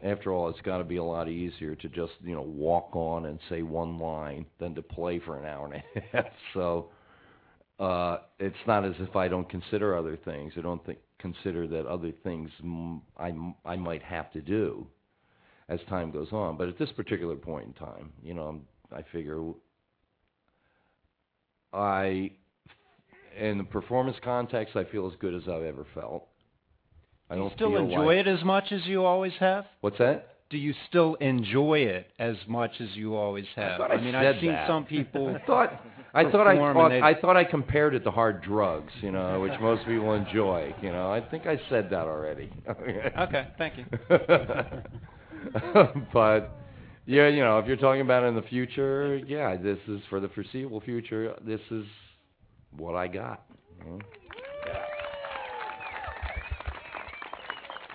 After 0.03 0.33
all, 0.33 0.49
it's 0.49 0.61
got 0.63 0.79
to 0.79 0.85
be 0.85 0.97
a 0.97 1.05
lot 1.05 1.29
easier 1.29 1.77
to 1.77 1.89
just 1.89 2.13
you 2.23 2.35
know 2.35 2.43
walk 2.43 2.91
on 2.95 3.27
and 3.27 3.39
say 3.49 3.63
one 3.63 3.99
line 3.99 4.47
than 4.59 4.75
to 4.75 4.83
play 4.83 5.19
for 5.21 5.39
an 5.39 5.45
hour 5.45 5.67
and 5.67 5.75
a 5.75 6.01
half. 6.13 6.33
So 6.55 6.89
uh, 7.79 8.19
it's 8.39 8.57
not 8.67 8.85
as 8.85 8.95
if 8.99 9.17
I 9.17 9.29
don't 9.29 9.49
consider 9.49 9.97
other 9.97 10.17
things. 10.17 10.53
I 10.57 10.61
don't 10.61 10.85
think 10.85 10.99
consider 11.19 11.67
that 11.69 11.87
other 11.87 12.13
things 12.23 12.51
m- 12.63 13.03
I 13.17 13.29
m- 13.29 13.55
I 13.65 13.77
might 13.77 14.03
have 14.03 14.31
to 14.33 14.41
do 14.41 14.87
as 15.69 15.81
time 15.89 16.11
goes 16.11 16.33
on. 16.33 16.57
But 16.57 16.69
at 16.69 16.79
this 16.79 16.91
particular 16.93 17.37
point 17.37 17.67
in 17.67 17.73
time, 17.75 18.13
you 18.23 18.35
know, 18.35 18.43
I'm, 18.43 18.63
I 18.95 19.03
figure 19.11 19.43
I 21.73 22.33
in 23.39 23.59
the 23.59 23.65
performance 23.65 24.17
context, 24.23 24.77
I 24.77 24.85
feel 24.85 25.07
as 25.07 25.15
good 25.19 25.35
as 25.35 25.43
I've 25.49 25.63
ever 25.63 25.87
felt. 25.95 26.29
I 27.31 27.35
you 27.35 27.41
don't 27.41 27.55
still 27.55 27.77
enjoy 27.77 28.17
like, 28.19 28.27
it 28.27 28.29
as 28.29 28.45
much 28.45 28.73
as 28.73 28.85
you 28.85 29.05
always 29.05 29.33
have? 29.41 29.65
What's 29.81 29.99
that? 29.99 30.32
Do 30.53 30.59
you 30.59 30.75
still 30.87 31.15
enjoy 31.15 31.79
it 31.79 32.09
as 32.19 32.37
much 32.47 32.73
as 32.79 32.89
you 32.95 33.17
always 33.17 33.47
have? 33.57 33.79
thought 33.79 33.91
I 33.91 33.97
mean, 33.97 34.13
said 34.13 34.27
I've 34.27 34.41
seen 34.41 34.53
that. 34.53 34.69
some 34.69 34.85
people. 34.85 35.35
I 35.43 35.47
thought 35.47 35.81
I 36.13 36.31
thought 36.31 36.47
I 36.47 36.57
thought, 36.57 36.93
I 36.93 37.15
thought 37.15 37.37
I 37.39 37.45
compared 37.45 37.95
it 37.95 38.01
to 38.01 38.11
hard 38.11 38.43
drugs, 38.43 38.93
you 39.01 39.11
know, 39.11 39.41
which 39.41 39.59
most 39.63 39.87
people 39.87 40.13
enjoy. 40.13 40.75
You 40.83 40.93
know, 40.93 41.11
I 41.11 41.23
think 41.23 41.47
I 41.47 41.59
said 41.71 41.89
that 41.91 42.07
already. 42.07 42.53
Okay, 42.69 43.49
thank 43.57 43.79
you. 43.79 43.87
but 46.13 46.51
yeah, 47.07 47.29
you 47.29 47.41
know, 47.43 47.59
if 47.59 47.67
you're 47.67 47.77
talking 47.77 48.03
about 48.03 48.25
in 48.25 48.35
the 48.35 48.43
future, 48.43 49.17
yeah, 49.27 49.57
this 49.57 49.79
is 49.89 50.03
for 50.11 50.21
the 50.21 50.29
foreseeable 50.29 50.83
future. 50.83 51.35
This 51.47 51.61
is 51.71 51.87
what 52.77 52.95
I 52.95 53.09
got. 53.09 53.45
you 53.79 53.91
know. 53.91 53.99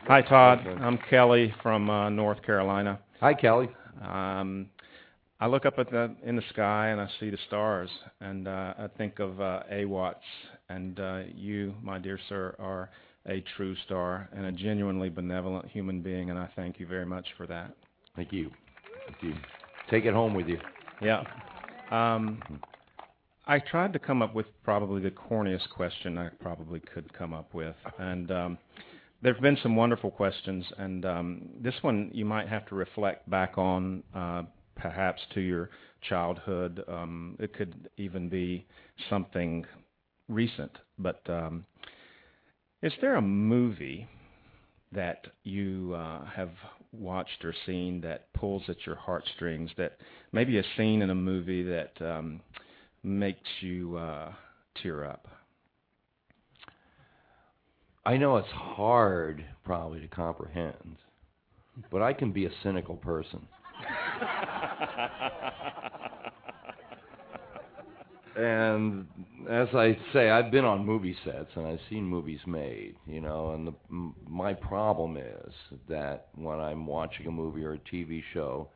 Hi, 0.07 0.21
Todd. 0.21 0.65
I'm 0.65 0.97
Kelly 1.09 1.53
from 1.61 1.89
uh, 1.89 2.07
North 2.09 2.41
Carolina. 2.41 2.97
Hi, 3.19 3.33
Kelly. 3.33 3.67
Um, 4.01 4.69
I 5.41 5.47
look 5.47 5.65
up 5.65 5.79
at 5.79 5.91
the 5.91 6.15
in 6.23 6.37
the 6.37 6.43
sky 6.53 6.87
and 6.87 7.01
I 7.01 7.09
see 7.19 7.29
the 7.29 7.37
stars, 7.47 7.89
and 8.21 8.47
uh, 8.47 8.73
I 8.79 8.87
think 8.97 9.19
of 9.19 9.41
uh, 9.41 9.63
Watts, 9.69 10.23
and 10.69 10.97
uh, 10.97 11.23
you, 11.35 11.73
my 11.83 11.99
dear 11.99 12.17
sir, 12.29 12.55
are 12.57 12.89
a 13.25 13.43
true 13.57 13.75
star 13.83 14.29
and 14.31 14.45
a 14.45 14.51
genuinely 14.53 15.09
benevolent 15.09 15.67
human 15.67 16.01
being, 16.01 16.29
and 16.29 16.39
I 16.39 16.47
thank 16.55 16.79
you 16.79 16.87
very 16.87 17.05
much 17.05 17.25
for 17.35 17.45
that. 17.47 17.75
Thank 18.15 18.31
you. 18.31 18.49
Thank 19.09 19.21
you. 19.21 19.33
Take 19.91 20.05
it 20.05 20.13
home 20.13 20.33
with 20.33 20.47
you. 20.47 20.59
Yeah. 21.01 21.23
Um, 21.91 22.41
I 23.45 23.59
tried 23.59 23.91
to 23.91 23.99
come 23.99 24.21
up 24.21 24.33
with 24.33 24.45
probably 24.63 25.01
the 25.01 25.11
corniest 25.11 25.69
question 25.69 26.17
I 26.17 26.29
probably 26.39 26.79
could 26.79 27.11
come 27.13 27.33
up 27.33 27.53
with, 27.53 27.75
and 27.99 28.31
um, 28.31 28.57
there 29.21 29.33
have 29.33 29.41
been 29.41 29.57
some 29.63 29.75
wonderful 29.75 30.11
questions, 30.11 30.65
and 30.77 31.05
um, 31.05 31.49
this 31.59 31.73
one 31.81 32.11
you 32.13 32.25
might 32.25 32.47
have 32.47 32.67
to 32.67 32.75
reflect 32.75 33.29
back 33.29 33.57
on, 33.57 34.03
uh, 34.15 34.43
perhaps 34.75 35.21
to 35.33 35.41
your 35.41 35.69
childhood. 36.07 36.83
Um, 36.87 37.35
it 37.39 37.53
could 37.53 37.89
even 37.97 38.29
be 38.29 38.65
something 39.09 39.65
recent, 40.29 40.71
but 40.99 41.21
um, 41.27 41.65
is 42.81 42.93
there 43.01 43.15
a 43.15 43.21
movie 43.21 44.07
that 44.91 45.25
you 45.43 45.95
uh, 45.95 46.25
have 46.25 46.51
watched 46.91 47.43
or 47.43 47.53
seen 47.65 47.99
that 48.01 48.31
pulls 48.33 48.63
at 48.69 48.85
your 48.85 48.95
heartstrings? 48.95 49.71
That 49.77 49.97
maybe 50.31 50.59
a 50.59 50.63
scene 50.77 51.01
in 51.01 51.09
a 51.09 51.15
movie 51.15 51.63
that 51.63 51.93
um, 52.01 52.41
makes 53.03 53.49
you 53.61 53.97
uh, 53.97 54.31
tear 54.81 55.05
up. 55.05 55.27
I 58.07 58.15
know 58.15 58.37
it's 58.37 58.47
hard 58.47 59.43
probably 59.65 59.99
to 59.99 60.07
comprehend, 60.07 60.95
but 61.91 62.01
I 62.01 62.13
can 62.13 62.31
be 62.31 62.45
a 62.45 62.49
cynical 62.63 62.95
person. 62.95 63.45
and 68.37 69.07
as 69.49 69.67
I 69.73 69.97
say, 70.13 70.29
I've 70.29 70.51
been 70.51 70.63
on 70.63 70.85
movie 70.85 71.17
sets 71.25 71.49
and 71.55 71.67
I've 71.67 71.81
seen 71.89 72.05
movies 72.05 72.39
made, 72.47 72.95
you 73.05 73.19
know, 73.19 73.51
and 73.51 73.67
the, 73.67 73.73
m- 73.89 74.15
my 74.25 74.53
problem 74.53 75.17
is 75.17 75.53
that 75.89 76.27
when 76.33 76.61
I'm 76.61 76.85
watching 76.85 77.27
a 77.27 77.31
movie 77.31 77.65
or 77.65 77.73
a 77.73 77.79
TV 77.93 78.23
show, 78.33 78.69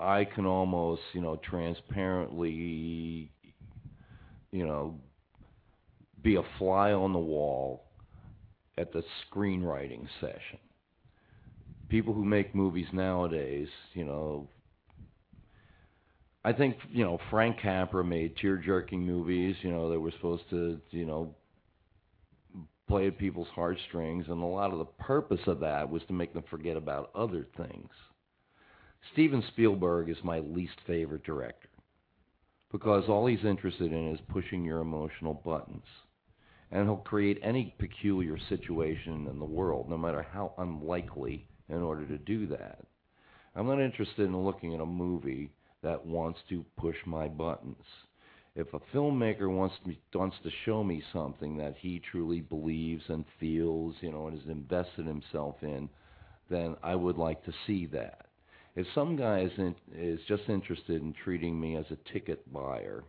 I 0.00 0.24
can 0.24 0.44
almost, 0.44 1.02
you 1.12 1.20
know, 1.20 1.36
transparently, 1.48 3.30
you 4.50 4.66
know, 4.66 4.98
be 6.20 6.34
a 6.34 6.42
fly 6.58 6.90
on 6.90 7.12
the 7.12 7.20
wall 7.20 7.84
at 8.82 8.92
the 8.92 9.02
screenwriting 9.24 10.06
session. 10.20 10.58
People 11.88 12.12
who 12.12 12.24
make 12.24 12.54
movies 12.54 12.86
nowadays, 12.92 13.68
you 13.94 14.04
know, 14.04 14.48
I 16.44 16.52
think 16.52 16.76
you 16.90 17.04
know 17.04 17.18
Frank 17.30 17.60
Capra 17.60 18.02
made 18.02 18.36
tear-jerking 18.36 19.00
movies. 19.00 19.56
You 19.62 19.70
know 19.70 19.88
that 19.90 20.00
were 20.00 20.10
supposed 20.10 20.48
to 20.50 20.80
you 20.90 21.06
know 21.06 21.34
play 22.88 23.06
at 23.06 23.18
people's 23.18 23.48
heartstrings, 23.54 24.26
and 24.28 24.42
a 24.42 24.46
lot 24.46 24.72
of 24.72 24.78
the 24.78 24.84
purpose 24.84 25.40
of 25.46 25.60
that 25.60 25.88
was 25.88 26.02
to 26.08 26.12
make 26.12 26.34
them 26.34 26.44
forget 26.50 26.76
about 26.76 27.10
other 27.14 27.46
things. 27.56 27.90
Steven 29.12 29.42
Spielberg 29.48 30.10
is 30.10 30.16
my 30.22 30.40
least 30.40 30.76
favorite 30.86 31.24
director 31.24 31.68
because 32.72 33.04
all 33.08 33.26
he's 33.26 33.44
interested 33.44 33.92
in 33.92 34.12
is 34.12 34.20
pushing 34.28 34.64
your 34.64 34.80
emotional 34.80 35.34
buttons. 35.34 35.84
And 36.72 36.88
he'll 36.88 36.96
create 36.96 37.38
any 37.42 37.74
peculiar 37.78 38.38
situation 38.48 39.28
in 39.30 39.38
the 39.38 39.44
world, 39.44 39.90
no 39.90 39.98
matter 39.98 40.26
how 40.32 40.54
unlikely, 40.56 41.46
in 41.68 41.82
order 41.82 42.06
to 42.06 42.18
do 42.18 42.46
that. 42.48 42.78
I'm 43.54 43.66
not 43.66 43.80
interested 43.80 44.22
in 44.26 44.44
looking 44.44 44.74
at 44.74 44.80
a 44.80 44.86
movie 44.86 45.50
that 45.82 46.06
wants 46.06 46.40
to 46.48 46.64
push 46.78 46.96
my 47.04 47.28
buttons. 47.28 47.84
If 48.54 48.72
a 48.72 48.80
filmmaker 48.94 49.48
wants 49.48 49.74
wants 50.14 50.36
to 50.42 50.50
show 50.64 50.82
me 50.82 51.02
something 51.12 51.56
that 51.58 51.76
he 51.78 52.00
truly 52.10 52.40
believes 52.40 53.04
and 53.08 53.24
feels, 53.38 53.94
you 54.00 54.10
know, 54.10 54.26
and 54.26 54.38
has 54.38 54.48
invested 54.48 55.06
himself 55.06 55.56
in, 55.62 55.88
then 56.50 56.76
I 56.82 56.94
would 56.94 57.18
like 57.18 57.44
to 57.44 57.52
see 57.66 57.86
that. 57.86 58.26
If 58.76 58.86
some 58.94 59.16
guy 59.16 59.40
is 59.40 59.52
in, 59.58 59.74
is 59.94 60.20
just 60.26 60.48
interested 60.48 61.02
in 61.02 61.12
treating 61.12 61.58
me 61.58 61.76
as 61.76 61.86
a 61.90 62.12
ticket 62.12 62.50
buyer, 62.52 63.04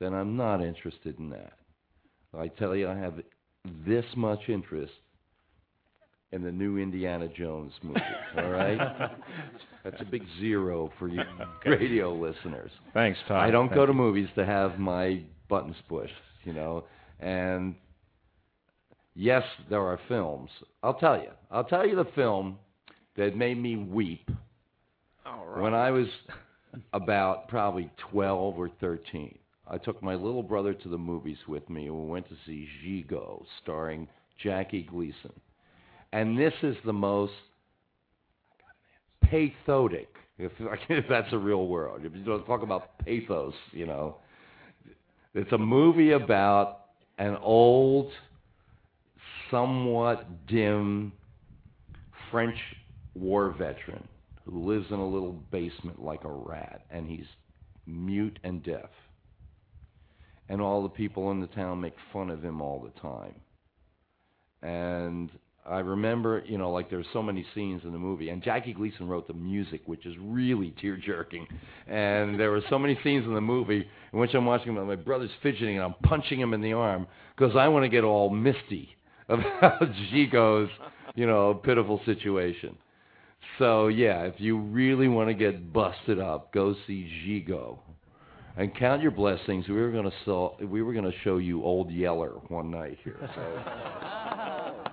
then 0.00 0.14
I'm 0.14 0.36
not 0.36 0.62
interested 0.62 1.18
in 1.18 1.30
that. 1.30 1.54
I 2.38 2.48
tell 2.48 2.74
you, 2.74 2.88
I 2.88 2.96
have 2.96 3.14
this 3.86 4.04
much 4.16 4.40
interest 4.48 4.92
in 6.32 6.42
the 6.42 6.50
new 6.50 6.78
Indiana 6.78 7.28
Jones 7.28 7.72
movie. 7.82 8.00
all 8.36 8.50
right, 8.50 9.10
that's 9.84 10.00
a 10.00 10.04
big 10.04 10.22
zero 10.40 10.92
for 10.98 11.08
you 11.08 11.22
radio 11.64 12.12
listeners. 12.12 12.70
Thanks, 12.92 13.18
Tom. 13.28 13.36
I 13.38 13.50
don't 13.50 13.68
Thank 13.68 13.76
go 13.76 13.86
to 13.86 13.92
movies 13.92 14.28
to 14.34 14.44
have 14.44 14.78
my 14.78 15.22
buttons 15.48 15.76
pushed, 15.88 16.12
you 16.44 16.52
know. 16.52 16.84
And 17.20 17.74
yes, 19.14 19.44
there 19.70 19.82
are 19.82 20.00
films. 20.08 20.50
I'll 20.82 20.94
tell 20.94 21.16
you. 21.16 21.30
I'll 21.50 21.64
tell 21.64 21.86
you 21.86 21.94
the 21.94 22.08
film 22.14 22.58
that 23.16 23.36
made 23.36 23.60
me 23.60 23.76
weep 23.76 24.28
when 25.56 25.72
I 25.72 25.90
was 25.90 26.06
about 26.92 27.48
probably 27.48 27.90
12 28.10 28.58
or 28.58 28.68
13. 28.80 29.38
I 29.66 29.78
took 29.78 30.02
my 30.02 30.14
little 30.14 30.42
brother 30.42 30.74
to 30.74 30.88
the 30.88 30.98
movies 30.98 31.38
with 31.48 31.68
me, 31.70 31.86
and 31.86 31.96
we 31.96 32.06
went 32.06 32.28
to 32.28 32.36
see 32.46 32.68
Gigot, 32.84 33.44
starring 33.62 34.08
Jackie 34.42 34.82
Gleason. 34.82 35.32
And 36.12 36.38
this 36.38 36.52
is 36.62 36.76
the 36.84 36.92
most 36.92 37.32
pathotic, 39.24 40.06
if, 40.38 40.52
if 40.88 41.04
that's 41.08 41.32
a 41.32 41.38
real 41.38 41.66
word. 41.66 42.04
If 42.04 42.14
you 42.14 42.24
don't 42.24 42.44
talk 42.44 42.62
about 42.62 42.98
pathos, 42.98 43.54
you 43.72 43.86
know, 43.86 44.16
it's 45.34 45.52
a 45.52 45.58
movie 45.58 46.12
about 46.12 46.80
an 47.18 47.36
old, 47.36 48.10
somewhat 49.50 50.46
dim 50.46 51.12
French 52.30 52.58
war 53.14 53.50
veteran 53.56 54.06
who 54.44 54.70
lives 54.70 54.86
in 54.90 54.98
a 54.98 55.06
little 55.06 55.32
basement 55.50 56.02
like 56.02 56.24
a 56.24 56.30
rat, 56.30 56.84
and 56.90 57.08
he's 57.08 57.26
mute 57.86 58.38
and 58.44 58.62
deaf. 58.62 58.90
And 60.48 60.60
all 60.60 60.82
the 60.82 60.88
people 60.88 61.30
in 61.30 61.40
the 61.40 61.46
town 61.48 61.80
make 61.80 61.94
fun 62.12 62.30
of 62.30 62.42
him 62.42 62.60
all 62.60 62.80
the 62.80 63.00
time. 63.00 63.34
And 64.62 65.30
I 65.66 65.78
remember, 65.78 66.42
you 66.46 66.58
know, 66.58 66.70
like 66.70 66.90
there's 66.90 67.06
so 67.12 67.22
many 67.22 67.46
scenes 67.54 67.82
in 67.84 67.92
the 67.92 67.98
movie, 67.98 68.28
and 68.28 68.42
Jackie 68.42 68.74
Gleason 68.74 69.08
wrote 69.08 69.26
the 69.26 69.34
music, 69.34 69.80
which 69.86 70.04
is 70.04 70.14
really 70.20 70.74
tear 70.80 70.96
jerking. 70.96 71.46
And 71.86 72.38
there 72.38 72.50
were 72.50 72.62
so 72.68 72.78
many 72.78 72.98
scenes 73.02 73.24
in 73.24 73.34
the 73.34 73.40
movie 73.40 73.86
in 74.12 74.18
which 74.18 74.34
I'm 74.34 74.44
watching 74.44 74.74
my 74.74 74.96
brother's 74.96 75.30
fidgeting, 75.42 75.76
and 75.76 75.84
I'm 75.84 75.94
punching 76.02 76.38
him 76.38 76.52
in 76.52 76.60
the 76.60 76.74
arm 76.74 77.06
because 77.36 77.56
I 77.56 77.68
want 77.68 77.84
to 77.84 77.88
get 77.88 78.04
all 78.04 78.28
misty 78.28 78.90
about 79.28 79.80
Gigot's, 80.12 80.70
you 81.14 81.26
know, 81.26 81.54
pitiful 81.54 82.00
situation. 82.04 82.76
So 83.58 83.88
yeah, 83.88 84.22
if 84.22 84.34
you 84.38 84.58
really 84.58 85.08
want 85.08 85.28
to 85.28 85.34
get 85.34 85.72
busted 85.72 86.18
up, 86.18 86.52
go 86.52 86.74
see 86.86 87.08
Gigo. 87.26 87.78
And 88.56 88.74
count 88.76 89.02
your 89.02 89.10
blessings. 89.10 89.68
We 89.68 89.74
were 89.74 89.90
going 89.90 90.04
to 90.04 90.16
sell, 90.24 90.56
we 90.60 90.82
were 90.82 90.92
going 90.92 91.10
to 91.10 91.18
show 91.24 91.38
you 91.38 91.64
Old 91.64 91.90
Yeller 91.90 92.34
one 92.48 92.70
night 92.70 92.98
here. 93.02 93.18
So. 93.34 94.84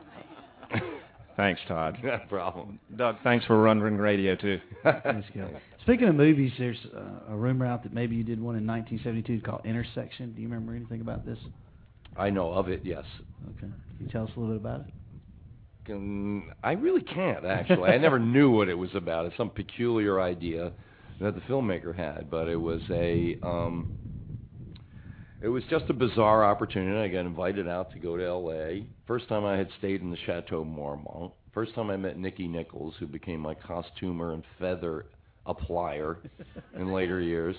Thanks, 1.38 1.62
Todd. 1.68 1.98
No 2.04 2.20
problem. 2.28 2.80
Doug, 2.96 3.16
thanks 3.24 3.46
for 3.46 3.56
Rundgren 3.56 4.00
Radio 4.00 4.36
too. 4.36 4.60
Thanks, 4.84 5.28
Gil. 5.34 5.50
Speaking 5.82 6.08
of 6.08 6.16
movies, 6.16 6.52
there's 6.60 6.78
uh, 6.96 7.34
a 7.34 7.36
rumor 7.36 7.66
out 7.66 7.84
that 7.84 7.94
maybe 7.94 8.16
you 8.16 8.24
did 8.24 8.40
one 8.40 8.56
in 8.56 8.68
1972 8.68 9.42
called 9.42 9.66
Intersection. 9.66 10.34
Do 10.34 10.42
you 10.42 10.48
remember 10.48 10.76
anything 10.76 11.02
about 11.02 11.26
this? 11.26 11.40
I 12.18 12.30
know 12.30 12.52
of 12.52 12.68
it, 12.68 12.82
yes. 12.84 13.06
Okay. 13.58 13.62
Can 13.62 13.76
you 14.00 14.08
tell 14.10 14.26
us 14.26 14.32
a 14.36 14.40
little 14.40 14.56
bit 14.56 14.62
about 14.62 14.82
it? 14.82 14.88
Can, 15.86 16.52
I 16.64 16.74
really 16.74 17.02
can't 17.02 17.46
actually. 17.46 17.90
I 17.90 17.98
never 17.98 18.20
knew 18.36 18.52
what 18.52 18.70
it 18.70 18.76
was 18.76 18.94
about. 18.94 19.26
It's 19.26 19.38
some 19.38 19.50
peculiar 19.50 20.22
idea 20.22 20.74
that 21.22 21.36
the 21.36 21.42
filmmaker 21.42 21.96
had, 21.96 22.30
but 22.30 22.48
it 22.48 22.56
was 22.56 22.82
a 22.90 23.38
um, 23.44 23.88
it 25.42 25.48
was 25.48 25.64
just 25.70 25.86
a 25.90 25.94
bizarre 25.94 26.44
opportunity. 26.44 26.98
I 26.98 27.08
got 27.08 27.28
invited 27.28 27.68
out 27.68 27.92
to 27.94 28.00
go 28.00 28.18
to 28.18 28.26
L.A. 28.26 28.86
First 29.08 29.28
time 29.28 29.46
I 29.46 29.58
had 29.58 29.70
stayed 29.78 30.02
in 30.02 30.12
the 30.12 30.18
Chateau 30.26 30.64
Marmont. 30.64 31.32
First 31.54 31.76
time 31.76 31.90
I 31.90 31.98
met 31.98 32.18
Nicky 32.18 32.48
Nichols, 32.48 32.96
who 33.00 33.08
became 33.08 33.40
my 33.40 33.54
costumer 33.54 34.34
and 34.34 34.44
feather 34.60 35.06
applier 35.46 36.18
in 36.76 36.92
later 36.94 37.20
years, 37.20 37.56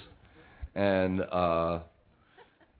and 0.74 1.20
uh, 1.20 1.80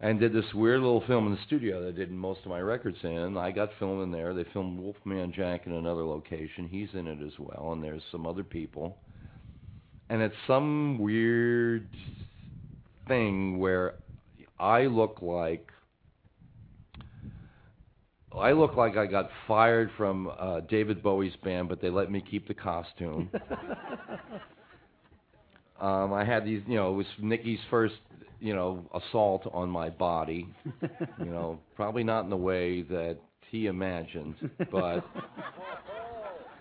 and 0.01 0.18
did 0.18 0.33
this 0.33 0.53
weird 0.53 0.80
little 0.80 1.05
film 1.07 1.26
in 1.26 1.33
the 1.33 1.43
studio 1.47 1.80
that 1.83 1.91
I 1.91 1.93
did 1.93 2.11
most 2.11 2.41
of 2.41 2.47
my 2.47 2.61
records 2.61 2.99
in. 3.05 3.37
I 3.37 3.53
got 3.53 3.70
filmed 3.78 4.03
in 4.03 4.11
there. 4.11 4.35
They 4.35 4.47
filmed 4.53 4.80
Wolfman 4.80 5.33
Jack 5.33 5.66
in 5.66 5.74
another 5.74 6.05
location. 6.05 6.66
He's 6.68 6.89
in 6.95 7.07
it 7.07 7.24
as 7.24 7.39
well, 7.39 7.72
and 7.72 7.85
there's 7.85 8.03
some 8.11 8.26
other 8.26 8.43
people. 8.43 8.99
And 10.13 10.21
it's 10.21 10.37
some 10.47 10.99
weird 10.99 11.89
thing 13.09 13.59
where 13.59 13.95
I 14.61 14.83
look 14.83 15.23
like 15.23 15.67
I 18.39 18.53
look 18.53 18.77
like 18.77 18.99
I 18.99 19.07
got 19.07 19.31
fired 19.49 19.91
from 19.97 20.31
uh, 20.39 20.61
David 20.69 21.03
Bowie's 21.03 21.33
band, 21.43 21.71
but 21.71 21.81
they 21.81 21.89
let 21.89 22.11
me 22.11 22.23
keep 22.31 22.47
the 22.47 22.53
costume. 22.53 23.31
um, 25.81 26.13
I 26.13 26.27
had 26.27 26.45
these, 26.45 26.61
you 26.67 26.77
know, 26.77 26.93
it 26.93 26.97
was 26.97 27.07
Nicky's 27.19 27.61
first, 27.71 27.95
you 28.39 28.55
know, 28.55 28.85
assault 28.93 29.51
on 29.51 29.71
my 29.71 29.89
body. 29.89 30.47
you 31.21 31.25
know, 31.25 31.59
probably 31.75 32.05
not 32.05 32.25
in 32.25 32.29
the 32.29 32.37
way 32.37 32.83
that 32.83 33.17
he 33.51 33.65
imagined, 33.65 34.35
but 34.71 35.07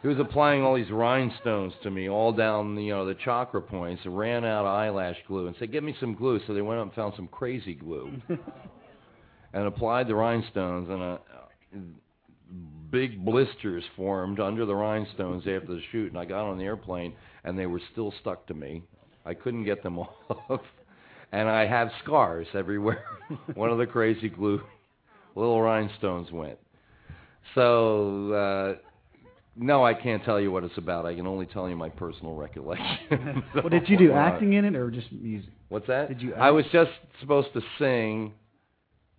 he 0.01 0.07
was 0.07 0.17
applying 0.19 0.63
all 0.63 0.75
these 0.75 0.89
rhinestones 0.89 1.73
to 1.83 1.91
me 1.91 2.09
all 2.09 2.31
down, 2.31 2.75
you 2.77 2.91
know, 2.91 3.05
the 3.05 3.13
chakra 3.13 3.61
points. 3.61 4.01
And 4.03 4.17
ran 4.17 4.43
out 4.43 4.61
of 4.61 4.67
eyelash 4.67 5.17
glue 5.27 5.47
and 5.47 5.55
said, 5.59 5.71
give 5.71 5.83
me 5.83 5.95
some 5.99 6.15
glue." 6.15 6.39
So 6.47 6.53
they 6.53 6.61
went 6.61 6.79
out 6.79 6.83
and 6.83 6.93
found 6.93 7.13
some 7.15 7.27
crazy 7.27 7.75
glue 7.75 8.11
and 9.53 9.67
applied 9.67 10.07
the 10.07 10.15
rhinestones, 10.15 10.89
and 10.89 11.01
a, 11.01 11.19
big 12.89 13.23
blisters 13.23 13.83
formed 13.95 14.39
under 14.39 14.65
the 14.65 14.75
rhinestones 14.75 15.43
after 15.43 15.75
the 15.75 15.81
shoot. 15.91 16.09
And 16.09 16.19
I 16.19 16.25
got 16.25 16.49
on 16.49 16.57
the 16.57 16.65
airplane, 16.65 17.13
and 17.43 17.57
they 17.57 17.67
were 17.67 17.81
still 17.91 18.11
stuck 18.21 18.47
to 18.47 18.55
me. 18.55 18.83
I 19.23 19.35
couldn't 19.35 19.65
get 19.65 19.83
them 19.83 19.99
off, 19.99 20.61
and 21.31 21.47
I 21.47 21.67
have 21.67 21.89
scars 22.03 22.47
everywhere. 22.55 23.05
One 23.53 23.69
of 23.69 23.77
the 23.77 23.85
crazy 23.85 24.29
glue 24.29 24.61
little 25.35 25.61
rhinestones 25.61 26.31
went. 26.31 26.57
So. 27.53 28.33
Uh, 28.33 28.87
no, 29.55 29.83
I 29.83 29.93
can't 29.93 30.23
tell 30.23 30.39
you 30.39 30.51
what 30.51 30.63
it's 30.63 30.77
about. 30.77 31.05
I 31.05 31.13
can 31.13 31.27
only 31.27 31.45
tell 31.45 31.69
you 31.69 31.75
my 31.75 31.89
personal 31.89 32.35
recollection. 32.35 33.43
well, 33.55 33.69
did 33.69 33.89
you 33.89 33.97
do 33.97 34.13
acting 34.13 34.53
in 34.53 34.65
it 34.65 34.75
or 34.75 34.89
just 34.89 35.11
music? 35.11 35.51
What's 35.69 35.87
that? 35.87 36.09
Did 36.09 36.21
you? 36.21 36.33
Act? 36.33 36.41
I 36.41 36.51
was 36.51 36.65
just 36.71 36.91
supposed 37.19 37.49
to 37.53 37.61
sing 37.77 38.33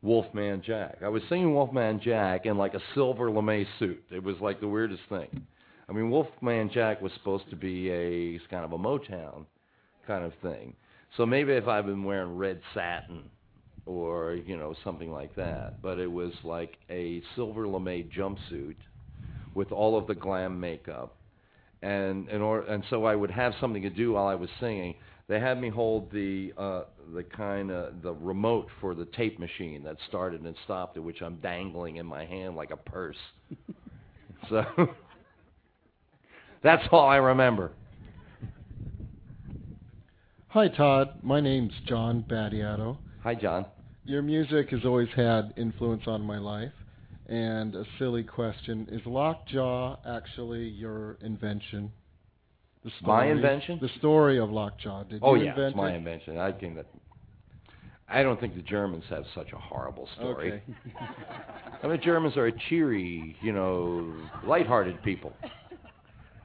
Wolfman 0.00 0.62
Jack. 0.64 0.98
I 1.04 1.08
was 1.08 1.22
singing 1.28 1.54
Wolfman 1.54 2.00
Jack 2.00 2.46
in 2.46 2.56
like 2.56 2.74
a 2.74 2.80
silver 2.94 3.30
lame 3.30 3.66
suit. 3.78 4.02
It 4.10 4.22
was 4.22 4.36
like 4.40 4.60
the 4.60 4.68
weirdest 4.68 5.02
thing. 5.08 5.46
I 5.88 5.92
mean, 5.92 6.10
Wolfman 6.10 6.70
Jack 6.72 7.02
was 7.02 7.12
supposed 7.18 7.50
to 7.50 7.56
be 7.56 7.90
a 7.90 8.40
kind 8.50 8.64
of 8.64 8.72
a 8.72 8.78
Motown 8.78 9.44
kind 10.06 10.24
of 10.24 10.32
thing. 10.40 10.74
So 11.16 11.26
maybe 11.26 11.52
if 11.52 11.68
I'd 11.68 11.84
been 11.86 12.04
wearing 12.04 12.38
red 12.38 12.60
satin 12.72 13.24
or 13.84 14.34
you 14.34 14.56
know 14.56 14.74
something 14.82 15.12
like 15.12 15.36
that, 15.36 15.82
but 15.82 15.98
it 15.98 16.10
was 16.10 16.32
like 16.42 16.78
a 16.88 17.22
silver 17.36 17.68
lame 17.68 18.10
jumpsuit 18.16 18.76
with 19.54 19.72
all 19.72 19.96
of 19.98 20.06
the 20.06 20.14
glam 20.14 20.58
makeup, 20.58 21.16
and 21.82 22.28
in 22.28 22.40
order, 22.40 22.66
and 22.66 22.84
so 22.90 23.04
I 23.04 23.14
would 23.16 23.30
have 23.30 23.54
something 23.60 23.82
to 23.82 23.90
do 23.90 24.12
while 24.12 24.26
I 24.26 24.34
was 24.34 24.50
singing. 24.60 24.94
They 25.28 25.40
had 25.40 25.60
me 25.60 25.68
hold 25.68 26.10
the 26.12 26.52
uh, 26.58 26.82
the 27.14 27.22
kind 27.22 27.70
of 27.70 28.02
the 28.02 28.12
remote 28.12 28.68
for 28.80 28.94
the 28.94 29.04
tape 29.06 29.38
machine 29.38 29.82
that 29.84 29.96
started 30.08 30.42
and 30.42 30.54
stopped 30.64 30.96
it, 30.96 31.00
which 31.00 31.22
I'm 31.22 31.36
dangling 31.36 31.96
in 31.96 32.06
my 32.06 32.24
hand 32.24 32.56
like 32.56 32.70
a 32.70 32.76
purse. 32.76 33.16
so 34.48 34.64
that's 36.62 36.82
all 36.90 37.08
I 37.08 37.16
remember. 37.16 37.72
Hi, 40.48 40.68
Todd. 40.68 41.14
My 41.22 41.40
name's 41.40 41.72
John 41.86 42.26
Battiato. 42.28 42.98
Hi, 43.22 43.34
John. 43.34 43.64
Your 44.04 44.20
music 44.20 44.68
has 44.70 44.84
always 44.84 45.08
had 45.16 45.54
influence 45.56 46.02
on 46.06 46.20
my 46.20 46.38
life. 46.38 46.72
And 47.32 47.74
a 47.74 47.86
silly 47.98 48.24
question: 48.24 48.86
Is 48.92 49.00
Lockjaw 49.06 49.96
actually 50.06 50.64
your 50.64 51.16
invention? 51.22 51.90
The 52.84 52.90
story, 53.00 53.28
my 53.28 53.32
invention? 53.32 53.78
The 53.80 53.88
story 53.96 54.38
of 54.38 54.50
Lockjaw. 54.50 55.04
Did 55.04 55.20
oh 55.22 55.34
you 55.34 55.44
yeah, 55.44 55.50
invent 55.52 55.68
it's 55.68 55.76
my 55.78 55.92
it? 55.92 55.96
invention. 55.96 56.36
I 56.36 56.52
think 56.52 56.74
that. 56.76 56.84
I 58.06 58.22
don't 58.22 58.38
think 58.38 58.54
the 58.54 58.60
Germans 58.60 59.04
have 59.08 59.24
such 59.34 59.52
a 59.54 59.56
horrible 59.56 60.06
story. 60.14 60.52
Okay. 60.52 60.62
I 61.82 61.86
mean, 61.86 62.02
Germans 62.04 62.36
are 62.36 62.48
a 62.48 62.52
cheery, 62.68 63.34
you 63.40 63.52
know, 63.52 64.12
light-hearted 64.44 65.02
people. 65.02 65.32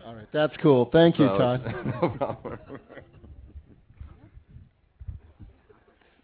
All 0.05 0.15
right, 0.15 0.27
that's 0.31 0.53
cool. 0.63 0.89
Thank 0.93 1.19
you, 1.19 1.27
So, 1.27 1.37
Todd. 1.37 1.65
no 2.01 2.09
problem. 2.11 2.59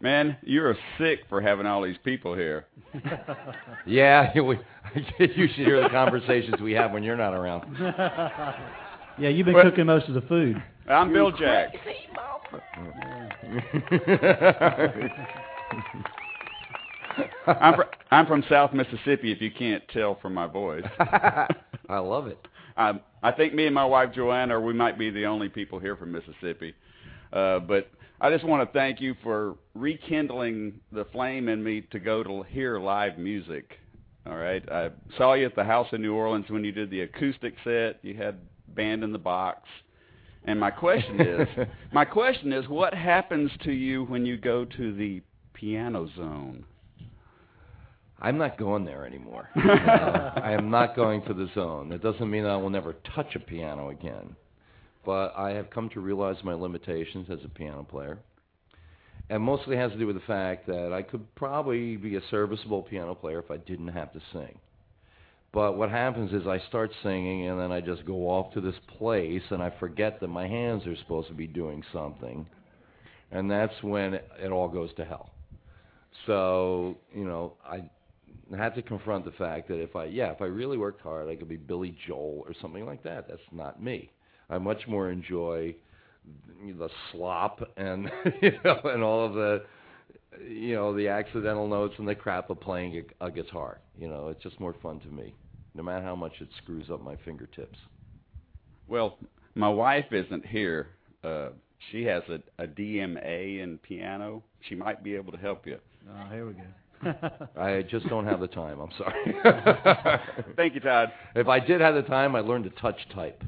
Man, 0.04 0.36
you're 0.42 0.76
sick 0.98 1.20
for 1.30 1.40
having 1.40 1.64
all 1.64 1.80
these 1.80 1.96
people 2.04 2.34
here. 2.34 2.66
yeah, 3.86 4.38
we, 4.38 4.58
you 5.18 5.48
should 5.48 5.66
hear 5.66 5.82
the 5.82 5.88
conversations 5.88 6.60
we 6.60 6.72
have 6.72 6.92
when 6.92 7.02
you're 7.02 7.16
not 7.16 7.32
around. 7.32 7.74
yeah, 9.18 9.30
you've 9.30 9.46
been 9.46 9.54
Well- 9.54 9.64
cooking 9.64 9.86
most 9.86 10.06
of 10.08 10.14
the 10.14 10.20
food. 10.20 10.62
I'm 10.90 11.10
Bill 11.10 11.32
Jack. 11.32 11.74
I'm, 17.46 17.74
fr- 17.74 17.82
I'm 18.10 18.26
from 18.26 18.44
South 18.50 18.74
Mississippi. 18.74 19.32
If 19.32 19.40
you 19.40 19.50
can't 19.50 19.82
tell 19.88 20.18
from 20.20 20.34
my 20.34 20.46
voice, 20.46 20.84
I 21.00 21.98
love 21.98 22.26
it. 22.26 22.36
Um, 22.76 23.00
I 23.22 23.32
think 23.32 23.54
me 23.54 23.64
and 23.64 23.74
my 23.74 23.86
wife 23.86 24.12
Joanna, 24.14 24.60
we 24.60 24.74
might 24.74 24.98
be 24.98 25.08
the 25.08 25.24
only 25.24 25.48
people 25.48 25.78
here 25.78 25.96
from 25.96 26.12
Mississippi. 26.12 26.74
Uh, 27.34 27.58
but 27.58 27.90
I 28.20 28.30
just 28.30 28.44
want 28.44 28.66
to 28.66 28.72
thank 28.72 29.00
you 29.00 29.14
for 29.22 29.56
rekindling 29.74 30.80
the 30.92 31.04
flame 31.06 31.48
in 31.48 31.62
me 31.62 31.82
to 31.90 31.98
go 31.98 32.22
to 32.22 32.44
hear 32.44 32.78
live 32.78 33.18
music. 33.18 33.78
All 34.26 34.36
right, 34.36 34.66
I 34.70 34.90
saw 35.18 35.34
you 35.34 35.44
at 35.44 35.54
the 35.54 35.64
house 35.64 35.88
in 35.92 36.00
New 36.00 36.14
Orleans 36.14 36.46
when 36.48 36.64
you 36.64 36.72
did 36.72 36.90
the 36.90 37.02
acoustic 37.02 37.54
set. 37.64 37.98
You 38.02 38.14
had 38.14 38.38
band 38.68 39.04
in 39.04 39.12
the 39.12 39.18
box. 39.18 39.68
And 40.44 40.58
my 40.60 40.70
question 40.70 41.20
is, 41.20 41.48
my 41.92 42.04
question 42.04 42.52
is, 42.52 42.68
what 42.68 42.94
happens 42.94 43.50
to 43.64 43.72
you 43.72 44.04
when 44.04 44.24
you 44.24 44.36
go 44.36 44.64
to 44.64 44.94
the 44.94 45.20
piano 45.52 46.08
zone? 46.16 46.64
I'm 48.20 48.38
not 48.38 48.56
going 48.56 48.84
there 48.84 49.06
anymore. 49.06 49.50
Uh, 49.58 50.40
I 50.42 50.52
am 50.52 50.70
not 50.70 50.96
going 50.96 51.22
to 51.26 51.34
the 51.34 51.48
zone. 51.54 51.88
That 51.90 52.02
doesn't 52.02 52.30
mean 52.30 52.46
I 52.46 52.56
will 52.56 52.70
never 52.70 52.94
touch 53.14 53.34
a 53.34 53.38
piano 53.38 53.90
again. 53.90 54.34
But 55.04 55.34
I 55.36 55.50
have 55.50 55.70
come 55.70 55.88
to 55.90 56.00
realize 56.00 56.36
my 56.44 56.54
limitations 56.54 57.28
as 57.30 57.38
a 57.44 57.48
piano 57.48 57.84
player. 57.84 58.18
And 59.30 59.42
mostly 59.42 59.76
has 59.76 59.90
to 59.92 59.98
do 59.98 60.06
with 60.06 60.16
the 60.16 60.22
fact 60.22 60.66
that 60.66 60.92
I 60.92 61.02
could 61.02 61.34
probably 61.34 61.96
be 61.96 62.16
a 62.16 62.20
serviceable 62.30 62.82
piano 62.82 63.14
player 63.14 63.38
if 63.38 63.50
I 63.50 63.56
didn't 63.56 63.88
have 63.88 64.12
to 64.12 64.20
sing. 64.32 64.58
But 65.52 65.78
what 65.78 65.88
happens 65.88 66.32
is 66.32 66.48
I 66.48 66.58
start 66.68 66.90
singing 67.02 67.48
and 67.48 67.58
then 67.60 67.70
I 67.70 67.80
just 67.80 68.04
go 68.04 68.28
off 68.28 68.52
to 68.54 68.60
this 68.60 68.74
place 68.98 69.42
and 69.50 69.62
I 69.62 69.72
forget 69.78 70.20
that 70.20 70.28
my 70.28 70.48
hands 70.48 70.84
are 70.86 70.96
supposed 70.96 71.28
to 71.28 71.34
be 71.34 71.46
doing 71.46 71.82
something. 71.92 72.44
And 73.30 73.50
that's 73.50 73.72
when 73.82 74.14
it, 74.14 74.50
all 74.50 74.68
goes 74.68 74.90
to 74.96 75.04
hell. 75.04 75.30
So, 76.26 76.98
you 77.14 77.24
know, 77.24 77.54
I 77.64 77.88
had 78.56 78.74
to 78.74 78.82
confront 78.82 79.24
the 79.24 79.32
fact 79.32 79.68
that 79.68 79.80
if 79.80 79.94
I, 79.96 80.06
yeah, 80.06 80.32
if 80.32 80.42
I 80.42 80.46
really 80.46 80.76
worked 80.76 81.00
hard, 81.00 81.28
I 81.28 81.36
could 81.36 81.48
be 81.48 81.56
Billy 81.56 81.96
Joel 82.06 82.44
or 82.46 82.54
something 82.60 82.84
like 82.84 83.02
that. 83.04 83.28
That's 83.28 83.40
not 83.52 83.82
me. 83.82 84.10
I 84.54 84.58
much 84.58 84.86
more 84.86 85.10
enjoy 85.10 85.74
the 86.78 86.88
slop 87.10 87.60
and 87.76 88.10
you 88.40 88.52
know 88.64 88.80
and 88.84 89.02
all 89.02 89.26
of 89.26 89.34
the 89.34 89.64
you 90.48 90.74
know 90.74 90.96
the 90.96 91.08
accidental 91.08 91.66
notes 91.66 91.94
and 91.98 92.06
the 92.06 92.14
crap 92.14 92.50
of 92.50 92.60
playing 92.60 93.04
a, 93.20 93.26
a 93.26 93.30
guitar. 93.30 93.80
You 93.98 94.08
know, 94.08 94.28
it's 94.28 94.42
just 94.42 94.58
more 94.60 94.74
fun 94.80 95.00
to 95.00 95.08
me, 95.08 95.34
no 95.74 95.82
matter 95.82 96.04
how 96.04 96.14
much 96.14 96.32
it 96.40 96.48
screws 96.62 96.86
up 96.90 97.02
my 97.02 97.16
fingertips. 97.24 97.78
Well, 98.86 99.18
my 99.54 99.68
wife 99.68 100.06
isn't 100.12 100.46
here. 100.46 100.88
Uh, 101.22 101.48
she 101.90 102.04
has 102.04 102.22
a, 102.28 102.62
a 102.62 102.66
DMA 102.66 103.62
in 103.62 103.78
piano. 103.78 104.42
She 104.68 104.74
might 104.74 105.02
be 105.02 105.14
able 105.16 105.32
to 105.32 105.38
help 105.38 105.66
you. 105.66 105.78
Oh, 106.08 106.32
here 106.32 106.46
we 106.46 106.54
go. 106.54 107.50
I 107.60 107.82
just 107.82 108.08
don't 108.08 108.26
have 108.26 108.40
the 108.40 108.46
time. 108.46 108.78
I'm 108.80 108.90
sorry. 108.96 110.20
Thank 110.56 110.74
you, 110.74 110.80
Todd. 110.80 111.12
If 111.34 111.48
I 111.48 111.60
did 111.60 111.80
have 111.80 111.94
the 111.94 112.02
time, 112.02 112.34
I'd 112.34 112.44
learn 112.44 112.62
to 112.64 112.70
touch 112.70 112.96
type. 113.14 113.42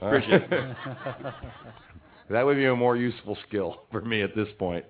Appreciate 0.00 0.42
it. 0.50 0.76
that 2.30 2.44
would 2.44 2.56
be 2.56 2.66
a 2.66 2.76
more 2.76 2.96
useful 2.96 3.36
skill 3.48 3.82
for 3.90 4.00
me 4.00 4.22
at 4.22 4.34
this 4.34 4.48
point. 4.58 4.84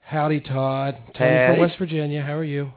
Howdy, 0.00 0.40
Todd. 0.40 0.96
Tony 1.16 1.30
Howdy. 1.30 1.52
from 1.54 1.60
West 1.60 1.78
Virginia. 1.78 2.22
How 2.22 2.34
are 2.34 2.44
you? 2.44 2.72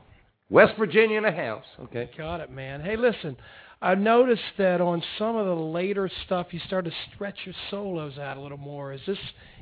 West 0.50 0.74
Virginia 0.78 1.18
in 1.18 1.26
a 1.26 1.32
house. 1.32 1.66
Okay. 1.80 2.10
Got 2.18 2.40
it, 2.40 2.52
man. 2.52 2.82
Hey, 2.82 2.96
listen. 2.98 3.36
I 3.82 3.94
noticed 3.94 4.42
that 4.58 4.80
on 4.80 5.04
some 5.20 5.36
of 5.36 5.46
the 5.46 5.54
later 5.54 6.10
stuff, 6.26 6.48
you 6.52 6.60
started 6.66 6.92
to 6.92 6.96
stretch 7.14 7.36
your 7.46 7.54
solos 7.70 8.18
out 8.18 8.38
a 8.38 8.42
little 8.42 8.58
more. 8.58 8.94
Is 8.94 9.02
this 9.06 9.18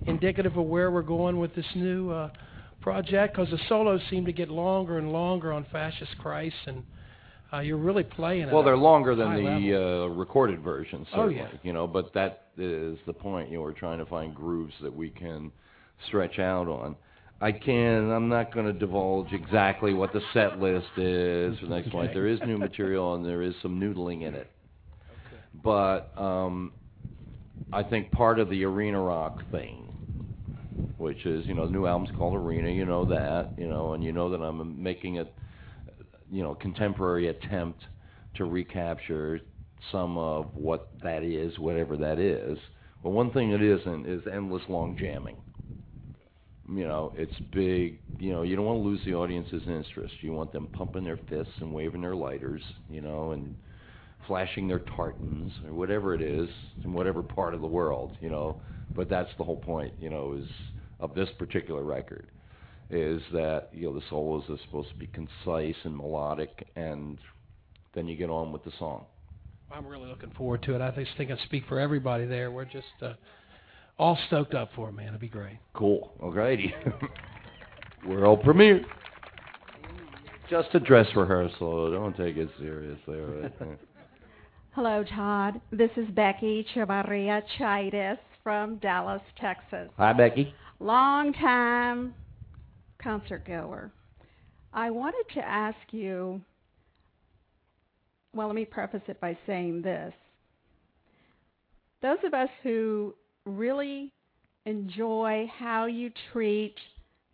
indicative 0.05 0.55
of 0.55 0.66
where 0.66 0.91
we're 0.91 1.01
going 1.01 1.39
with 1.39 1.55
this 1.55 1.66
new 1.76 2.11
uh, 2.11 2.30
project? 2.80 3.36
Because 3.36 3.49
the 3.49 3.59
solos 3.68 4.01
seem 4.09 4.26
to 4.26 4.32
get 4.32 4.49
longer 4.49 4.97
and 4.99 5.11
longer 5.11 5.51
on 5.51 5.66
Fascist 5.72 6.18
Christ, 6.20 6.55
and 6.68 6.84
uh, 7.54 7.60
you're 7.60 7.78
really 7.78 8.04
playing. 8.04 8.51
Well, 8.51 8.64
they're 8.64 8.78
longer 8.78 9.16
than 9.16 9.36
the 9.36 9.76
uh, 9.76 10.08
recorded 10.08 10.62
version, 10.62 11.06
Oh, 11.14 11.18
certainly. 11.18 11.36
yeah. 11.36 11.47
You 11.62 11.74
know, 11.74 11.88
but 11.88 12.14
that 12.14 12.47
is 12.58 12.97
the 13.06 13.14
point. 13.14 13.49
You 13.49 13.58
know, 13.58 13.64
we're 13.64 13.74
trying 13.74 13.99
to 13.99 14.06
find 14.06 14.34
grooves 14.34 14.74
that 14.82 14.93
we 14.95 15.10
can 15.10 15.51
stretch 16.08 16.39
out 16.39 16.68
on. 16.68 16.95
I 17.41 17.51
can. 17.51 18.10
I'm 18.10 18.30
not 18.30 18.54
going 18.54 18.66
to 18.66 18.74
divulge 18.74 19.34
exactly 19.34 19.93
what 19.93 20.14
the 20.14 20.22
set 20.34 20.60
list 20.60 20.88
is 20.97 21.60
for 21.60 21.66
next 21.68 21.93
month. 21.93 21.93
Okay. 22.10 22.14
There 22.14 22.28
is 22.28 22.39
new 22.45 22.58
material 22.58 23.16
and 23.16 23.26
there 23.26 23.41
is 23.41 23.54
some 23.62 23.80
noodling 23.80 24.22
in 24.22 24.34
it. 24.34 24.49
Okay. 25.28 25.41
But 25.64 26.12
um, 26.18 26.72
I 27.72 27.84
think 27.84 28.12
part 28.12 28.39
of 28.39 28.49
the 28.49 28.64
arena 28.64 28.99
rock 29.01 29.39
thing, 29.51 29.93
which 30.97 31.26
is 31.26 31.45
you 31.45 31.54
know 31.54 31.66
the 31.66 31.74
new 31.74 31.86
album's 31.86 32.12
called 32.18 32.34
Arena. 32.36 32.70
You 32.70 32.86
know 32.86 33.06
that. 33.06 33.51
You 33.58 33.68
know, 33.68 33.93
and 33.93 34.04
you 34.04 34.12
know 34.12 34.30
that 34.30 34.39
I'm 34.41 34.82
making 34.82 35.20
a 35.20 35.26
you 36.34 36.41
know 36.41 36.55
contemporary 36.55 37.27
attempt 37.27 37.79
to 38.36 38.45
recapture 38.45 39.39
some 39.91 40.17
of 40.17 40.49
what 40.55 40.89
that 41.03 41.23
is, 41.23 41.59
whatever 41.59 41.95
that 41.97 42.17
is. 42.17 42.57
But 43.03 43.11
one 43.11 43.31
thing 43.31 43.51
it 43.51 43.61
isn't 43.61 44.07
is 44.07 44.23
endless 44.31 44.63
long 44.67 44.97
jamming. 44.97 45.38
You 46.67 46.88
know, 46.88 47.13
it's 47.15 47.34
big. 47.53 47.99
You 48.17 48.31
know, 48.31 48.41
you 48.41 48.55
don't 48.55 48.65
want 48.65 48.81
to 48.81 48.88
lose 48.88 49.01
the 49.05 49.13
audience's 49.13 49.61
interest. 49.67 50.15
You 50.21 50.31
want 50.31 50.51
them 50.51 50.67
pumping 50.73 51.03
their 51.03 51.19
fists 51.29 51.53
and 51.59 51.73
waving 51.73 52.01
their 52.01 52.15
lighters. 52.15 52.61
You 52.89 53.01
know, 53.01 53.31
and 53.31 53.55
flashing 54.25 54.67
their 54.67 54.81
tartans 54.95 55.51
or 55.65 55.73
whatever 55.73 56.15
it 56.15 56.21
is 56.21 56.49
in 56.84 56.93
whatever 56.93 57.21
part 57.21 57.53
of 57.53 57.61
the 57.61 57.67
world. 57.67 58.13
You 58.21 58.29
know, 58.29 58.57
but 58.95 59.09
that's 59.09 59.29
the 59.38 59.43
whole 59.43 59.57
point. 59.57 59.93
You 59.99 60.09
know, 60.09 60.39
is 60.41 60.49
of 60.99 61.13
this 61.13 61.29
particular 61.38 61.84
record 61.84 62.31
is 62.93 63.21
that 63.33 63.69
you 63.73 63.87
know 63.87 63.93
the 63.93 64.05
solos 64.09 64.43
are 64.49 64.57
supposed 64.65 64.89
to 64.89 64.95
be 64.95 65.07
concise 65.07 65.75
and 65.83 65.97
melodic, 65.97 66.67
and 66.75 67.17
then 67.93 68.07
you 68.07 68.15
get 68.15 68.29
on 68.29 68.51
with 68.51 68.63
the 68.63 68.71
song. 68.77 69.05
I'm 69.71 69.87
really 69.87 70.07
looking 70.07 70.31
forward 70.31 70.61
to 70.63 70.75
it. 70.75 70.81
I 70.81 70.91
just 70.91 71.17
think 71.17 71.31
I 71.31 71.37
speak 71.45 71.63
for 71.67 71.79
everybody 71.79 72.25
there. 72.25 72.51
We're 72.51 72.65
just 72.65 72.85
uh, 73.01 73.13
all 73.97 74.17
stoked 74.27 74.53
up 74.53 74.69
for 74.75 74.89
it, 74.89 74.93
man. 74.93 75.07
It'll 75.07 75.19
be 75.19 75.27
great. 75.27 75.57
Cool. 75.73 76.13
Alrighty. 76.21 76.71
World 78.07 78.43
premiere. 78.43 78.85
Just 80.49 80.69
a 80.73 80.79
dress 80.79 81.07
rehearsal. 81.15 81.91
Don't 81.91 82.15
take 82.15 82.37
it 82.37 82.49
seriously. 82.59 83.19
All 83.19 83.25
right? 83.25 83.53
Hello, 84.75 85.03
Todd. 85.03 85.59
This 85.71 85.91
is 85.97 86.07
Becky 86.09 86.65
Chavarria 86.75 87.41
Chaitis 87.57 88.17
from 88.43 88.77
Dallas, 88.77 89.21
Texas. 89.39 89.89
Hi, 89.97 90.13
Becky. 90.13 90.53
Long 90.79 91.33
time 91.33 92.13
concert 93.04 93.45
goer. 93.45 93.91
I 94.74 94.89
wanted 94.89 95.26
to 95.36 95.41
ask 95.41 95.78
you 95.91 96.41
well, 98.36 98.47
let 98.47 98.56
me 98.56 98.66
preface 98.66 99.04
it 99.08 99.22
by 99.22 99.38
saying 99.45 99.84
this. 99.84 100.14
Those 102.01 102.18
of 102.26 102.34
us 102.34 102.49
who 102.64 103.14
really 103.45 104.12
enjoy 104.66 105.49
how 105.56 105.86
you 105.86 106.12
treat 106.32 106.76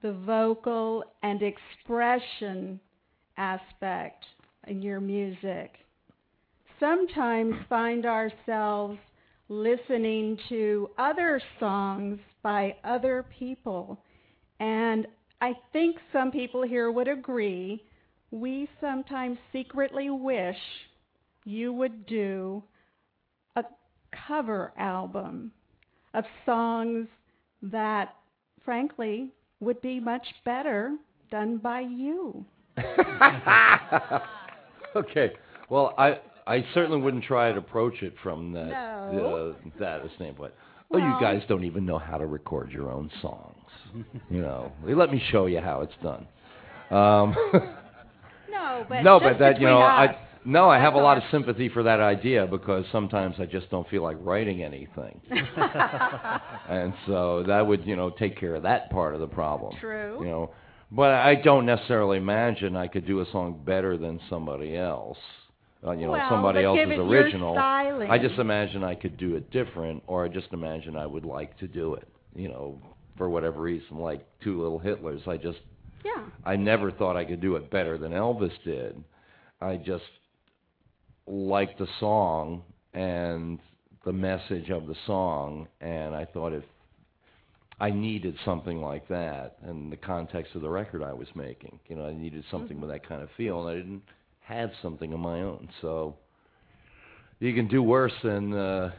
the 0.02 0.12
vocal 0.12 1.04
and 1.24 1.42
expression 1.42 2.80
aspect 3.38 4.26
in 4.68 4.82
your 4.82 5.00
music 5.00 5.72
sometimes 6.80 7.56
find 7.68 8.06
ourselves 8.06 8.98
listening 9.48 10.38
to 10.50 10.90
other 10.98 11.42
songs 11.60 12.20
by 12.44 12.76
other 12.84 13.26
people. 13.38 14.02
And 14.60 15.08
I 15.42 15.54
think 15.72 15.98
some 16.12 16.32
people 16.32 16.64
here 16.64 16.92
would 16.92 17.08
agree. 17.08 17.84
We 18.32 18.68
sometimes 18.82 19.38
secretly 19.54 20.10
wish 20.10 20.58
you 21.46 21.74
would 21.74 22.06
do 22.06 22.62
a 23.56 23.64
cover 24.28 24.74
album 24.78 25.52
of 26.14 26.26
songs 26.46 27.08
that, 27.62 28.16
frankly, 28.64 29.30
would 29.60 29.82
be 29.82 30.00
much 30.00 30.26
better 30.46 30.96
done 31.32 31.58
by 31.58 31.82
you. 31.82 32.46
okay. 34.96 35.32
Well, 35.70 35.94
I 35.98 36.20
I 36.48 36.66
certainly 36.74 37.00
wouldn't 37.02 37.24
try 37.24 37.52
to 37.52 37.58
approach 37.60 38.02
it 38.02 38.14
from 38.24 38.52
that 38.54 38.70
No. 39.12 39.56
uh, 39.66 39.70
that 39.80 40.02
standpoint. 40.16 40.54
Oh, 40.92 40.98
you 40.98 41.18
guys 41.22 41.44
don't 41.48 41.66
even 41.66 41.86
know 41.86 42.00
how 42.00 42.18
to 42.18 42.26
record 42.26 42.72
your 42.72 42.92
own 42.92 43.12
songs. 43.22 43.56
you 44.30 44.42
know, 44.42 44.72
let 44.88 45.12
me 45.12 45.22
show 45.32 45.46
you 45.46 45.60
how 45.60 45.82
it's 45.82 45.94
done. 46.02 46.28
Um, 46.90 47.36
No, 48.52 48.86
but 48.88 49.02
no, 49.04 49.20
but 49.20 49.40
that 49.40 49.60
you 49.60 49.68
know, 49.68 49.80
us. 49.82 50.10
I 50.10 50.18
no, 50.46 50.70
I 50.70 50.80
have 50.80 50.94
a 50.94 51.00
lot 51.00 51.18
of 51.18 51.24
sympathy 51.32 51.70
for 51.70 51.84
that 51.84 52.00
idea 52.00 52.48
because 52.48 52.86
sometimes 52.92 53.36
I 53.40 53.46
just 53.46 53.70
don't 53.70 53.88
feel 53.90 54.04
like 54.04 54.18
writing 54.22 54.64
anything, 54.64 55.20
and 55.30 56.94
so 57.06 57.44
that 57.48 57.66
would 57.66 57.86
you 57.86 57.96
know 57.96 58.10
take 58.10 58.40
care 58.40 58.56
of 58.56 58.64
that 58.64 58.90
part 58.90 59.14
of 59.14 59.22
the 59.22 59.28
problem. 59.28 59.76
True. 59.80 60.18
You 60.20 60.26
know, 60.26 60.52
but 60.92 61.12
I 61.12 61.36
don't 61.36 61.66
necessarily 61.66 62.18
imagine 62.18 62.76
I 62.76 62.88
could 62.88 63.06
do 63.06 63.22
a 63.22 63.26
song 63.32 63.62
better 63.66 63.98
than 63.98 64.20
somebody 64.30 64.76
else. 64.78 65.18
Uh, 65.86 65.92
you 65.92 66.06
know, 66.06 66.12
Well, 66.12 66.30
somebody 66.30 66.64
else's 66.64 66.98
original. 67.00 67.56
I 68.10 68.18
just 68.18 68.38
imagine 68.38 68.84
I 68.84 68.96
could 68.96 69.18
do 69.18 69.36
it 69.36 69.50
different, 69.52 70.04
or 70.08 70.26
I 70.26 70.28
just 70.28 70.52
imagine 70.52 70.98
I 70.98 71.06
would 71.06 71.26
like 71.26 71.58
to 71.60 71.68
do 71.68 71.94
it. 71.94 72.08
You 72.36 72.50
know, 72.50 72.82
for 73.18 73.30
whatever 73.30 73.62
reason, 73.62 73.98
like 73.98 74.26
Two 74.44 74.62
Little 74.62 74.80
Hitlers. 74.80 75.28
I 75.28 75.38
just 75.38 75.60
Yeah. 76.04 76.26
I 76.46 76.56
never 76.56 76.92
thought 76.92 77.16
I 77.16 77.26
could 77.26 77.42
do 77.42 77.56
it 77.56 77.70
better 77.70 77.98
than 77.98 78.12
Elvis 78.12 78.52
did. 78.64 79.04
I 79.62 79.78
just 79.78 80.06
liked 81.28 81.78
the 81.78 81.88
song 82.00 82.64
and 82.94 83.60
the 84.04 84.14
message 84.14 84.70
of 84.70 84.88
the 84.88 84.96
song, 85.06 85.68
and 85.82 86.16
I 86.16 86.26
thought 86.26 86.54
if 86.54 86.64
I 87.80 87.92
needed 87.92 88.36
something 88.44 88.82
like 88.82 89.08
that 89.08 89.58
in 89.68 89.90
the 89.90 89.98
context 89.98 90.56
of 90.56 90.62
the 90.62 90.70
record 90.70 91.04
I 91.04 91.14
was 91.14 91.28
making, 91.36 91.80
you 91.88 91.96
know, 91.96 92.06
I 92.06 92.14
needed 92.14 92.44
something 92.52 92.82
with 92.82 92.90
that 92.90 93.08
kind 93.08 93.22
of 93.22 93.30
feel, 93.38 93.62
and 93.62 93.70
I 93.70 93.76
didn't 93.76 94.04
have 94.50 94.72
something 94.82 95.14
of 95.14 95.20
my 95.20 95.41
own. 95.41 95.70
So 95.82 96.16
you 97.39 97.54
can 97.54 97.68
do 97.68 97.82
worse 97.84 98.14
than 98.24 98.54
uh, 98.54 98.91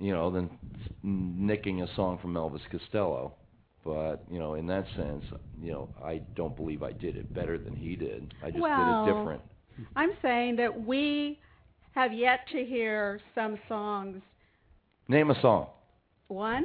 you 0.00 0.12
know 0.12 0.30
than 0.30 0.50
nicking 1.02 1.82
a 1.82 1.94
song 1.94 2.18
from 2.20 2.34
Elvis 2.34 2.60
Costello. 2.70 3.34
But 3.84 4.24
you 4.30 4.38
know, 4.38 4.54
in 4.54 4.66
that 4.66 4.84
sense, 4.96 5.22
you 5.62 5.70
know, 5.70 5.88
I 6.02 6.22
don't 6.34 6.56
believe 6.56 6.82
I 6.82 6.92
did 6.92 7.16
it 7.16 7.32
better 7.32 7.56
than 7.58 7.76
he 7.76 7.94
did. 7.94 8.34
I 8.42 8.50
just 8.50 8.60
well, 8.60 9.04
did 9.04 9.12
it 9.12 9.14
different. 9.14 9.42
I'm 9.94 10.10
saying 10.22 10.56
that 10.56 10.86
we 10.86 11.38
have 11.94 12.12
yet 12.12 12.40
to 12.52 12.64
hear 12.64 13.20
some 13.34 13.58
songs. 13.68 14.22
Name 15.08 15.30
a 15.30 15.40
song. 15.40 15.68
One? 16.28 16.64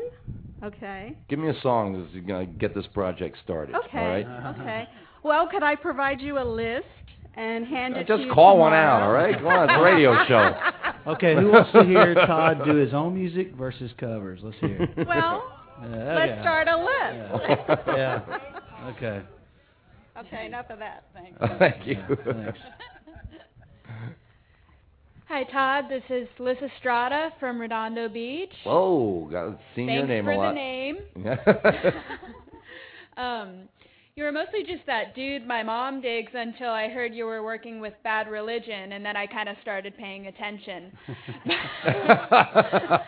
Okay. 0.63 1.15
Give 1.29 1.37
me 1.37 1.49
a 1.49 1.61
song 1.61 1.93
that's 1.93 2.25
going 2.25 2.47
to 2.47 2.53
get 2.53 2.73
this 2.73 2.87
project 2.93 3.37
started. 3.43 3.75
Okay. 3.75 3.99
All 3.99 4.07
right. 4.07 4.55
Okay. 4.59 4.87
Well, 5.23 5.47
could 5.47 5.61
I 5.61 5.75
provide 5.75 6.21
you 6.21 6.39
a 6.39 6.43
list 6.43 6.85
and 7.35 7.65
hand 7.65 7.95
it 7.95 8.05
to 8.05 8.17
Just 8.17 8.23
you 8.27 8.33
call 8.33 8.57
one 8.57 8.71
tomorrow. 8.71 8.97
out, 8.97 9.03
all 9.03 9.13
right? 9.13 9.35
Come 9.35 9.47
on, 9.47 9.69
it's 9.69 9.77
a 9.77 9.81
radio 9.81 10.13
show. 10.27 11.11
Okay, 11.13 11.35
who 11.35 11.51
wants 11.51 11.71
to 11.73 11.83
hear 11.83 12.13
Todd 12.13 12.61
do 12.65 12.75
his 12.75 12.93
own 12.93 13.15
music 13.15 13.53
versus 13.55 13.91
covers? 13.97 14.41
Let's 14.43 14.57
hear. 14.59 14.83
it. 14.83 15.07
Well, 15.07 15.43
Yeah, 15.81 16.13
let's 16.15 16.31
okay. 16.33 16.41
start 16.41 16.67
a 16.67 16.77
list. 16.77 17.87
Yeah. 17.87 18.21
yeah. 18.27 18.89
Okay. 18.95 19.21
Okay, 20.19 20.45
enough 20.45 20.69
of 20.69 20.77
that. 20.79 21.05
Thanks. 21.13 21.39
Thank 21.59 21.87
you. 21.87 21.93
Yeah, 21.93 22.33
thanks. 22.33 22.59
Hi, 25.27 25.43
Todd. 25.45 25.85
This 25.89 26.03
is 26.09 26.27
Liz 26.39 26.57
Estrada 26.61 27.31
from 27.39 27.59
Redondo 27.59 28.09
Beach. 28.09 28.51
Whoa, 28.65 29.29
got 29.31 29.57
seen 29.75 29.87
your 29.87 30.05
Thanks 30.05 30.09
name 30.09 30.25
for 30.25 30.31
a 30.33 30.37
lot. 30.37 30.49
the 30.53 30.55
name. 30.55 30.97
um, 33.17 33.69
you 34.15 34.23
were 34.23 34.31
mostly 34.31 34.63
just 34.63 34.85
that 34.87 35.15
dude 35.15 35.47
my 35.47 35.63
mom 35.63 36.01
digs 36.01 36.31
until 36.33 36.69
I 36.69 36.87
heard 36.89 37.13
you 37.13 37.25
were 37.25 37.43
working 37.43 37.79
with 37.79 37.93
Bad 38.03 38.27
Religion, 38.29 38.93
and 38.93 39.05
then 39.05 39.15
I 39.15 39.27
kind 39.27 39.49
of 39.49 39.55
started 39.61 39.97
paying 39.97 40.27
attention. 40.27 40.91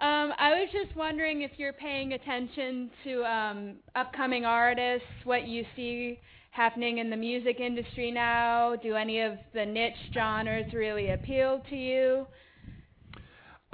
Um, 0.00 0.32
I 0.38 0.58
was 0.58 0.70
just 0.72 0.96
wondering 0.96 1.42
if 1.42 1.50
you're 1.58 1.74
paying 1.74 2.14
attention 2.14 2.90
to 3.04 3.22
um, 3.22 3.74
upcoming 3.94 4.46
artists, 4.46 5.06
what 5.24 5.46
you 5.46 5.62
see 5.76 6.18
happening 6.52 6.98
in 6.98 7.10
the 7.10 7.16
music 7.16 7.60
industry 7.60 8.10
now. 8.10 8.76
Do 8.76 8.94
any 8.94 9.20
of 9.20 9.34
the 9.52 9.66
niche 9.66 9.92
genres 10.14 10.72
really 10.72 11.10
appeal 11.10 11.60
to 11.68 11.76
you? 11.76 12.26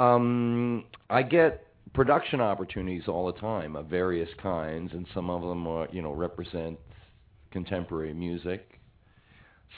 Um, 0.00 0.84
I 1.08 1.22
get 1.22 1.65
production 1.96 2.42
opportunities 2.42 3.04
all 3.08 3.26
the 3.26 3.40
time 3.40 3.74
of 3.74 3.86
various 3.86 4.28
kinds, 4.42 4.92
and 4.92 5.06
some 5.14 5.30
of 5.30 5.40
them 5.40 5.66
are, 5.66 5.88
you 5.90 6.02
know, 6.02 6.12
represent 6.12 6.78
contemporary 7.50 8.12
music. 8.12 8.78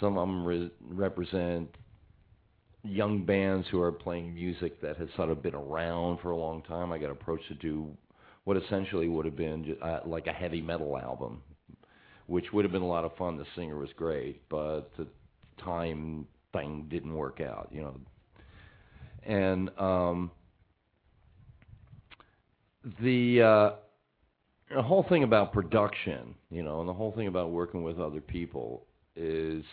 Some 0.01 0.19
of 0.19 0.27
them 0.27 0.45
re- 0.45 0.73
represent 0.81 1.69
young 2.83 3.25
bands 3.25 3.69
who 3.71 3.81
are 3.81 3.93
playing 3.93 4.35
music 4.35 4.81
that 4.83 4.97
has 4.97 5.09
sort 5.15 5.31
of 5.31 5.45
been 5.45 5.55
around 5.55 6.19
for 6.21 6.33
a 6.33 6.37
long 6.37 6.61
time. 6.63 6.93
I 6.93 6.99
got 6.99 7.11
approached 7.11 7.47
to 7.49 7.55
do 7.55 7.97
what 8.43 8.57
essentially 8.57 9.09
would 9.09 9.25
have 9.25 9.37
been 9.37 9.77
uh, 9.81 10.01
like 10.05 10.27
a 10.27 10.33
heavy 10.33 10.61
metal 10.61 10.99
album, 10.99 11.41
which 12.27 12.53
would 12.53 12.65
have 12.65 12.73
been 12.73 12.83
a 12.83 12.89
lot 12.89 13.05
of 13.05 13.15
fun. 13.17 13.37
The 13.37 13.47
singer 13.55 13.79
was 13.79 13.91
great, 13.97 14.43
but 14.49 14.91
the 14.99 15.07
time 15.63 16.27
thing 16.53 16.87
didn't 16.91 17.15
work 17.15 17.41
out, 17.41 17.69
you 17.71 17.83
know. 17.83 17.95
And 19.25 19.71
um, 19.79 20.33
the 23.01 23.43
uh, 23.43 23.71
the 24.75 24.83
whole 24.83 25.05
thing 25.09 25.23
about 25.23 25.53
production, 25.53 26.35
you 26.51 26.63
know, 26.63 26.81
and 26.81 26.89
the 26.89 26.93
whole 26.95 27.13
thing 27.13 27.27
about 27.27 27.51
working 27.51 27.83
with 27.83 27.99
other 27.99 28.21
people 28.21 28.87
is 29.17 29.65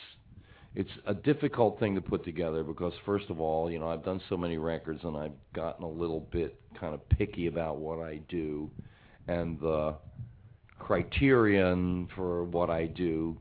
it's 0.73 0.89
a 1.05 1.13
difficult 1.13 1.79
thing 1.79 1.95
to 1.95 2.01
put 2.01 2.23
together 2.23 2.63
because 2.63 2.93
first 3.05 3.29
of 3.29 3.39
all, 3.39 3.69
you 3.69 3.79
know, 3.79 3.89
I've 3.89 4.03
done 4.03 4.21
so 4.29 4.37
many 4.37 4.57
records 4.57 5.01
and 5.03 5.15
I've 5.15 5.53
gotten 5.53 5.83
a 5.83 5.89
little 5.89 6.27
bit 6.31 6.59
kind 6.79 6.93
of 6.93 7.07
picky 7.09 7.47
about 7.47 7.77
what 7.77 7.99
I 7.99 8.21
do 8.29 8.69
and 9.27 9.59
the 9.59 9.95
criterion 10.79 12.07
for 12.15 12.43
what 12.45 12.69
I 12.69 12.85
do 12.85 13.37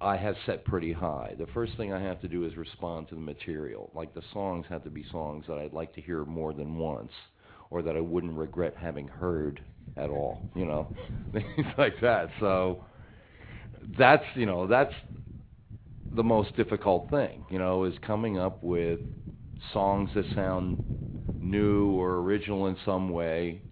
I 0.00 0.16
have 0.16 0.34
set 0.46 0.64
pretty 0.64 0.92
high. 0.92 1.34
The 1.38 1.46
first 1.54 1.76
thing 1.76 1.92
I 1.92 2.02
have 2.02 2.20
to 2.22 2.28
do 2.28 2.44
is 2.44 2.56
respond 2.56 3.08
to 3.08 3.14
the 3.14 3.20
material. 3.20 3.90
Like 3.94 4.12
the 4.14 4.22
songs 4.32 4.66
have 4.68 4.82
to 4.82 4.90
be 4.90 5.04
songs 5.12 5.44
that 5.46 5.58
I'd 5.58 5.72
like 5.72 5.94
to 5.94 6.00
hear 6.00 6.24
more 6.24 6.52
than 6.52 6.76
once 6.76 7.12
or 7.72 7.82
that 7.82 7.96
I 7.96 8.00
wouldn't 8.00 8.36
regret 8.36 8.74
having 8.78 9.08
heard 9.08 9.62
at 9.96 10.10
all, 10.10 10.46
you 10.54 10.66
know. 10.66 10.88
Things 11.32 11.66
like 11.78 11.94
that. 12.02 12.28
So 12.38 12.84
that's, 13.98 14.24
you 14.34 14.46
know, 14.46 14.66
that's 14.66 14.92
the 16.12 16.22
most 16.22 16.54
difficult 16.56 17.08
thing, 17.10 17.44
you 17.50 17.58
know, 17.58 17.84
is 17.84 17.94
coming 18.06 18.38
up 18.38 18.62
with 18.62 19.00
songs 19.72 20.10
that 20.14 20.26
sound 20.34 20.78
new 21.40 21.90
or 21.92 22.16
original 22.20 22.66
in 22.66 22.76
some 22.84 23.10
way. 23.10 23.62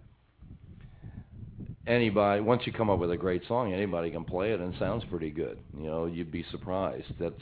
Anybody, 1.87 2.41
once 2.41 2.63
you 2.67 2.73
come 2.73 2.91
up 2.91 2.99
with 3.01 3.11
a 3.11 3.17
great 3.17 3.43
song, 3.47 3.73
anybody 3.73 4.11
can 4.11 4.25
play 4.25 4.53
it 4.53 4.61
and 4.61 4.75
it 4.75 4.79
sounds 4.79 5.05
pretty 5.11 5.31
good. 5.31 5.59
You 5.77 5.87
know, 5.87 6.07
you'd 6.07 6.31
be 6.31 6.45
surprised. 6.51 7.07
That's 7.19 7.41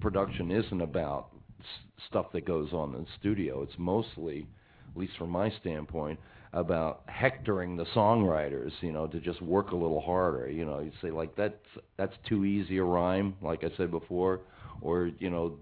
production 0.00 0.50
isn't 0.50 0.80
about 0.80 1.28
s- 1.60 1.66
stuff 2.08 2.32
that 2.32 2.44
goes 2.46 2.72
on 2.72 2.94
in 2.94 3.02
the 3.02 3.08
studio. 3.18 3.62
It's 3.62 3.78
mostly, 3.78 4.48
at 4.94 5.00
least 5.00 5.16
from 5.18 5.30
my 5.30 5.50
standpoint, 5.60 6.18
about 6.52 7.02
hectoring 7.06 7.76
the 7.76 7.86
songwriters, 7.86 8.72
you 8.80 8.92
know, 8.92 9.06
to 9.06 9.20
just 9.20 9.40
work 9.40 9.70
a 9.70 9.76
little 9.76 10.00
harder. 10.00 10.50
You 10.50 10.66
know, 10.66 10.80
you 10.80 10.92
say 11.00 11.10
like 11.10 11.34
that's 11.34 11.54
that's 11.96 12.14
too 12.28 12.44
easy 12.44 12.78
a 12.78 12.84
rhyme, 12.84 13.34
like 13.40 13.64
I 13.64 13.70
said 13.76 13.90
before, 13.90 14.40
or 14.80 15.10
you 15.18 15.30
know, 15.30 15.56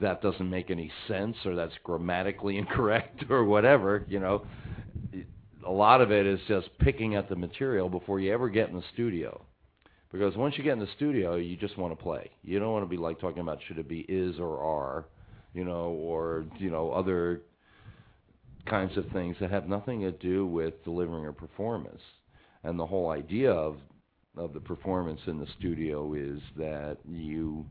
that 0.00 0.20
doesn't 0.20 0.50
make 0.50 0.70
any 0.70 0.90
sense, 1.08 1.36
or 1.44 1.54
that's 1.54 1.74
grammatically 1.82 2.58
incorrect, 2.58 3.24
or 3.30 3.44
whatever. 3.44 4.04
You 4.08 4.20
know, 4.20 4.46
a 5.66 5.72
lot 5.72 6.02
of 6.02 6.12
it 6.12 6.26
is 6.26 6.40
just 6.48 6.68
picking 6.78 7.14
at 7.14 7.28
the 7.28 7.36
material 7.36 7.88
before 7.88 8.20
you 8.20 8.32
ever 8.32 8.50
get 8.50 8.68
in 8.68 8.76
the 8.76 8.84
studio. 8.92 9.40
Because 10.12 10.36
once 10.36 10.56
you 10.56 10.64
get 10.64 10.74
in 10.74 10.78
the 10.78 10.88
studio, 10.96 11.36
you 11.36 11.56
just 11.56 11.76
want 11.76 11.96
to 11.96 12.02
play. 12.02 12.30
You 12.42 12.58
don't 12.58 12.72
want 12.72 12.84
to 12.84 12.88
be 12.88 12.96
like 12.96 13.20
talking 13.20 13.40
about 13.40 13.58
should 13.66 13.78
it 13.78 13.88
be 13.88 14.00
is 14.00 14.38
or 14.38 14.58
are, 14.60 15.06
you 15.52 15.64
know, 15.64 15.88
or 15.90 16.44
you 16.58 16.70
know 16.70 16.90
other 16.92 17.42
kinds 18.66 18.96
of 18.96 19.06
things 19.12 19.36
that 19.40 19.50
have 19.50 19.68
nothing 19.68 20.00
to 20.00 20.12
do 20.12 20.46
with 20.46 20.82
delivering 20.84 21.26
a 21.26 21.32
performance. 21.32 22.02
And 22.64 22.78
the 22.78 22.86
whole 22.86 23.10
idea 23.10 23.52
of 23.52 23.76
of 24.36 24.52
the 24.52 24.60
performance 24.60 25.20
in 25.26 25.38
the 25.38 25.46
studio 25.58 26.12
is 26.14 26.40
that 26.56 26.98
you 27.08 27.64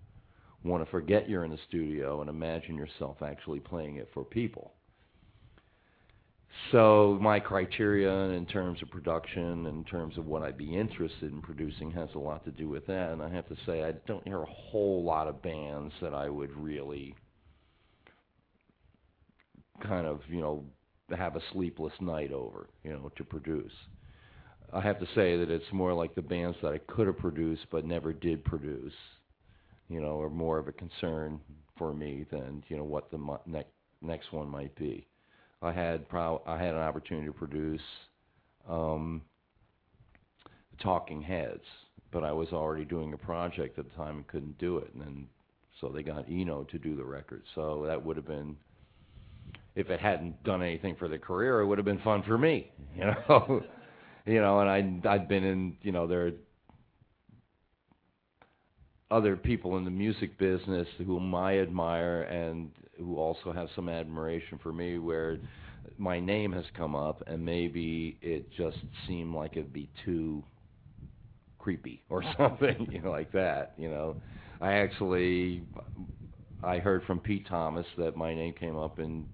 want 0.63 0.83
to 0.83 0.89
forget 0.89 1.29
you're 1.29 1.45
in 1.45 1.51
the 1.51 1.59
studio 1.67 2.21
and 2.21 2.29
imagine 2.29 2.75
yourself 2.75 3.17
actually 3.21 3.59
playing 3.59 3.97
it 3.97 4.09
for 4.13 4.23
people. 4.23 4.73
So 6.71 7.19
my 7.21 7.39
criteria 7.39 8.11
in 8.35 8.45
terms 8.45 8.81
of 8.81 8.89
production, 8.89 9.67
in 9.67 9.83
terms 9.83 10.17
of 10.17 10.25
what 10.25 10.41
I'd 10.41 10.57
be 10.57 10.75
interested 10.75 11.31
in 11.31 11.41
producing, 11.41 11.91
has 11.91 12.09
a 12.15 12.19
lot 12.19 12.45
to 12.45 12.51
do 12.51 12.69
with 12.69 12.87
that. 12.87 13.11
And 13.11 13.21
I 13.21 13.29
have 13.29 13.47
to 13.49 13.57
say, 13.65 13.83
I 13.83 13.91
don't 14.07 14.25
hear 14.25 14.41
a 14.41 14.45
whole 14.45 15.03
lot 15.03 15.27
of 15.27 15.41
bands 15.43 15.93
that 16.01 16.13
I 16.13 16.29
would 16.29 16.55
really 16.55 17.13
kind 19.83 20.07
of, 20.07 20.21
you 20.29 20.41
know, 20.41 20.63
have 21.11 21.35
a 21.35 21.41
sleepless 21.51 21.93
night 21.99 22.31
over, 22.31 22.67
you 22.83 22.91
know, 22.91 23.11
to 23.15 23.23
produce. 23.23 23.71
I 24.73 24.81
have 24.81 24.99
to 24.99 25.05
say 25.15 25.37
that 25.37 25.51
it's 25.51 25.71
more 25.71 25.93
like 25.93 26.15
the 26.15 26.21
bands 26.21 26.57
that 26.61 26.73
I 26.73 26.79
could 26.79 27.07
have 27.07 27.17
produced 27.17 27.65
but 27.71 27.85
never 27.85 28.11
did 28.11 28.43
produce, 28.43 28.93
you 29.87 30.01
know, 30.01 30.19
are 30.19 30.29
more 30.29 30.57
of 30.57 30.67
a 30.67 30.71
concern 30.71 31.39
for 31.77 31.93
me 31.93 32.25
than 32.31 32.63
you 32.67 32.77
know 32.77 32.83
what 32.83 33.11
the 33.11 33.17
mo- 33.17 33.41
next 33.45 33.71
next 34.01 34.31
one 34.31 34.49
might 34.49 34.75
be. 34.75 35.07
I 35.61 35.71
had 35.71 36.07
pro- 36.09 36.41
I 36.45 36.57
had 36.57 36.75
an 36.75 36.81
opportunity 36.81 37.27
to 37.27 37.33
produce 37.33 37.81
um, 38.67 39.21
Talking 40.79 41.21
Heads, 41.21 41.63
but 42.11 42.23
I 42.23 42.31
was 42.31 42.49
already 42.51 42.85
doing 42.85 43.13
a 43.13 43.17
project 43.17 43.77
at 43.79 43.89
the 43.89 43.95
time 43.95 44.17
and 44.17 44.27
couldn't 44.27 44.57
do 44.57 44.77
it, 44.77 44.91
and 44.93 45.01
then 45.01 45.27
so 45.79 45.89
they 45.89 46.03
got 46.03 46.29
Eno 46.29 46.63
to 46.63 46.79
do 46.79 46.95
the 46.95 47.05
record. 47.05 47.43
So 47.53 47.83
that 47.87 48.03
would 48.03 48.15
have 48.17 48.27
been 48.27 48.55
if 49.75 49.89
it 49.89 49.99
hadn't 49.99 50.43
done 50.43 50.61
anything 50.61 50.95
for 50.95 51.07
the 51.07 51.17
career, 51.17 51.59
it 51.61 51.67
would 51.67 51.77
have 51.77 51.85
been 51.85 51.99
fun 51.99 52.23
for 52.23 52.37
me, 52.37 52.71
you 52.95 53.05
know. 53.05 53.63
you 54.25 54.41
know, 54.41 54.59
and 54.59 54.69
I 55.05 55.13
I'd 55.13 55.27
been 55.27 55.43
in, 55.43 55.77
you 55.81 55.91
know, 55.91 56.07
there 56.07 56.27
are 56.27 56.31
other 59.11 59.35
people 59.35 59.77
in 59.77 59.85
the 59.85 59.91
music 59.91 60.37
business 60.37 60.87
whom 61.05 61.35
I 61.35 61.59
admire 61.59 62.23
and 62.23 62.71
who 62.97 63.17
also 63.17 63.51
have 63.51 63.69
some 63.75 63.87
admiration 63.87 64.59
for 64.63 64.73
me 64.73 64.97
where 64.97 65.37
my 65.97 66.19
name 66.19 66.51
has 66.53 66.65
come 66.75 66.95
up 66.95 67.21
and 67.27 67.43
maybe 67.45 68.17
it 68.21 68.51
just 68.57 68.77
seemed 69.07 69.35
like 69.35 69.51
it'd 69.53 69.71
be 69.71 69.89
too 70.03 70.43
creepy 71.59 72.01
or 72.09 72.23
something, 72.37 72.87
you 72.91 73.01
know, 73.01 73.11
like 73.11 73.31
that, 73.33 73.73
you 73.77 73.89
know. 73.89 74.15
I 74.59 74.73
actually 74.73 75.63
I 76.63 76.79
heard 76.79 77.03
from 77.03 77.19
Pete 77.19 77.45
Thomas 77.47 77.85
that 77.97 78.15
my 78.15 78.33
name 78.33 78.53
came 78.59 78.77
up 78.77 78.99
in 78.99 79.27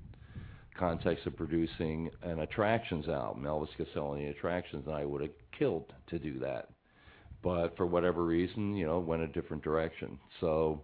context 0.78 1.26
of 1.26 1.36
producing 1.36 2.10
an 2.24 2.40
attractions 2.40 3.08
album, 3.08 3.44
Elvis 3.44 3.70
Costello 3.78 4.14
and 4.14 4.22
the 4.22 4.30
Attractions, 4.30 4.86
and 4.88 4.96
I 4.96 5.06
would 5.06 5.22
have 5.22 5.32
killed 5.58 5.94
to 6.08 6.20
do 6.20 6.40
that. 6.40 6.70
But 7.44 7.76
for 7.76 7.86
whatever 7.86 8.24
reason, 8.24 8.76
you 8.76 8.86
know, 8.86 9.00
went 9.00 9.24
a 9.24 9.28
different 9.28 9.64
direction. 9.64 10.20
So 10.40 10.84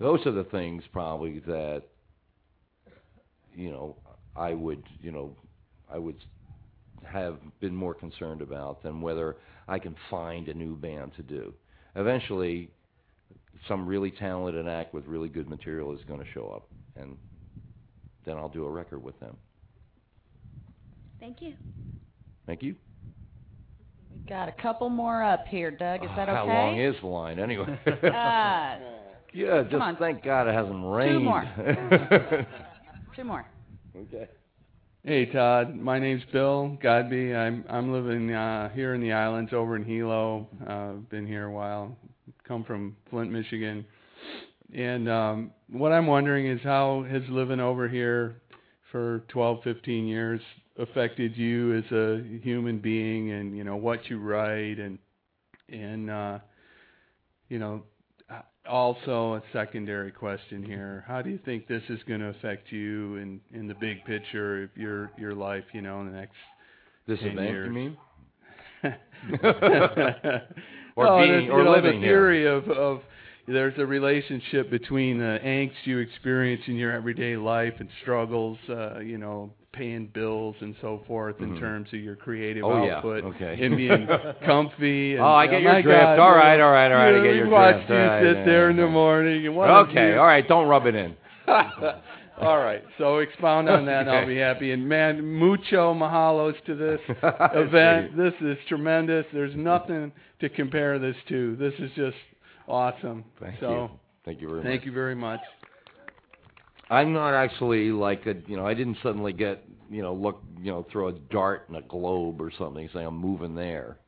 those 0.00 0.26
are 0.26 0.32
the 0.32 0.44
things 0.44 0.82
probably 0.92 1.40
that 1.40 1.82
you 3.54 3.70
know 3.70 3.96
I 4.36 4.52
would 4.52 4.82
you 5.00 5.12
know 5.12 5.36
I 5.90 5.98
would 5.98 6.16
have 7.04 7.38
been 7.60 7.74
more 7.74 7.94
concerned 7.94 8.42
about 8.42 8.82
than 8.82 9.00
whether 9.00 9.36
I 9.68 9.78
can 9.78 9.94
find 10.10 10.48
a 10.48 10.54
new 10.54 10.74
band 10.74 11.12
to 11.16 11.22
do. 11.22 11.54
Eventually, 11.96 12.70
some 13.68 13.86
really 13.86 14.10
talented 14.10 14.66
act 14.66 14.94
with 14.94 15.06
really 15.06 15.28
good 15.28 15.48
material 15.48 15.92
is 15.92 16.00
going 16.08 16.20
to 16.20 16.30
show 16.32 16.48
up, 16.48 16.68
and 16.96 17.16
then 18.24 18.36
I'll 18.36 18.48
do 18.48 18.64
a 18.64 18.70
record 18.70 19.02
with 19.02 19.18
them. 19.20 19.36
Thank 21.20 21.40
you. 21.40 21.54
Thank 22.46 22.62
you. 22.62 22.74
We 24.12 24.28
got 24.28 24.48
a 24.48 24.52
couple 24.52 24.88
more 24.88 25.22
up 25.22 25.46
here, 25.46 25.70
Doug. 25.70 26.04
Is 26.04 26.10
that 26.16 26.28
okay? 26.28 26.36
How 26.36 26.46
long 26.46 26.78
is 26.78 26.94
the 27.00 27.06
line 27.06 27.38
anyway? 27.38 27.78
uh, 27.86 28.78
yeah, 29.32 29.62
just 29.62 29.74
on. 29.74 29.96
thank 29.96 30.22
God 30.22 30.46
it 30.48 30.54
hasn't 30.54 30.84
rained. 30.84 31.18
Two 31.18 31.20
more. 31.20 31.44
Two 33.16 33.24
more. 33.24 33.46
okay. 33.96 34.28
Hey 35.02 35.26
Todd, 35.26 35.76
my 35.76 35.98
name's 35.98 36.22
Bill 36.32 36.78
Godby. 36.82 37.34
I'm 37.34 37.64
I'm 37.68 37.92
living 37.92 38.32
uh 38.32 38.70
here 38.70 38.94
in 38.94 39.02
the 39.02 39.12
islands 39.12 39.52
over 39.52 39.76
in 39.76 39.84
Hilo. 39.84 40.48
Uh 40.66 40.92
been 41.10 41.26
here 41.26 41.44
a 41.46 41.52
while. 41.52 41.94
Come 42.48 42.64
from 42.64 42.96
Flint, 43.10 43.30
Michigan. 43.30 43.84
And 44.74 45.08
um 45.08 45.50
what 45.70 45.92
I'm 45.92 46.06
wondering 46.06 46.46
is 46.48 46.60
how 46.62 47.04
has 47.08 47.22
living 47.28 47.60
over 47.60 47.88
here 47.88 48.40
for 48.90 49.24
12, 49.28 49.62
15 49.64 50.06
years 50.06 50.40
affected 50.78 51.36
you 51.36 51.76
as 51.78 51.84
a 51.92 52.22
human 52.42 52.78
being 52.78 53.30
and 53.32 53.56
you 53.56 53.62
know 53.64 53.76
what 53.76 54.08
you 54.10 54.18
write 54.18 54.78
and 54.78 54.98
and 55.68 56.10
uh 56.10 56.38
you 57.48 57.58
know 57.60 57.82
uh, 58.28 58.40
also 58.68 59.34
a 59.34 59.42
secondary 59.52 60.10
question 60.10 60.64
here 60.64 61.04
how 61.06 61.22
do 61.22 61.30
you 61.30 61.38
think 61.44 61.68
this 61.68 61.82
is 61.88 62.00
going 62.08 62.18
to 62.20 62.26
affect 62.26 62.72
you 62.72 63.16
in 63.16 63.40
in 63.52 63.68
the 63.68 63.74
big 63.74 64.04
picture 64.04 64.64
of 64.64 64.70
your 64.76 65.12
your 65.16 65.32
life 65.34 65.62
you 65.72 65.80
know 65.80 66.00
in 66.00 66.06
the 66.06 66.12
next 66.18 66.34
This 67.06 67.20
10 67.20 67.28
event, 67.30 67.48
years 67.50 67.66
you 67.68 67.72
mean? 67.72 67.96
or 70.96 71.04
well, 71.06 71.18
being- 71.20 71.50
or 71.50 71.58
you 71.60 71.64
know, 71.64 71.70
living 71.70 72.00
the 72.00 72.06
here. 72.06 72.16
of 72.46 72.68
of 72.68 73.00
there's 73.46 73.74
a 73.78 73.86
relationship 73.86 74.70
between 74.70 75.18
the 75.18 75.38
angst 75.44 75.72
you 75.84 75.98
experience 75.98 76.62
in 76.66 76.76
your 76.76 76.92
everyday 76.92 77.36
life 77.36 77.74
and 77.78 77.88
struggles 78.02 78.58
uh 78.68 78.98
you 79.00 79.18
know 79.18 79.50
paying 79.72 80.06
bills 80.14 80.54
and 80.60 80.74
so 80.80 81.02
forth 81.06 81.40
in 81.40 81.50
Mhm. 81.52 81.58
terms 81.58 81.88
of 81.92 81.98
your 81.98 82.14
creative 82.14 82.62
Oh, 82.64 82.84
yeah. 82.86 82.96
output 82.98 83.24
Okay. 83.24 83.58
and 83.60 83.76
being 83.76 84.06
comfy 84.46 85.14
and 85.16 85.20
Oh, 85.22 85.26
I 85.26 85.46
oh 85.46 85.50
get 85.50 85.62
your 85.62 85.82
drift. 85.82 85.86
God, 86.00 86.18
All 86.20 86.30
right, 86.34 86.58
know, 86.58 86.66
all 86.66 86.72
right, 86.72 86.92
all 86.92 86.98
right, 86.98 87.14
I 87.14 87.16
you 87.18 87.22
get 87.24 87.34
your 87.34 87.48
watch 87.48 87.74
drift. 87.74 87.90
you 87.90 87.96
right, 87.96 88.22
sit 88.22 88.36
yeah, 88.36 88.44
there 88.44 88.70
in 88.70 88.76
the 88.76 88.86
morning 88.86 89.46
and 89.48 89.56
Okay, 89.58 90.16
all 90.16 90.26
right, 90.26 90.46
don't 90.46 90.68
rub 90.68 90.86
it 90.86 90.94
in. 90.94 91.16
All 92.36 92.58
right, 92.58 92.82
so 92.98 93.18
expound 93.18 93.68
on 93.68 93.84
that, 93.86 94.02
and 94.08 94.10
I'll 94.10 94.26
be 94.36 94.36
happy. 94.38 94.72
And 94.72 94.88
man, 94.88 95.24
mucho 95.24 95.94
mahalos 95.94 96.54
to 96.66 96.74
this 96.74 96.98
event. 97.54 98.16
This 98.16 98.34
is 98.40 98.56
tremendous. 98.68 99.24
There's 99.32 99.54
nothing 99.54 100.10
to 100.40 100.48
compare 100.48 100.98
this 100.98 101.14
to. 101.28 101.54
This 101.56 101.74
is 101.78 101.90
just 101.94 102.16
awesome. 102.68 103.24
Thank 103.40 103.60
so, 103.60 103.70
you. 103.70 103.90
Thank 104.24 104.40
you 104.40 104.48
very 104.48 104.62
much. 104.62 104.66
Thank 104.66 104.86
you 104.86 104.92
very 104.92 105.14
much. 105.14 105.40
I'm 106.90 107.12
not 107.12 107.34
actually 107.34 107.90
like 107.90 108.26
a, 108.26 108.34
you 108.46 108.56
know, 108.56 108.66
I 108.66 108.74
didn't 108.74 108.98
suddenly 109.02 109.32
get, 109.32 109.64
you 109.90 110.02
know, 110.02 110.14
look, 110.14 110.42
you 110.60 110.70
know, 110.70 110.86
throw 110.92 111.08
a 111.08 111.12
dart 111.12 111.66
in 111.68 111.76
a 111.76 111.82
globe 111.82 112.40
or 112.40 112.52
something, 112.58 112.88
say 112.92 113.00
I'm 113.00 113.16
moving 113.16 113.54
there. 113.54 113.98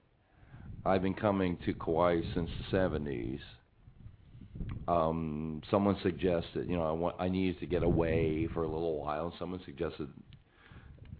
I've 0.84 1.02
been 1.02 1.14
coming 1.14 1.58
to 1.64 1.74
Kauai 1.74 2.20
since 2.34 2.50
the 2.70 2.76
70s. 2.76 3.40
Um, 4.88 5.62
someone 5.70 5.96
suggested, 6.02 6.68
you 6.68 6.76
know, 6.76 6.84
I 6.84 6.92
want, 6.92 7.16
I 7.18 7.28
needed 7.28 7.58
to 7.60 7.66
get 7.66 7.82
away 7.82 8.48
for 8.54 8.62
a 8.62 8.68
little 8.68 9.00
while. 9.00 9.32
Someone 9.38 9.60
suggested, 9.64 10.08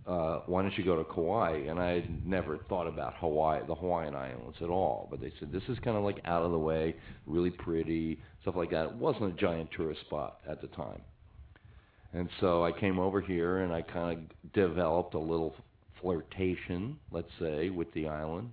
uh, 0.07 0.41
why 0.47 0.63
don't 0.63 0.77
you 0.79 0.85
go 0.85 0.97
to 0.97 1.05
Kauai? 1.05 1.65
And 1.69 1.81
I 1.81 1.95
had 1.95 2.27
never 2.27 2.59
thought 2.69 2.87
about 2.87 3.15
Hawaii, 3.19 3.61
the 3.67 3.75
Hawaiian 3.75 4.15
Islands 4.15 4.57
at 4.61 4.69
all. 4.69 5.09
But 5.11 5.21
they 5.21 5.33
said 5.41 5.51
this 5.51 5.65
is 5.69 5.79
kind 5.81 5.97
of 5.97 6.05
like 6.05 6.21
out 6.25 6.43
of 6.43 6.53
the 6.53 6.59
way, 6.59 6.95
really 7.27 7.51
pretty, 7.51 8.21
stuff 8.43 8.55
like 8.57 8.71
that. 8.71 8.87
It 8.87 8.95
wasn't 8.95 9.35
a 9.35 9.37
giant 9.37 9.71
tourist 9.77 10.03
spot 10.03 10.39
at 10.49 10.61
the 10.61 10.69
time. 10.69 11.01
And 12.13 12.29
so 12.41 12.65
I 12.65 12.71
came 12.71 13.01
over 13.01 13.21
here 13.21 13.59
and 13.59 13.73
I 13.73 13.83
kind 13.83 14.19
of 14.19 14.53
developed 14.53 15.15
a 15.15 15.19
little 15.19 15.57
flirtation, 16.01 16.99
let's 17.11 17.29
say, 17.41 17.71
with 17.71 17.93
the 17.93 18.07
island. 18.07 18.53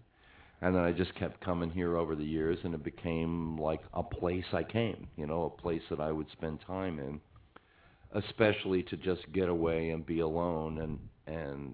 And 0.62 0.76
then 0.76 0.84
I 0.84 0.91
just 0.91 1.14
kept 1.16 1.39
coming 1.41 1.70
here 1.70 1.97
over 1.97 2.16
the 2.16 2.24
years 2.24 2.58
and 2.64 2.74
it 2.74 2.84
became 2.84 3.58
like 3.58 3.82
a 3.93 4.01
place 4.01 4.45
I 4.54 4.64
came, 4.64 5.08
you 5.18 5.28
know, 5.28 5.43
a 5.43 5.62
place 5.62 5.82
that 5.89 5.99
I 5.99 6.12
would 6.12 6.28
spend 6.32 6.62
time 6.66 6.99
in, 6.99 7.20
especially 8.14 8.82
to 8.84 8.97
just 8.97 9.22
get 9.34 9.49
away 9.49 9.91
and 9.91 10.06
be 10.06 10.22
alone 10.22 10.80
and 10.80 10.97
and 11.28 11.74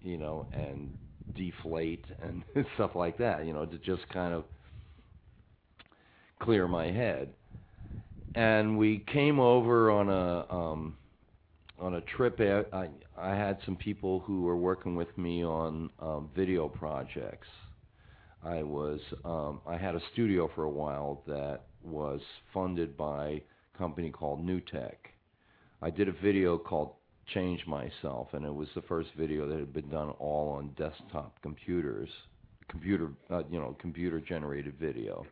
you 0.00 0.16
know, 0.16 0.46
and 0.52 0.90
deflate 1.34 2.04
and 2.22 2.44
stuff 2.74 2.92
like 2.94 3.18
that, 3.18 3.44
you 3.44 3.52
know, 3.52 3.66
to 3.66 3.78
just 3.78 4.08
kind 4.10 4.32
of 4.32 4.44
clear 6.40 6.68
my 6.68 6.86
head 6.86 7.30
and 8.38 8.78
we 8.78 9.04
came 9.12 9.40
over 9.40 9.90
on 9.90 10.08
a 10.08 10.54
um 10.54 10.96
on 11.80 11.94
a 11.94 12.00
trip 12.02 12.40
I 12.40 12.88
I 13.16 13.30
had 13.34 13.58
some 13.64 13.76
people 13.76 14.20
who 14.20 14.42
were 14.42 14.56
working 14.56 14.94
with 14.94 15.16
me 15.18 15.44
on 15.44 15.90
um 16.00 16.30
video 16.36 16.68
projects. 16.68 17.48
I 18.44 18.62
was 18.62 19.00
um 19.24 19.60
I 19.66 19.76
had 19.76 19.94
a 19.96 20.00
studio 20.12 20.50
for 20.54 20.64
a 20.64 20.70
while 20.70 21.22
that 21.26 21.62
was 21.82 22.20
funded 22.54 22.96
by 22.96 23.42
a 23.74 23.78
company 23.78 24.10
called 24.10 24.44
Newtek. 24.44 24.96
I 25.80 25.90
did 25.90 26.08
a 26.08 26.12
video 26.12 26.58
called 26.58 26.92
Change 27.34 27.66
Myself 27.66 28.28
and 28.32 28.44
it 28.44 28.54
was 28.54 28.68
the 28.74 28.82
first 28.82 29.10
video 29.16 29.48
that 29.48 29.58
had 29.58 29.72
been 29.72 29.88
done 29.88 30.10
all 30.18 30.50
on 30.50 30.70
desktop 30.78 31.40
computers, 31.42 32.08
computer 32.68 33.10
uh, 33.30 33.42
you 33.50 33.58
know, 33.58 33.76
computer 33.80 34.20
generated 34.20 34.74
video. 34.78 35.26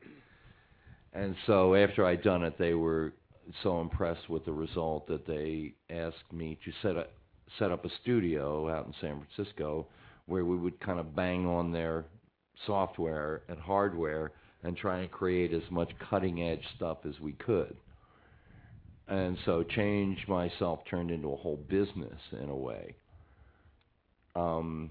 And 1.12 1.34
so 1.46 1.74
after 1.74 2.04
I'd 2.04 2.22
done 2.22 2.42
it, 2.42 2.58
they 2.58 2.74
were 2.74 3.14
so 3.62 3.80
impressed 3.80 4.28
with 4.28 4.44
the 4.44 4.52
result 4.52 5.06
that 5.08 5.26
they 5.26 5.74
asked 5.90 6.32
me 6.32 6.58
to 6.64 6.72
set 6.82 6.96
up 6.96 7.12
set 7.58 7.70
up 7.70 7.84
a 7.84 7.90
studio 8.02 8.68
out 8.68 8.86
in 8.86 8.92
San 9.00 9.22
Francisco 9.22 9.86
where 10.26 10.44
we 10.44 10.56
would 10.56 10.78
kind 10.80 10.98
of 10.98 11.14
bang 11.14 11.46
on 11.46 11.72
their 11.72 12.04
software 12.66 13.42
and 13.48 13.58
hardware 13.58 14.32
and 14.64 14.76
try 14.76 15.00
and 15.00 15.10
create 15.10 15.52
as 15.52 15.62
much 15.70 15.90
cutting 16.10 16.42
edge 16.42 16.62
stuff 16.74 16.98
as 17.08 17.18
we 17.20 17.32
could. 17.32 17.76
And 19.08 19.38
so 19.44 19.62
change 19.62 20.26
myself 20.26 20.80
turned 20.90 21.10
into 21.10 21.28
a 21.32 21.36
whole 21.36 21.56
business 21.68 22.18
in 22.42 22.48
a 22.48 22.56
way. 22.56 22.96
Um, 24.34 24.90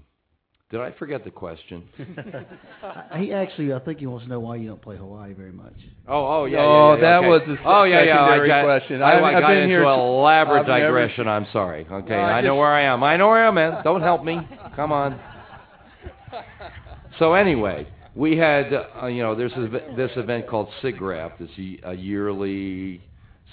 did 0.70 0.80
I 0.80 0.90
forget 0.92 1.22
the 1.22 1.30
question? 1.30 1.84
he 3.18 3.32
actually, 3.32 3.72
I 3.72 3.78
think 3.78 3.98
he 4.00 4.06
wants 4.06 4.24
to 4.24 4.30
know 4.30 4.40
why 4.40 4.56
you 4.56 4.68
don't 4.68 4.80
play 4.82 4.96
Hawaii 4.96 5.32
very 5.34 5.52
much. 5.52 5.74
Oh, 6.08 6.40
oh, 6.40 6.44
yeah, 6.46 6.58
Oh, 6.58 6.94
yeah, 6.94 6.94
yeah, 6.94 7.00
that 7.02 7.16
okay. 7.18 7.28
was 7.28 7.42
the 7.46 7.56
oh, 7.64 7.84
yeah, 7.84 8.02
yeah. 8.02 8.20
I 8.22 8.26
secondary 8.30 8.48
got, 8.48 8.64
question. 8.64 9.02
I, 9.02 9.12
I've- 9.16 9.24
I 9.24 9.40
got 9.40 9.48
been 9.48 9.56
into 9.58 9.68
here 9.68 9.84
an 9.84 9.98
elaborate 10.00 10.60
I've 10.62 10.66
never- 10.66 10.84
digression. 10.98 11.28
I'm 11.28 11.46
sorry. 11.52 11.86
Okay, 11.88 12.08
No, 12.08 12.16
I 12.16 12.38
I 12.38 12.40
know 12.40 12.56
where 12.56 12.72
I 12.72 12.82
am. 12.82 13.04
I 13.04 13.16
know 13.16 13.28
where 13.28 13.46
I'm 13.46 13.58
at. 13.58 13.84
Don't 13.84 14.02
help 14.02 14.24
me. 14.24 14.40
Come 14.74 14.90
on. 14.92 15.20
So 17.18 17.34
anyway, 17.34 17.86
we 18.14 18.36
had, 18.36 18.72
uh, 18.72 19.06
you 19.06 19.22
know, 19.22 19.34
there's 19.34 19.52
this, 19.54 19.82
this 19.96 20.10
event 20.16 20.48
called 20.48 20.68
SIGGRAPH, 20.82 21.32
It's 21.40 21.82
a 21.84 21.94
yearly 21.94 23.00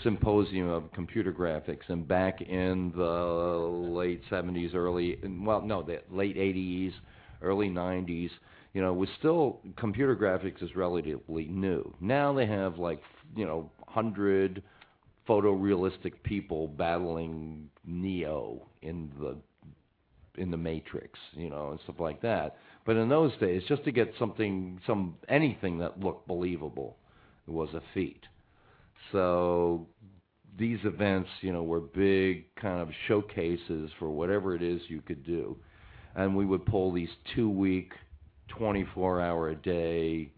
symposium 0.01 0.69
of 0.69 0.91
computer 0.91 1.31
graphics, 1.31 1.87
and 1.89 2.07
back 2.07 2.41
in 2.41 2.91
the 2.95 3.03
late 3.03 4.21
70s, 4.29 4.73
early, 4.73 5.19
well, 5.41 5.61
no, 5.61 5.83
the 5.83 6.01
late 6.09 6.35
80s, 6.35 6.93
early 7.41 7.69
90s, 7.69 8.29
you 8.73 8.81
know, 8.81 8.91
was 8.93 9.09
still 9.19 9.59
computer 9.77 10.15
graphics 10.15 10.63
is 10.63 10.75
relatively 10.75 11.45
new. 11.45 11.93
Now 12.01 12.33
they 12.33 12.47
have 12.47 12.77
like, 12.77 13.01
you 13.35 13.45
know, 13.45 13.69
hundred 13.87 14.63
photorealistic 15.29 16.13
people 16.23 16.67
battling 16.67 17.69
Neo 17.85 18.67
in 18.81 19.11
the 19.19 19.37
in 20.35 20.49
the 20.49 20.57
Matrix, 20.57 21.19
you 21.33 21.49
know, 21.49 21.69
and 21.69 21.79
stuff 21.83 21.99
like 21.99 22.19
that. 22.23 22.57
But 22.85 22.95
in 22.97 23.07
those 23.07 23.31
days, 23.37 23.61
just 23.67 23.83
to 23.83 23.91
get 23.91 24.11
something, 24.17 24.81
some 24.87 25.15
anything 25.29 25.77
that 25.77 25.99
looked 25.99 26.27
believable, 26.27 26.97
was 27.45 27.69
a 27.75 27.81
feat. 27.93 28.23
So 29.13 29.87
these 30.57 30.79
events, 30.83 31.29
you 31.39 31.53
know, 31.53 31.63
were 31.63 31.79
big 31.79 32.53
kind 32.55 32.81
of 32.81 32.89
showcases 33.07 33.89
for 33.97 34.09
whatever 34.09 34.55
it 34.55 34.61
is 34.61 34.81
you 34.89 35.01
could 35.01 35.23
do, 35.23 35.55
and 36.15 36.35
we 36.35 36.45
would 36.45 36.65
pull 36.65 36.91
these 36.91 37.09
two-week, 37.33 37.93
24-hour 38.59 39.49
a 39.49 39.55
day 39.55 40.31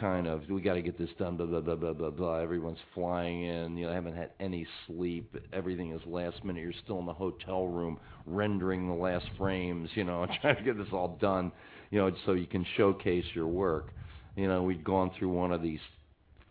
kind 0.00 0.26
of 0.26 0.48
we 0.48 0.60
got 0.60 0.74
to 0.74 0.82
get 0.82 0.98
this 0.98 1.10
done 1.18 1.36
blah 1.36 1.46
blah 1.46 1.60
blah 1.60 1.76
blah 1.76 1.92
blah 1.92 2.10
blah. 2.10 2.36
Everyone's 2.36 2.78
flying 2.94 3.44
in 3.44 3.76
you 3.76 3.86
know 3.86 3.92
I 3.92 3.94
haven't 3.94 4.16
had 4.16 4.30
any 4.40 4.66
sleep. 4.86 5.36
Everything 5.52 5.92
is 5.92 6.00
last 6.06 6.44
minute. 6.44 6.60
You're 6.60 6.72
still 6.84 6.98
in 6.98 7.06
the 7.06 7.12
hotel 7.12 7.66
room 7.66 7.98
rendering 8.26 8.88
the 8.88 8.94
last 8.94 9.26
frames 9.36 9.90
you 9.94 10.04
know 10.04 10.26
trying 10.40 10.56
to 10.56 10.62
get 10.62 10.78
this 10.78 10.88
all 10.92 11.18
done 11.20 11.52
you 11.90 11.98
know 11.98 12.10
so 12.24 12.32
you 12.32 12.46
can 12.46 12.64
showcase 12.76 13.24
your 13.34 13.46
work. 13.46 13.92
You 14.36 14.48
know 14.48 14.62
we'd 14.62 14.84
gone 14.84 15.10
through 15.18 15.30
one 15.30 15.52
of 15.52 15.62
these 15.62 15.80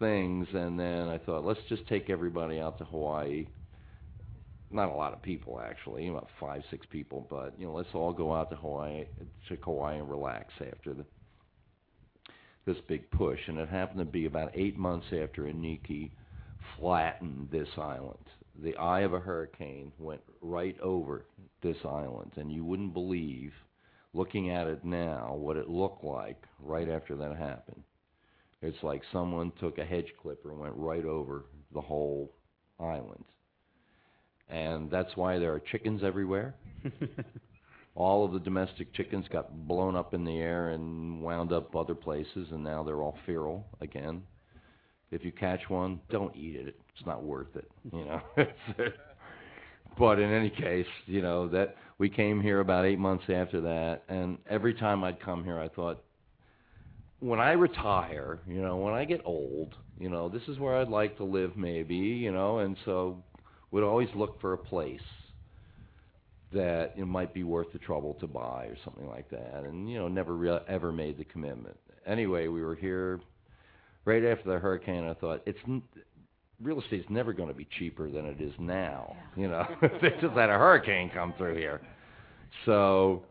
things 0.01 0.47
and 0.53 0.77
then 0.77 1.07
I 1.07 1.17
thought 1.19 1.45
let's 1.45 1.61
just 1.69 1.87
take 1.87 2.09
everybody 2.09 2.59
out 2.59 2.77
to 2.79 2.83
Hawaii 2.83 3.47
not 4.69 4.89
a 4.89 4.93
lot 4.93 5.13
of 5.13 5.21
people 5.21 5.61
actually 5.63 6.09
about 6.09 6.27
five 6.41 6.63
six 6.69 6.85
people 6.91 7.25
but 7.29 7.53
you 7.57 7.65
know 7.65 7.73
let's 7.73 7.93
all 7.93 8.11
go 8.11 8.33
out 8.33 8.49
to 8.49 8.57
Hawaii 8.57 9.05
to 9.47 9.55
Kauai 9.55 9.93
and 9.93 10.09
relax 10.09 10.53
after 10.59 10.93
the 10.93 11.05
this 12.65 12.77
big 12.87 13.09
push, 13.11 13.39
and 13.47 13.57
it 13.57 13.69
happened 13.69 13.99
to 13.99 14.05
be 14.05 14.25
about 14.25 14.51
eight 14.53 14.77
months 14.77 15.07
after 15.07 15.43
Iniki 15.43 16.11
flattened 16.77 17.49
this 17.51 17.69
island. 17.77 18.19
The 18.61 18.75
eye 18.77 19.01
of 19.01 19.13
a 19.13 19.19
hurricane 19.19 19.91
went 19.97 20.21
right 20.41 20.79
over 20.79 21.25
this 21.63 21.77
island, 21.83 22.33
and 22.35 22.51
you 22.51 22.63
wouldn't 22.63 22.93
believe, 22.93 23.53
looking 24.13 24.51
at 24.51 24.67
it 24.67 24.83
now, 24.83 25.33
what 25.35 25.57
it 25.57 25.69
looked 25.69 26.03
like 26.03 26.43
right 26.59 26.89
after 26.89 27.15
that 27.15 27.35
happened. 27.35 27.83
It's 28.61 28.83
like 28.83 29.01
someone 29.11 29.51
took 29.59 29.77
a 29.77 29.85
hedge 29.85 30.13
clipper 30.21 30.51
and 30.51 30.59
went 30.59 30.75
right 30.75 31.05
over 31.05 31.45
the 31.73 31.81
whole 31.81 32.31
island. 32.79 33.23
And 34.49 34.91
that's 34.91 35.15
why 35.15 35.39
there 35.39 35.53
are 35.53 35.59
chickens 35.59 36.03
everywhere. 36.03 36.55
all 37.95 38.23
of 38.25 38.31
the 38.31 38.39
domestic 38.39 38.93
chickens 38.93 39.25
got 39.31 39.67
blown 39.67 39.95
up 39.95 40.13
in 40.13 40.23
the 40.23 40.37
air 40.37 40.69
and 40.69 41.21
wound 41.21 41.51
up 41.51 41.75
other 41.75 41.95
places, 41.95 42.47
and 42.51 42.63
now 42.63 42.83
they're 42.83 43.01
all 43.01 43.17
feral 43.25 43.65
again. 43.81 44.21
If 45.11 45.25
you 45.25 45.31
catch 45.31 45.69
one, 45.69 45.99
don't 46.09 46.35
eat 46.35 46.55
it. 46.55 46.79
It's 46.95 47.05
not 47.05 47.23
worth 47.23 47.55
it, 47.55 47.69
you 47.91 48.05
know. 48.05 48.21
Uh, 48.79 48.89
but 49.99 50.19
in 50.19 50.31
any 50.31 50.49
case, 50.49 50.87
you 51.05 51.21
know 51.21 51.49
that 51.49 51.75
we 51.97 52.09
came 52.09 52.41
here 52.41 52.61
about 52.61 52.85
eight 52.85 52.97
months 52.97 53.25
after 53.27 53.59
that, 53.59 54.03
and 54.07 54.37
every 54.49 54.73
time 54.73 55.03
I'd 55.03 55.19
come 55.19 55.43
here, 55.43 55.59
I 55.59 55.67
thought, 55.67 56.01
when 57.21 57.39
I 57.39 57.51
retire, 57.51 58.39
you 58.47 58.61
know, 58.61 58.77
when 58.77 58.93
I 58.93 59.05
get 59.05 59.21
old, 59.25 59.75
you 59.99 60.09
know, 60.09 60.27
this 60.27 60.41
is 60.47 60.57
where 60.57 60.75
I'd 60.77 60.89
like 60.89 61.17
to 61.17 61.23
live, 61.23 61.55
maybe, 61.55 61.95
you 61.95 62.31
know, 62.31 62.59
and 62.59 62.75
so 62.83 63.23
would 63.69 63.83
always 63.83 64.09
look 64.15 64.41
for 64.41 64.53
a 64.53 64.57
place 64.57 64.99
that 66.51 66.93
it 66.97 67.05
might 67.05 67.33
be 67.33 67.43
worth 67.43 67.71
the 67.71 67.79
trouble 67.79 68.15
to 68.15 68.27
buy 68.27 68.65
or 68.65 68.75
something 68.83 69.07
like 69.07 69.29
that, 69.29 69.63
and 69.63 69.89
you 69.89 69.97
know, 69.97 70.07
never 70.07 70.35
re- 70.35 70.59
ever 70.67 70.91
made 70.91 71.17
the 71.17 71.23
commitment. 71.23 71.77
Anyway, 72.05 72.47
we 72.47 72.61
were 72.61 72.75
here 72.75 73.21
right 74.03 74.25
after 74.25 74.51
the 74.51 74.59
hurricane. 74.59 75.05
I 75.05 75.13
thought 75.13 75.43
it's 75.45 75.59
n- 75.65 75.83
real 76.61 76.81
estate's 76.81 77.09
never 77.09 77.31
going 77.33 77.47
to 77.47 77.55
be 77.55 77.67
cheaper 77.77 78.09
than 78.09 78.25
it 78.25 78.41
is 78.41 78.51
now. 78.59 79.15
You 79.37 79.47
know, 79.47 79.65
they 80.01 80.09
just 80.19 80.33
had 80.33 80.49
a 80.49 80.57
hurricane 80.57 81.09
come 81.13 81.33
through 81.37 81.55
here, 81.55 81.81
so 82.65 83.23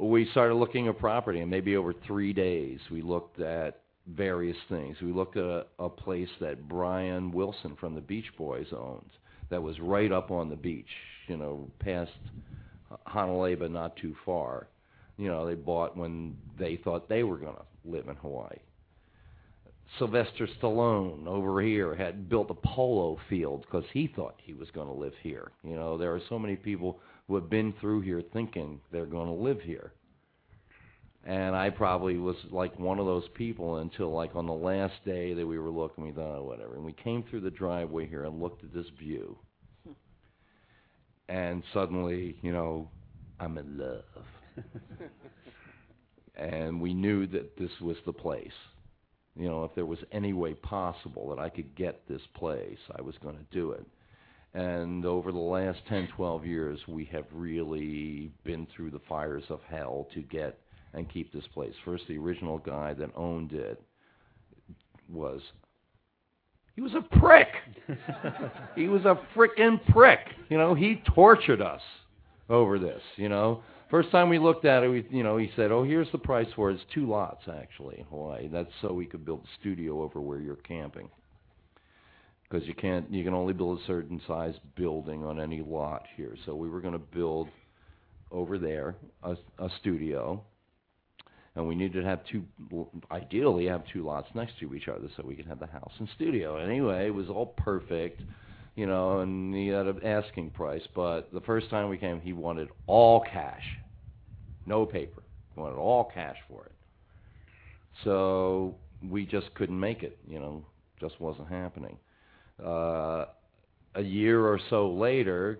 we 0.00 0.28
started 0.30 0.54
looking 0.54 0.88
at 0.88 0.98
property, 0.98 1.40
and 1.40 1.50
maybe 1.50 1.76
over 1.76 1.94
three 2.06 2.32
days, 2.32 2.80
we 2.90 3.02
looked 3.02 3.40
at 3.40 3.80
various 4.06 4.56
things. 4.68 4.96
We 5.00 5.12
looked 5.12 5.36
at 5.36 5.44
a, 5.44 5.66
a 5.78 5.88
place 5.88 6.28
that 6.40 6.68
Brian 6.68 7.32
Wilson 7.32 7.76
from 7.78 7.94
the 7.94 8.00
Beach 8.00 8.30
Boys 8.36 8.66
owned 8.72 9.10
that 9.50 9.62
was 9.62 9.78
right 9.80 10.12
up 10.12 10.30
on 10.30 10.48
the 10.48 10.56
beach, 10.56 10.88
you 11.28 11.36
know, 11.36 11.68
past 11.78 12.10
Honolulu, 13.06 13.56
but 13.56 13.70
not 13.70 13.96
too 13.96 14.14
far. 14.24 14.68
You 15.18 15.28
know, 15.28 15.46
they 15.46 15.54
bought 15.54 15.96
when 15.96 16.36
they 16.58 16.76
thought 16.76 17.08
they 17.08 17.22
were 17.22 17.38
going 17.38 17.54
to 17.54 17.90
live 17.90 18.08
in 18.08 18.16
Hawaii. 18.16 18.58
Sylvester 19.98 20.48
Stallone 20.60 21.26
over 21.26 21.62
here 21.62 21.94
had 21.94 22.28
built 22.28 22.50
a 22.50 22.54
polo 22.54 23.18
field 23.30 23.62
because 23.62 23.84
he 23.92 24.08
thought 24.08 24.34
he 24.42 24.52
was 24.52 24.68
going 24.72 24.88
to 24.88 24.92
live 24.92 25.14
here. 25.22 25.52
You 25.62 25.76
know, 25.76 25.96
there 25.96 26.12
are 26.14 26.20
so 26.28 26.38
many 26.38 26.56
people 26.56 27.00
who 27.26 27.34
have 27.34 27.50
been 27.50 27.74
through 27.80 28.00
here 28.02 28.22
thinking 28.32 28.80
they're 28.92 29.06
going 29.06 29.26
to 29.26 29.32
live 29.32 29.60
here. 29.60 29.92
And 31.24 31.56
I 31.56 31.70
probably 31.70 32.18
was 32.18 32.36
like 32.50 32.78
one 32.78 33.00
of 33.00 33.06
those 33.06 33.28
people 33.34 33.78
until 33.78 34.12
like 34.12 34.36
on 34.36 34.46
the 34.46 34.52
last 34.52 34.94
day 35.04 35.34
that 35.34 35.46
we 35.46 35.58
were 35.58 35.70
looking, 35.70 36.04
we 36.04 36.12
thought, 36.12 36.38
oh, 36.38 36.44
whatever. 36.44 36.76
And 36.76 36.84
we 36.84 36.92
came 36.92 37.24
through 37.24 37.40
the 37.40 37.50
driveway 37.50 38.06
here 38.06 38.24
and 38.24 38.40
looked 38.40 38.62
at 38.62 38.72
this 38.72 38.86
view. 38.96 39.36
Hmm. 39.84 39.92
And 41.28 41.62
suddenly, 41.74 42.36
you 42.42 42.52
know, 42.52 42.88
I'm 43.40 43.58
in 43.58 43.76
love. 43.76 44.04
and 46.36 46.80
we 46.80 46.94
knew 46.94 47.26
that 47.26 47.58
this 47.58 47.72
was 47.80 47.96
the 48.06 48.12
place. 48.12 48.52
You 49.36 49.48
know, 49.48 49.64
if 49.64 49.74
there 49.74 49.84
was 49.84 49.98
any 50.12 50.32
way 50.32 50.54
possible 50.54 51.28
that 51.30 51.40
I 51.40 51.48
could 51.48 51.74
get 51.74 52.08
this 52.08 52.22
place, 52.34 52.78
I 52.96 53.02
was 53.02 53.16
going 53.20 53.36
to 53.36 53.44
do 53.50 53.72
it. 53.72 53.84
And 54.54 55.04
over 55.04 55.32
the 55.32 55.38
last 55.38 55.80
10, 55.88 56.08
12 56.16 56.46
years, 56.46 56.80
we 56.88 57.04
have 57.06 57.26
really 57.30 58.32
been 58.44 58.66
through 58.74 58.90
the 58.90 59.00
fires 59.08 59.44
of 59.50 59.60
hell 59.68 60.08
to 60.14 60.22
get 60.22 60.58
and 60.94 61.10
keep 61.12 61.32
this 61.32 61.46
place. 61.52 61.74
First, 61.84 62.04
the 62.08 62.16
original 62.16 62.58
guy 62.58 62.94
that 62.94 63.10
owned 63.14 63.52
it 63.52 63.82
was 65.08 65.42
he 66.74 66.82
was 66.82 66.94
a 66.94 67.18
prick. 67.18 67.48
he 68.76 68.88
was 68.88 69.02
a 69.06 69.18
frickin' 69.34 69.80
prick. 69.92 70.20
You 70.50 70.58
know, 70.58 70.74
he 70.74 71.02
tortured 71.14 71.62
us 71.62 71.80
over 72.50 72.78
this. 72.78 73.00
You 73.16 73.30
know, 73.30 73.62
first 73.90 74.10
time 74.10 74.28
we 74.28 74.38
looked 74.38 74.66
at 74.66 74.82
it, 74.84 74.88
we, 74.88 75.06
you 75.10 75.22
know, 75.22 75.38
he 75.38 75.50
said, 75.56 75.72
"Oh, 75.72 75.84
here's 75.84 76.10
the 76.12 76.18
price 76.18 76.48
for 76.54 76.70
it. 76.70 76.74
It's 76.74 76.84
two 76.92 77.08
lots 77.08 77.44
actually 77.48 77.98
in 77.98 78.04
Hawaii. 78.04 78.48
That's 78.48 78.70
so 78.82 78.92
we 78.92 79.06
could 79.06 79.24
build 79.24 79.40
a 79.44 79.60
studio 79.60 80.02
over 80.02 80.20
where 80.20 80.38
you're 80.38 80.56
camping." 80.56 81.08
Because 82.48 82.66
you 82.66 82.74
can't, 82.74 83.12
you 83.12 83.24
can 83.24 83.34
only 83.34 83.52
build 83.52 83.80
a 83.80 83.86
certain 83.86 84.20
size 84.26 84.54
building 84.76 85.24
on 85.24 85.40
any 85.40 85.62
lot 85.62 86.04
here. 86.16 86.36
So 86.46 86.54
we 86.54 86.68
were 86.68 86.80
going 86.80 86.92
to 86.92 86.98
build 86.98 87.48
over 88.30 88.58
there 88.58 88.96
a, 89.22 89.36
a 89.58 89.68
studio, 89.80 90.42
and 91.54 91.66
we 91.66 91.74
needed 91.74 92.02
to 92.02 92.08
have 92.08 92.20
two, 92.30 92.44
ideally 93.10 93.66
have 93.66 93.82
two 93.92 94.04
lots 94.04 94.28
next 94.34 94.58
to 94.60 94.74
each 94.74 94.88
other 94.88 95.08
so 95.16 95.24
we 95.26 95.34
could 95.34 95.46
have 95.46 95.58
the 95.58 95.66
house 95.66 95.92
and 95.98 96.08
studio. 96.14 96.56
Anyway, 96.56 97.06
it 97.06 97.14
was 97.14 97.28
all 97.28 97.46
perfect, 97.46 98.22
you 98.76 98.86
know, 98.86 99.20
and 99.20 99.54
he 99.54 99.68
had 99.68 99.86
an 99.86 100.04
asking 100.04 100.50
price. 100.50 100.82
But 100.94 101.32
the 101.32 101.40
first 101.40 101.70
time 101.70 101.88
we 101.88 101.98
came, 101.98 102.20
he 102.20 102.32
wanted 102.32 102.68
all 102.86 103.20
cash, 103.20 103.64
no 104.66 104.86
paper. 104.86 105.22
He 105.54 105.60
wanted 105.60 105.76
all 105.76 106.10
cash 106.12 106.36
for 106.48 106.66
it. 106.66 106.72
So 108.04 108.74
we 109.02 109.24
just 109.24 109.52
couldn't 109.54 109.80
make 109.80 110.02
it, 110.02 110.18
you 110.28 110.38
know, 110.38 110.64
just 111.00 111.20
wasn't 111.20 111.48
happening. 111.48 111.96
Uh, 112.64 113.26
a 113.94 114.02
year 114.02 114.46
or 114.46 114.60
so 114.70 114.90
later, 114.90 115.58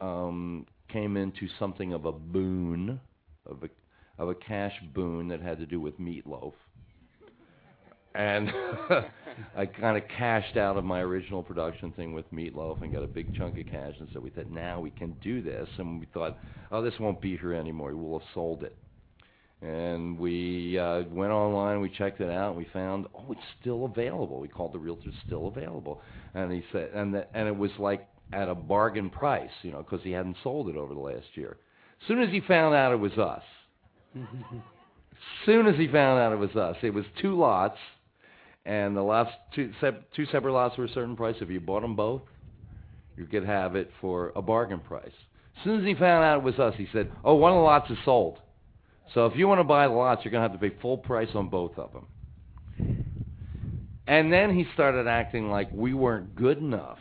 um, 0.00 0.66
came 0.88 1.16
into 1.16 1.48
something 1.58 1.92
of 1.92 2.04
a 2.04 2.12
boon, 2.12 3.00
of 3.46 3.62
a 3.62 3.68
of 4.18 4.28
a 4.28 4.34
cash 4.34 4.74
boon 4.94 5.28
that 5.28 5.40
had 5.40 5.58
to 5.58 5.66
do 5.66 5.80
with 5.80 5.98
Meat 6.00 6.26
Loaf. 6.26 6.54
And 8.14 8.50
I 9.56 9.66
kind 9.66 9.96
of 9.96 10.02
cashed 10.08 10.56
out 10.56 10.76
of 10.76 10.84
my 10.84 11.00
original 11.00 11.42
production 11.42 11.92
thing 11.92 12.12
with 12.12 12.30
Meat 12.32 12.56
Loaf 12.56 12.78
and 12.82 12.92
got 12.92 13.04
a 13.04 13.08
big 13.08 13.32
chunk 13.34 13.58
of 13.58 13.66
cash. 13.66 13.94
And 14.00 14.08
so 14.12 14.18
we 14.18 14.32
said, 14.34 14.50
now 14.50 14.80
we 14.80 14.90
can 14.90 15.14
do 15.22 15.40
this. 15.40 15.68
And 15.78 16.00
we 16.00 16.06
thought, 16.12 16.36
oh, 16.72 16.82
this 16.82 16.98
won't 16.98 17.20
be 17.20 17.36
here 17.36 17.54
anymore. 17.54 17.94
We'll 17.94 18.18
have 18.18 18.28
sold 18.34 18.64
it. 18.64 18.76
And 19.60 20.18
we 20.18 20.78
uh, 20.78 21.02
went 21.10 21.32
online, 21.32 21.80
we 21.80 21.90
checked 21.90 22.20
it 22.20 22.30
out, 22.30 22.50
and 22.50 22.56
we 22.56 22.68
found, 22.72 23.06
oh, 23.14 23.26
it's 23.30 23.40
still 23.60 23.86
available. 23.86 24.38
We 24.38 24.46
called 24.46 24.72
the 24.72 24.78
realtor, 24.78 25.10
still 25.26 25.48
available. 25.48 26.00
And 26.34 26.52
he 26.52 26.62
said, 26.70 26.90
and 26.94 27.12
the, 27.12 27.26
and 27.36 27.48
it 27.48 27.56
was 27.56 27.72
like 27.78 28.06
at 28.32 28.48
a 28.48 28.54
bargain 28.54 29.10
price, 29.10 29.50
you 29.62 29.72
know, 29.72 29.78
because 29.78 30.00
he 30.04 30.12
hadn't 30.12 30.36
sold 30.44 30.68
it 30.68 30.76
over 30.76 30.94
the 30.94 31.00
last 31.00 31.26
year. 31.34 31.56
As 32.00 32.06
soon 32.06 32.22
as 32.22 32.30
he 32.30 32.40
found 32.40 32.74
out 32.74 32.92
it 32.92 33.00
was 33.00 33.18
us, 33.18 33.42
as 34.14 34.26
soon 35.44 35.66
as 35.66 35.76
he 35.76 35.88
found 35.88 36.20
out 36.20 36.32
it 36.32 36.38
was 36.38 36.54
us, 36.54 36.76
it 36.82 36.94
was 36.94 37.04
two 37.20 37.36
lots, 37.36 37.78
and 38.64 38.96
the 38.96 39.02
last 39.02 39.32
two, 39.54 39.72
sep- 39.80 40.12
two 40.14 40.26
separate 40.26 40.52
lots 40.52 40.76
were 40.78 40.84
a 40.84 40.88
certain 40.88 41.16
price. 41.16 41.34
If 41.40 41.50
you 41.50 41.58
bought 41.58 41.82
them 41.82 41.96
both, 41.96 42.22
you 43.16 43.26
could 43.26 43.44
have 43.44 43.74
it 43.74 43.90
for 44.00 44.32
a 44.36 44.42
bargain 44.42 44.78
price. 44.78 45.10
As 45.58 45.64
soon 45.64 45.80
as 45.80 45.86
he 45.86 45.94
found 45.94 46.24
out 46.24 46.38
it 46.38 46.44
was 46.44 46.58
us, 46.60 46.74
he 46.76 46.86
said, 46.92 47.10
"Oh, 47.24 47.34
one 47.34 47.50
of 47.50 47.56
the 47.56 47.62
lots 47.62 47.90
is 47.90 47.98
sold. 48.04 48.38
So 49.14 49.26
if 49.26 49.36
you 49.36 49.48
want 49.48 49.60
to 49.60 49.64
buy 49.64 49.86
lots, 49.86 50.24
you're 50.24 50.32
going 50.32 50.42
to 50.42 50.50
have 50.50 50.60
to 50.60 50.68
pay 50.68 50.74
full 50.80 50.98
price 50.98 51.30
on 51.34 51.48
both 51.48 51.78
of 51.78 51.92
them." 51.92 52.06
And 54.06 54.32
then 54.32 54.54
he 54.54 54.66
started 54.74 55.06
acting 55.06 55.50
like 55.50 55.68
we 55.72 55.92
weren't 55.92 56.34
good 56.34 56.58
enough, 56.58 56.98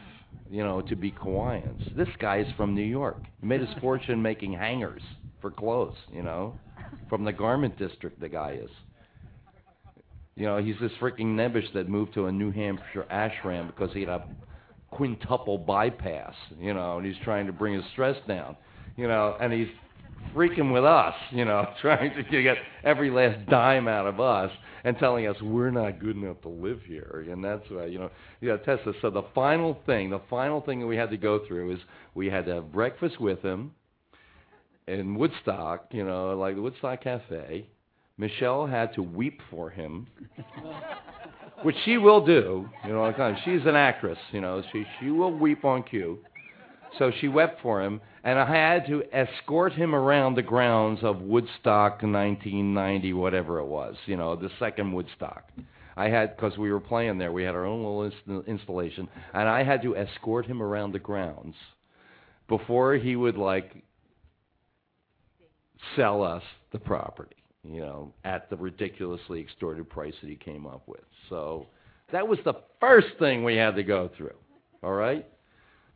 you 0.50 0.64
know, 0.64 0.82
to 0.82 0.96
be 0.96 1.12
Kauaians. 1.12 1.96
This 1.96 2.10
guy 2.20 2.40
is 2.40 2.48
from 2.58 2.76
New 2.76 2.84
York. 2.84 3.24
He 3.40 3.48
made 3.48 3.62
his 3.62 3.70
fortune 3.80 4.22
making 4.22 4.54
hangers 4.54 5.02
for 5.42 5.52
clothes, 5.52 5.96
you 6.12 6.24
know 6.24 6.56
from 7.10 7.24
the 7.24 7.34
garment 7.34 7.78
district 7.78 8.20
the 8.20 8.30
guy 8.30 8.60
is. 8.62 8.70
You 10.36 10.46
know, 10.46 10.58
he's 10.58 10.76
this 10.80 10.92
freaking 11.02 11.36
nebbish 11.36 11.72
that 11.74 11.90
moved 11.90 12.14
to 12.14 12.28
a 12.28 12.32
New 12.32 12.52
Hampshire 12.52 13.06
ashram 13.12 13.68
because 13.68 13.92
he 13.94 14.02
had 14.02 14.10
a 14.10 14.28
quintuple 14.92 15.58
bypass, 15.58 16.34
you 16.60 16.74
know, 16.74 16.98
and 16.98 17.06
he's 17.06 17.16
trying 17.24 17.48
to 17.48 17.54
bring 17.54 17.74
his 17.74 17.84
stress 17.94 18.16
down, 18.28 18.56
you 18.96 19.08
know, 19.08 19.36
and 19.42 19.52
he's 19.52 19.68
freaking 20.36 20.72
with 20.74 20.86
us, 20.86 21.16
you 21.32 21.46
know, 21.46 21.68
trying 21.82 22.14
to 22.16 22.44
get 22.44 22.58
every 22.84 23.10
last 23.10 23.46
dime 23.50 23.88
out 23.88 24.08
of 24.08 24.20
us 24.20 24.52
and 24.84 24.98
telling 24.98 25.28
us 25.28 25.36
we're 25.42 25.72
not 25.72 26.00
good 26.00 26.16
enough 26.16 26.42
to 26.42 26.50
live 26.50 26.82
here. 26.86 27.26
And 27.30 27.44
that's 27.44 27.64
why, 27.70 27.86
you 27.86 28.00
know, 28.00 28.10
you 28.42 28.50
know, 28.50 28.58
Tessa. 28.58 28.94
So 29.02 29.10
the 29.10 29.24
final 29.34 29.80
thing, 29.86 30.10
the 30.10 30.22
final 30.30 30.62
thing 30.62 30.80
that 30.80 30.88
we 30.88 30.96
had 30.96 31.10
to 31.10 31.18
go 31.18 31.46
through 31.48 31.74
is 31.74 31.80
we 32.16 32.28
had 32.28 32.46
to 32.46 32.56
have 32.56 32.72
breakfast 32.72 33.20
with 33.20 33.42
him 33.42 33.72
in 34.88 35.16
Woodstock, 35.16 35.88
you 35.92 36.06
know, 36.06 36.38
like 36.38 36.56
the 36.56 36.62
Woodstock 36.62 37.04
Cafe. 37.04 37.68
Michele 38.18 38.66
had 38.66 38.94
to 38.96 39.04
weep 39.04 39.42
for 39.52 39.70
him, 39.70 40.08
which 41.64 41.76
she 41.86 41.98
will 41.98 42.26
do. 42.26 42.68
You 42.86 42.94
know, 42.94 43.36
she's 43.46 43.62
an 43.66 43.76
actress. 43.76 44.18
You 44.32 44.42
know, 44.42 44.64
she 44.72 44.86
she 45.00 45.12
will 45.12 45.32
weep 45.32 45.66
on 45.66 45.84
cue. 45.84 46.20
So 46.98 47.12
she 47.20 47.28
wept 47.28 47.62
for 47.62 47.82
him, 47.82 48.02
and 48.24 48.40
I 48.40 48.46
had 48.46 48.88
to 48.88 49.04
escort 49.12 49.74
him 49.74 49.94
around 49.94 50.36
the 50.36 50.42
grounds 50.42 51.00
of 51.04 51.22
Woodstock 51.22 52.02
1990, 52.02 53.14
whatever 53.14 53.60
it 53.60 53.66
was. 53.66 53.96
You 54.06 54.18
know, 54.18 54.36
the 54.36 54.50
second 54.60 54.92
Woodstock. 54.94 55.50
I 55.96 56.10
had 56.10 56.36
because 56.36 56.58
we 56.58 56.72
were 56.72 56.80
playing 56.80 57.18
there. 57.18 57.32
We 57.32 57.44
had 57.44 57.56
our 57.56 57.66
own 57.66 57.80
little 57.84 58.04
inst- 58.04 58.48
installation, 58.48 59.08
and 59.34 59.50
I 59.50 59.64
had 59.64 59.82
to 59.82 59.96
escort 59.96 60.46
him 60.46 60.62
around 60.62 60.92
the 60.92 61.00
grounds 61.00 61.56
before 62.48 62.96
he 62.96 63.16
would 63.16 63.36
like 63.36 63.84
sell 65.96 66.24
us 66.24 66.44
the 66.72 66.80
property, 66.80 67.36
you 67.64 67.82
know, 67.82 68.14
at 68.24 68.50
the 68.50 68.56
ridiculously 68.56 69.42
extorted 69.42 69.90
price 69.90 70.14
that 70.22 70.30
he 70.30 70.36
came 70.36 70.66
up 70.66 70.84
with. 70.88 71.02
So 71.30 71.68
that 72.12 72.28
was 72.28 72.40
the 72.46 72.54
first 72.80 73.08
thing 73.20 73.44
we 73.44 73.56
had 73.56 73.76
to 73.76 73.84
go 73.84 74.10
through. 74.18 74.36
All 74.84 74.94
right? 74.94 75.26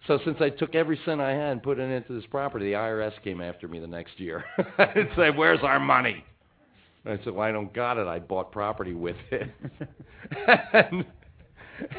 So 0.07 0.19
since 0.25 0.37
I 0.41 0.49
took 0.49 0.73
every 0.73 0.99
cent 1.05 1.21
I 1.21 1.31
had 1.31 1.51
and 1.51 1.63
put 1.63 1.79
it 1.79 1.89
into 1.89 2.13
this 2.13 2.25
property, 2.29 2.65
the 2.65 2.77
IRS 2.77 3.13
came 3.23 3.39
after 3.39 3.67
me 3.67 3.79
the 3.79 3.87
next 3.87 4.19
year 4.19 4.43
and 4.77 5.07
said, 5.15 5.37
"Where's 5.37 5.59
our 5.61 5.79
money?" 5.79 6.23
I 7.05 7.17
said, 7.23 7.33
"Well, 7.33 7.47
I 7.47 7.51
don't 7.51 7.73
got 7.73 7.97
it. 7.97 8.07
I 8.07 8.19
bought 8.19 8.51
property 8.51 8.93
with 8.93 9.15
it." 9.31 9.49
and 10.73 11.05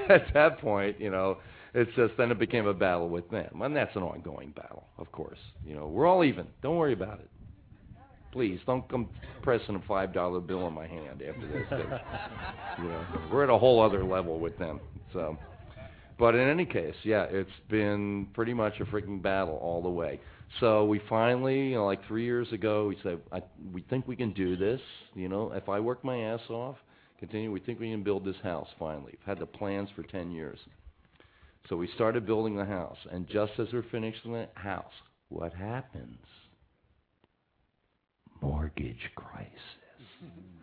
at 0.09 0.33
that 0.35 0.59
point, 0.59 1.01
you 1.01 1.11
know, 1.11 1.39
it's 1.75 1.91
just 1.97 2.15
then 2.17 2.31
it 2.31 2.39
became 2.39 2.67
a 2.67 2.75
battle 2.75 3.09
with 3.09 3.31
them, 3.31 3.63
and 3.63 3.75
that's 3.75 3.95
an 3.97 4.03
ongoing 4.03 4.51
battle, 4.51 4.89
of 4.99 5.11
course. 5.13 5.39
You 5.65 5.75
know, 5.75 5.87
we're 5.87 6.07
all 6.07 6.25
even. 6.25 6.47
Don't 6.63 6.77
worry 6.77 6.93
about 6.93 7.21
it. 7.21 7.31
Please 8.33 8.59
don't 8.67 8.89
come 8.89 9.09
pressing 9.43 9.77
a 9.77 9.83
five 9.87 10.13
dollar 10.13 10.41
bill 10.41 10.67
in 10.67 10.73
my 10.75 10.87
hand 10.87 11.23
after 11.23 11.47
this. 11.47 11.67
you 12.79 12.85
know, 12.85 13.07
we're 13.31 13.45
at 13.45 13.51
a 13.51 13.59
whole 13.59 13.81
other 13.81 14.05
level 14.05 14.41
with 14.41 14.59
them. 14.59 14.81
So, 15.13 15.37
but 16.23 16.37
in 16.37 16.49
any 16.49 16.65
case, 16.65 16.95
yeah, 17.03 17.25
it's 17.29 17.51
been 17.69 18.29
pretty 18.33 18.55
much 18.55 18.75
a 18.79 18.85
freaking 18.85 19.21
battle 19.21 19.57
all 19.57 19.83
the 19.83 19.91
way. 19.91 20.21
So 20.61 20.85
we 20.85 21.01
finally, 21.09 21.71
you 21.71 21.75
know, 21.75 21.85
like 21.85 22.07
three 22.07 22.25
years 22.25 22.47
ago, 22.53 22.87
we 22.87 22.97
said, 23.03 23.19
I, 23.33 23.43
we 23.73 23.83
think 23.91 24.07
we 24.07 24.15
can 24.15 24.33
do 24.33 24.57
this. 24.57 24.81
You 25.15 25.29
know, 25.29 25.51
if 25.51 25.69
I 25.69 25.81
work 25.81 26.05
my 26.05 26.17
ass 26.17 26.43
off, 26.49 26.77
continue, 27.19 27.51
we 27.51 27.59
think 27.59 27.81
we 27.81 27.91
can 27.91 28.05
build 28.05 28.25
this 28.25 28.37
house 28.45 28.69
finally. 28.79 29.07
We've 29.07 29.27
had 29.27 29.41
the 29.41 29.47
plans 29.47 29.89
for 29.97 30.05
10 30.05 30.31
years. 30.31 30.61
So 31.69 31.75
we 31.75 31.89
started 31.97 32.25
building 32.25 32.55
the 32.55 32.67
house, 32.67 32.99
and 33.11 33.27
just 33.27 33.55
as 33.59 33.67
we're 33.73 33.83
finishing 33.91 34.33
the 34.33 34.47
house, 34.55 34.93
what 35.29 35.53
happens? 35.53 36.21
Mortgage 38.41 39.11
crisis. 39.17 39.51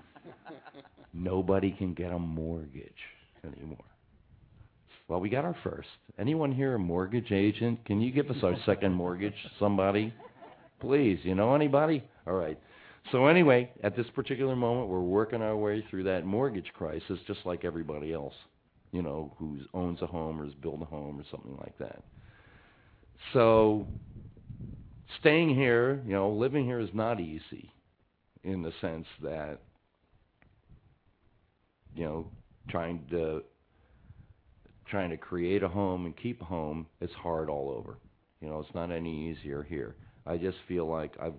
Nobody 1.13 1.71
can 1.71 1.93
get 1.93 2.13
a 2.13 2.19
mortgage 2.19 2.93
anymore. 3.43 3.83
Well, 5.09 5.19
we 5.19 5.29
got 5.29 5.43
our 5.43 5.55
first. 5.63 5.87
Anyone 6.19 6.51
here 6.51 6.75
a 6.75 6.79
mortgage 6.79 7.31
agent? 7.31 7.83
Can 7.85 7.99
you 7.99 8.11
give 8.11 8.29
us 8.29 8.37
our 8.43 8.55
second 8.65 8.93
mortgage? 8.93 9.33
Somebody? 9.57 10.13
Please, 10.79 11.19
you 11.23 11.33
know 11.33 11.55
anybody? 11.55 12.03
All 12.27 12.33
right. 12.33 12.59
So 13.11 13.25
anyway, 13.25 13.71
at 13.83 13.97
this 13.97 14.05
particular 14.13 14.55
moment, 14.55 14.87
we're 14.87 15.01
working 15.01 15.41
our 15.41 15.57
way 15.57 15.83
through 15.89 16.03
that 16.03 16.25
mortgage 16.25 16.71
crisis 16.75 17.17
just 17.25 17.39
like 17.43 17.65
everybody 17.65 18.13
else, 18.13 18.35
you 18.91 19.01
know, 19.01 19.33
who 19.39 19.57
owns 19.73 19.99
a 20.03 20.05
home 20.05 20.39
or 20.39 20.45
has 20.45 20.53
built 20.53 20.79
a 20.79 20.85
home 20.85 21.19
or 21.19 21.23
something 21.31 21.57
like 21.59 21.75
that. 21.79 22.03
So 23.33 23.87
staying 25.21 25.55
here, 25.55 26.03
you 26.05 26.13
know, 26.13 26.29
living 26.29 26.65
here 26.65 26.79
is 26.79 26.89
not 26.93 27.19
easy 27.19 27.73
in 28.43 28.61
the 28.61 28.71
sense 28.79 29.07
that, 29.23 29.57
you 31.95 32.05
know, 32.05 32.27
trying 32.69 33.07
to 33.09 33.41
trying 34.89 35.09
to 35.09 35.17
create 35.17 35.63
a 35.63 35.67
home 35.67 36.05
and 36.05 36.15
keep 36.17 36.41
a 36.41 36.45
home 36.45 36.87
is 37.01 37.11
hard 37.11 37.49
all 37.49 37.69
over. 37.69 37.97
You 38.41 38.49
know, 38.49 38.59
it's 38.59 38.73
not 38.73 38.91
any 38.91 39.29
easier 39.29 39.63
here. 39.63 39.95
I 40.25 40.37
just 40.37 40.57
feel 40.67 40.85
like 40.87 41.13
I've 41.21 41.33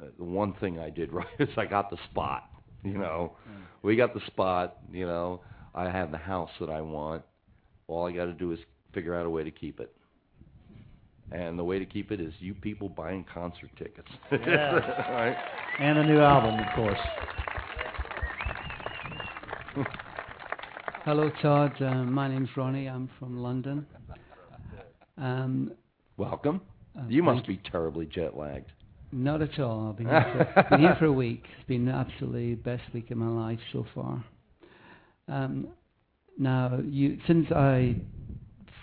uh, 0.00 0.06
the 0.16 0.24
one 0.24 0.52
thing 0.54 0.78
I 0.78 0.90
did 0.90 1.12
right 1.20 1.26
is 1.38 1.48
I 1.56 1.66
got 1.66 1.90
the 1.90 1.98
spot. 2.10 2.44
You 2.84 2.96
know, 2.98 3.32
we 3.82 3.96
got 3.96 4.14
the 4.14 4.20
spot. 4.26 4.78
You 4.92 5.06
know, 5.06 5.40
I 5.74 5.90
have 5.90 6.10
the 6.12 6.18
house 6.18 6.50
that 6.60 6.70
I 6.70 6.80
want. 6.80 7.22
All 7.88 8.06
I 8.06 8.12
got 8.12 8.26
to 8.26 8.32
do 8.32 8.52
is 8.52 8.58
figure 8.94 9.14
out 9.18 9.26
a 9.26 9.30
way 9.30 9.42
to 9.42 9.50
keep 9.50 9.80
it. 9.80 9.92
And 11.30 11.58
the 11.58 11.64
way 11.64 11.78
to 11.78 11.84
keep 11.84 12.10
it 12.10 12.20
is 12.20 12.32
you 12.38 12.54
people 12.54 12.88
buying 12.88 13.24
concert 13.32 13.70
tickets. 13.76 14.08
Yeah. 14.32 15.12
right? 15.12 15.36
And 15.80 15.98
a 15.98 16.04
new 16.04 16.20
album, 16.20 16.58
of 16.58 16.74
course. 16.74 16.98
Hello, 21.08 21.30
Todd. 21.40 21.72
Uh, 21.80 22.04
my 22.04 22.28
name's 22.28 22.50
Ronnie. 22.54 22.86
I'm 22.86 23.08
from 23.18 23.38
London. 23.38 23.86
Um, 25.16 25.72
Welcome. 26.18 26.60
uh, 26.94 27.04
you 27.08 27.22
must 27.22 27.46
be 27.46 27.58
terribly 27.72 28.04
jet 28.04 28.36
lagged. 28.36 28.70
Not 29.10 29.40
at 29.40 29.58
all. 29.58 29.88
I've 29.88 29.96
been 29.96 30.06
here, 30.10 30.52
for, 30.54 30.66
been 30.68 30.80
here 30.80 30.96
for 30.98 31.06
a 31.06 31.12
week. 31.12 31.44
It's 31.58 31.66
been 31.66 31.88
absolutely 31.88 32.56
the 32.56 32.60
best 32.60 32.82
week 32.92 33.10
of 33.10 33.16
my 33.16 33.26
life 33.26 33.58
so 33.72 33.86
far. 33.94 34.22
Um, 35.28 35.68
now, 36.38 36.78
you 36.84 37.16
since 37.26 37.50
I 37.52 37.96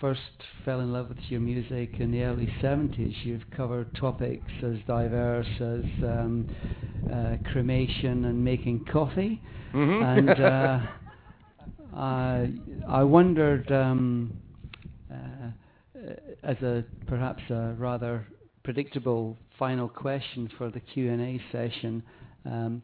first 0.00 0.18
fell 0.64 0.80
in 0.80 0.92
love 0.92 1.10
with 1.10 1.18
your 1.28 1.38
music 1.40 1.90
in 2.00 2.10
the 2.10 2.22
early 2.22 2.52
70s, 2.60 3.14
you've 3.22 3.48
covered 3.56 3.94
topics 3.94 4.50
as 4.64 4.78
diverse 4.88 5.46
as 5.60 5.84
um, 6.02 6.48
uh, 7.08 7.36
cremation 7.52 8.24
and 8.24 8.44
making 8.44 8.84
coffee. 8.92 9.40
Mhm. 9.72 10.18
And 10.18 10.30
uh, 10.40 10.78
I, 11.96 12.52
I 12.88 13.02
wondered, 13.02 13.70
um, 13.72 14.32
uh, 15.10 15.50
as 16.42 16.56
a 16.58 16.84
perhaps 17.06 17.42
a 17.48 17.74
rather 17.78 18.26
predictable 18.64 19.36
final 19.58 19.88
question 19.88 20.50
for 20.58 20.70
the 20.70 20.80
Q&A 20.80 21.40
session, 21.50 22.02
um, 22.44 22.82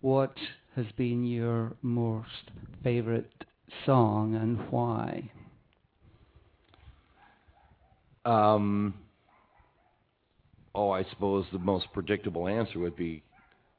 what 0.00 0.34
has 0.74 0.86
been 0.96 1.24
your 1.24 1.72
most 1.82 2.50
favorite 2.82 3.44
song 3.86 4.34
and 4.34 4.58
why? 4.70 5.30
Um, 8.24 8.94
oh, 10.74 10.90
I 10.90 11.04
suppose 11.10 11.46
the 11.52 11.58
most 11.60 11.86
predictable 11.92 12.48
answer 12.48 12.80
would 12.80 12.96
be, 12.96 13.22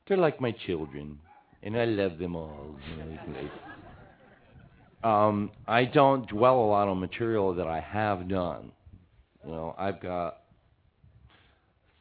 they're 0.07 0.17
like 0.17 0.39
my 0.39 0.51
children, 0.65 1.19
and 1.63 1.75
I 1.75 1.85
love 1.85 2.17
them 2.17 2.35
all. 2.35 2.75
Um, 5.03 5.51
I 5.67 5.85
don't 5.85 6.27
dwell 6.27 6.59
a 6.59 6.67
lot 6.67 6.87
on 6.87 6.99
material 6.99 7.55
that 7.55 7.67
I 7.67 7.79
have 7.79 8.27
done. 8.27 8.71
You 9.45 9.51
know, 9.51 9.75
I've 9.77 10.01
got 10.01 10.39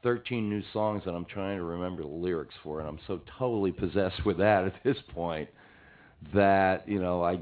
13 0.03 0.49
new 0.49 0.63
songs 0.73 1.03
that 1.05 1.13
I'm 1.13 1.25
trying 1.25 1.59
to 1.59 1.65
remember 1.65 2.03
the 2.03 2.09
lyrics 2.09 2.55
for, 2.63 2.81
and 2.81 2.89
I'm 2.89 2.99
so 3.07 3.21
totally 3.39 3.73
possessed 3.73 4.25
with 4.25 4.39
that 4.39 4.65
at 4.65 4.75
this 4.85 4.97
point 5.15 5.49
that 6.35 6.89
you 6.89 7.01
know 7.01 7.23
I 7.23 7.39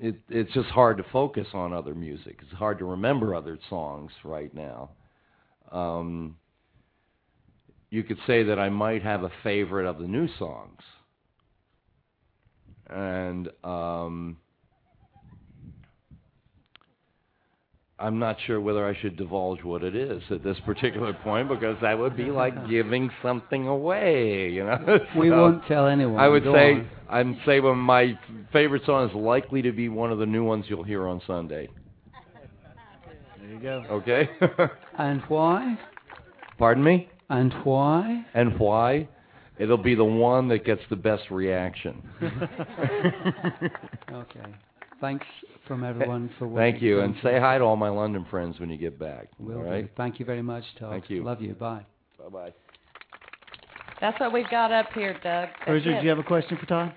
it 0.00 0.16
it's 0.28 0.52
just 0.52 0.68
hard 0.68 0.98
to 0.98 1.04
focus 1.12 1.46
on 1.54 1.72
other 1.72 1.94
music. 1.94 2.38
It's 2.42 2.52
hard 2.52 2.78
to 2.78 2.84
remember 2.84 3.34
other 3.34 3.58
songs 3.68 4.12
right 4.24 4.52
now. 4.54 4.90
Um, 5.72 6.36
you 7.90 8.02
could 8.02 8.18
say 8.26 8.44
that 8.44 8.58
I 8.58 8.68
might 8.68 9.02
have 9.02 9.22
a 9.22 9.32
favorite 9.42 9.88
of 9.88 9.98
the 9.98 10.06
new 10.06 10.28
songs, 10.38 10.80
and 12.90 13.48
um, 13.64 14.36
I'm 17.98 18.18
not 18.18 18.36
sure 18.46 18.60
whether 18.60 18.86
I 18.86 18.94
should 19.00 19.16
divulge 19.16 19.62
what 19.62 19.82
it 19.82 19.96
is 19.96 20.22
at 20.30 20.44
this 20.44 20.58
particular 20.66 21.12
point 21.24 21.48
because 21.48 21.76
that 21.80 21.98
would 21.98 22.16
be 22.16 22.24
like 22.24 22.68
giving 22.68 23.10
something 23.22 23.66
away, 23.66 24.50
you 24.50 24.64
know. 24.64 24.98
We 25.16 25.28
So 25.30 25.40
won't 25.40 25.66
tell 25.66 25.86
anyone. 25.86 26.20
I 26.20 26.28
would 26.28 26.44
Go 26.44 26.52
say 26.54 26.72
on. 26.72 26.90
I'm 27.08 27.40
say 27.46 27.60
my 27.60 28.18
favorite 28.52 28.82
song 28.84 29.08
is 29.08 29.14
likely 29.14 29.62
to 29.62 29.72
be 29.72 29.88
one 29.88 30.12
of 30.12 30.18
the 30.18 30.26
new 30.26 30.44
ones 30.44 30.66
you'll 30.68 30.82
hear 30.84 31.06
on 31.06 31.22
Sunday. 31.26 31.68
There 33.40 33.50
you 33.50 33.60
go. 33.60 33.84
Okay. 33.90 34.28
And 34.98 35.20
why? 35.28 35.78
Pardon 36.58 36.82
me. 36.82 37.10
And 37.28 37.52
why? 37.64 38.24
And 38.32 38.58
why? 38.58 39.08
It'll 39.58 39.78
be 39.78 39.94
the 39.94 40.04
one 40.04 40.48
that 40.48 40.64
gets 40.64 40.82
the 40.90 40.96
best 40.96 41.30
reaction. 41.30 42.02
Okay. 44.12 44.54
Thanks 45.00 45.26
from 45.68 45.84
everyone 45.84 46.30
for 46.38 46.46
watching. 46.46 46.72
Thank 46.72 46.74
you've 46.76 46.82
you, 46.82 46.96
done 46.96 47.04
and 47.10 47.14
say 47.22 47.38
hi 47.38 47.58
to 47.58 47.64
all 47.64 47.76
my 47.76 47.88
London 47.88 48.26
friends 48.30 48.58
when 48.58 48.70
you 48.70 48.78
get 48.78 48.98
back. 48.98 49.28
Will 49.38 49.58
all 49.58 49.64
do. 49.64 49.88
Thank 49.96 50.18
you 50.18 50.24
very 50.24 50.42
much, 50.42 50.64
Todd. 50.78 50.90
Thank 50.90 51.10
you. 51.10 51.22
Love 51.22 51.42
you. 51.42 51.52
Bye. 51.54 51.84
Bye 52.18 52.28
bye. 52.28 52.54
That's 54.00 54.18
what 54.20 54.32
we've 54.32 54.48
got 54.50 54.72
up 54.72 54.86
here, 54.94 55.12
Doug. 55.12 55.22
That's 55.22 55.64
Bridget, 55.66 56.00
do 56.00 56.02
you 56.02 56.08
have 56.08 56.18
a 56.18 56.22
question 56.22 56.56
for 56.58 56.66
Todd? 56.66 56.94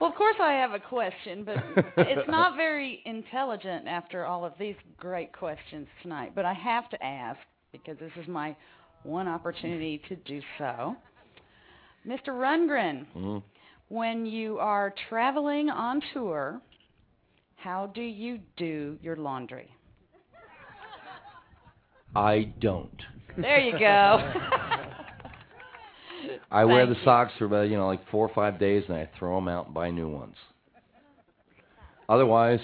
Well, 0.00 0.10
of 0.10 0.16
course 0.16 0.36
I 0.40 0.52
have 0.52 0.72
a 0.72 0.78
question, 0.78 1.44
but 1.44 1.56
it's 1.96 2.28
not 2.28 2.56
very 2.56 3.02
intelligent 3.06 3.88
after 3.88 4.24
all 4.24 4.44
of 4.44 4.52
these 4.58 4.76
great 4.98 5.32
questions 5.32 5.86
tonight. 6.02 6.32
But 6.34 6.44
I 6.44 6.52
have 6.52 6.88
to 6.90 7.04
ask 7.04 7.38
because 7.72 7.98
this 7.98 8.12
is 8.20 8.28
my 8.28 8.54
one 9.02 9.26
opportunity 9.26 10.00
to 10.08 10.16
do 10.16 10.40
so. 10.58 10.96
Mr. 12.06 12.28
Rundgren, 12.28 13.06
Mhm. 13.16 13.42
when 13.88 14.26
you 14.26 14.58
are 14.58 14.90
traveling 15.08 15.70
on 15.70 16.00
tour, 16.12 16.60
how 17.56 17.86
do 17.86 18.02
you 18.02 18.38
do 18.56 18.98
your 19.02 19.16
laundry? 19.16 19.70
I 22.14 22.44
don't. 22.60 23.02
There 23.36 23.58
you 23.58 23.78
go. 23.78 24.32
I 26.50 26.64
wear 26.64 26.86
Thank 26.86 26.94
the 26.96 27.00
you. 27.00 27.04
socks 27.04 27.32
for 27.38 27.44
about 27.44 27.68
you 27.68 27.76
know 27.76 27.86
like 27.86 28.06
four 28.08 28.24
or 28.24 28.32
five 28.34 28.58
days, 28.58 28.84
and 28.88 28.96
I 28.96 29.06
throw 29.18 29.34
them 29.36 29.48
out 29.48 29.66
and 29.66 29.74
buy 29.74 29.90
new 29.90 30.08
ones. 30.08 30.36
Otherwise, 32.08 32.60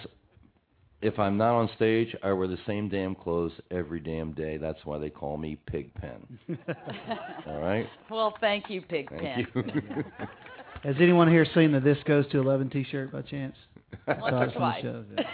if 1.02 1.18
I'm 1.18 1.36
not 1.36 1.54
on 1.58 1.68
stage, 1.76 2.14
I 2.22 2.32
wear 2.32 2.46
the 2.46 2.58
same 2.66 2.88
damn 2.88 3.14
clothes 3.14 3.52
every 3.70 4.00
damn 4.00 4.32
day. 4.32 4.56
That's 4.56 4.78
why 4.84 4.98
they 4.98 5.10
call 5.10 5.36
me 5.36 5.56
Pigpen. 5.66 6.38
All 7.46 7.60
right. 7.60 7.86
Well, 8.10 8.34
thank 8.40 8.70
you, 8.70 8.80
Pigpen. 8.82 9.18
Thank 9.20 9.48
you. 9.54 9.64
Has 10.84 10.96
anyone 11.00 11.28
here 11.28 11.46
seen 11.54 11.72
the 11.72 11.80
This 11.80 11.98
Goes 12.06 12.28
to 12.32 12.38
11 12.38 12.70
T-shirt 12.70 13.12
by 13.12 13.22
chance? 13.22 13.54
Once 14.06 14.20
or 14.32 14.46
the 14.46 14.52
twice. 14.52 14.82
shows, 14.82 15.04
yeah. 15.16 15.24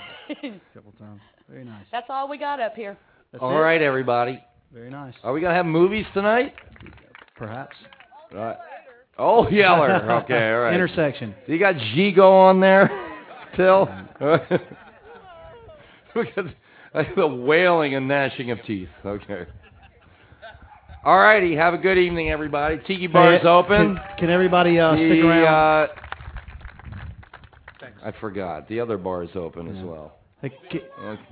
A 0.51 0.61
couple 0.74 0.93
times. 0.99 1.20
Very 1.49 1.65
nice. 1.65 1.86
That's 1.93 2.07
all 2.11 2.28
we 2.28 2.36
got 2.39 2.61
up 2.61 2.74
here. 2.74 2.97
That's 3.32 3.40
All 3.43 3.53
it. 3.57 3.61
right, 3.61 3.81
everybody. 3.81 4.43
Very 4.73 4.90
nice. 4.90 5.15
Are 5.23 5.32
we 5.32 5.40
gonna 5.40 5.55
have 5.55 5.65
movies 5.66 6.05
tonight? 6.12 6.55
Perhaps. 7.36 7.77
Right. 8.32 8.57
Oh, 9.19 9.49
Yeller. 9.49 10.23
Okay, 10.24 10.51
all 10.53 10.61
right. 10.61 10.74
Intersection. 10.74 11.35
You 11.47 11.59
got 11.59 11.77
Gigot 11.77 12.19
on 12.19 12.61
there, 12.61 12.90
Till? 13.57 13.89
Um, 14.20 14.49
the 17.16 17.26
wailing 17.26 17.94
and 17.94 18.09
gnashing 18.09 18.51
of 18.51 18.59
teeth. 18.66 18.89
Okay. 19.05 19.47
All 21.05 21.18
righty. 21.18 21.55
Have 21.55 21.74
a 21.74 21.78
good 21.78 21.98
evening, 21.98 22.30
everybody. 22.30 22.78
Tiki 22.86 23.06
bar 23.06 23.35
is 23.35 23.44
open. 23.47 23.97
Can, 23.97 24.18
can 24.18 24.30
everybody 24.30 24.78
uh, 24.78 24.94
stick 24.94 25.24
around? 25.24 25.44
uh, 25.44 25.86
I 28.05 28.12
forgot. 28.20 28.68
The 28.68 28.80
other 28.80 28.98
bar 28.98 29.22
is 29.22 29.30
open 29.35 29.68
as 29.76 29.85
well. 29.85 30.18
Hey, 30.43 30.51
ca- 30.70 30.78
Okay. 31.05 31.22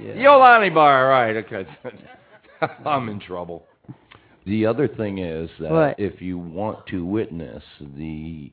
yeah. 0.00 0.12
Yolani 0.14 0.72
bar, 0.74 1.08
right? 1.08 1.36
Okay. 1.36 1.66
I'm 2.86 3.08
in 3.08 3.20
trouble. 3.20 3.66
The 4.46 4.66
other 4.66 4.88
thing 4.88 5.18
is 5.18 5.48
that 5.60 5.70
What? 5.70 5.98
if 5.98 6.20
you 6.20 6.38
want 6.38 6.86
to 6.88 7.04
witness 7.04 7.62
the 7.96 8.52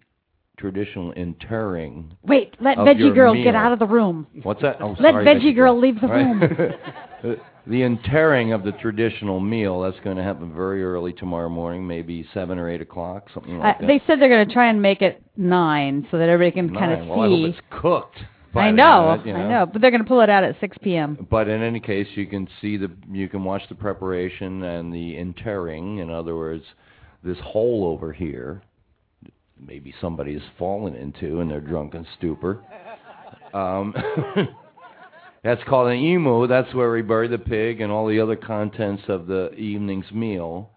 traditional 0.62 1.12
interring, 1.14 2.16
Wait, 2.24 2.56
let 2.62 2.78
of 2.78 2.88
Veggie 2.88 3.00
your 3.00 3.14
Girl 3.14 3.34
meal- 3.34 3.44
get 3.44 3.56
out 3.56 3.74
of 3.74 3.80
the 3.80 3.86
room. 3.88 4.28
What's 4.44 4.62
that? 4.62 4.78
Oh, 4.80 4.96
Let 5.00 5.12
sorry, 5.14 5.26
Veggie 5.26 5.56
Girl 5.56 5.78
leave 5.78 6.00
the 6.00 6.08
Right. 6.08 6.24
room. 6.24 6.74
The- 7.24 7.40
the 7.68 7.84
interring 7.84 8.54
of 8.54 8.64
the 8.64 8.72
traditional 8.72 9.40
meal 9.40 9.82
that's 9.82 10.00
going 10.04 10.18
to 10.18 10.24
happen 10.24 10.52
very 10.52 10.84
early 10.84 11.14
tomorrow 11.14 11.48
morning, 11.50 11.86
maybe 11.86 12.26
seven 12.34 12.58
or 12.58 12.68
eight 12.68 12.82
o'clock, 12.82 13.30
something 13.32 13.58
Uh, 13.58 13.60
like 13.60 13.80
that. 13.80 13.86
they 13.86 14.02
said 14.08 14.20
they're 14.20 14.30
going 14.30 14.48
to 14.48 14.52
try 14.52 14.68
and 14.70 14.82
make 14.82 15.04
it 15.04 15.22
nine 15.38 16.08
so 16.10 16.18
that 16.18 16.28
everybody 16.30 16.52
can 16.60 16.74
kind 16.76 16.92
of 16.94 17.00
Nine. 17.00 17.08
see. 17.08 17.12
Well, 17.12 17.22
I 17.22 17.28
hope 17.30 17.50
it's 17.50 17.60
cooked. 17.70 18.18
by 18.52 18.62
I 18.64 18.66
then, 18.70 18.76
know, 18.78 19.10
uh, 19.12 19.22
you 19.24 19.34
I 19.36 19.48
know, 19.48 19.66
but 19.72 19.80
they're 19.80 19.92
going 19.92 20.02
to 20.02 20.08
pull 20.08 20.22
it 20.22 20.30
out 20.32 20.44
at 20.44 20.60
6 20.60 20.76
p.m. 20.82 21.28
But 21.30 21.48
in 21.48 21.62
any 21.62 21.80
case, 21.80 22.08
you 22.16 22.26
can 22.26 22.48
see 22.60 22.78
the 22.78 22.90
you 23.12 23.30
can 23.30 23.44
watch 23.44 23.62
the 23.70 23.76
preparation 23.76 24.64
and 24.64 24.92
the 24.92 25.16
interring. 25.18 26.00
In 26.00 26.10
other 26.10 26.36
words, 26.36 26.64
this 27.24 27.38
hole 27.44 27.86
over 27.86 28.12
here, 28.12 28.64
maybe 29.66 29.94
somebody 30.02 30.34
has 30.34 30.44
fallen 30.58 30.96
into 30.96 31.40
in 31.40 31.50
their 31.50 31.62
drunken 31.62 32.06
stupor. 32.18 32.64
Um, 33.54 33.94
that's 35.44 35.62
called 35.68 35.90
an 35.90 35.98
imu. 35.98 36.48
That's 36.48 36.74
where 36.74 36.90
we 36.90 37.02
bury 37.02 37.28
the 37.28 37.38
pig 37.38 37.82
and 37.82 37.92
all 37.92 38.08
the 38.08 38.22
other 38.22 38.38
contents 38.38 39.04
of 39.10 39.28
the 39.28 39.52
evening's 39.56 40.10
meal. 40.10 40.70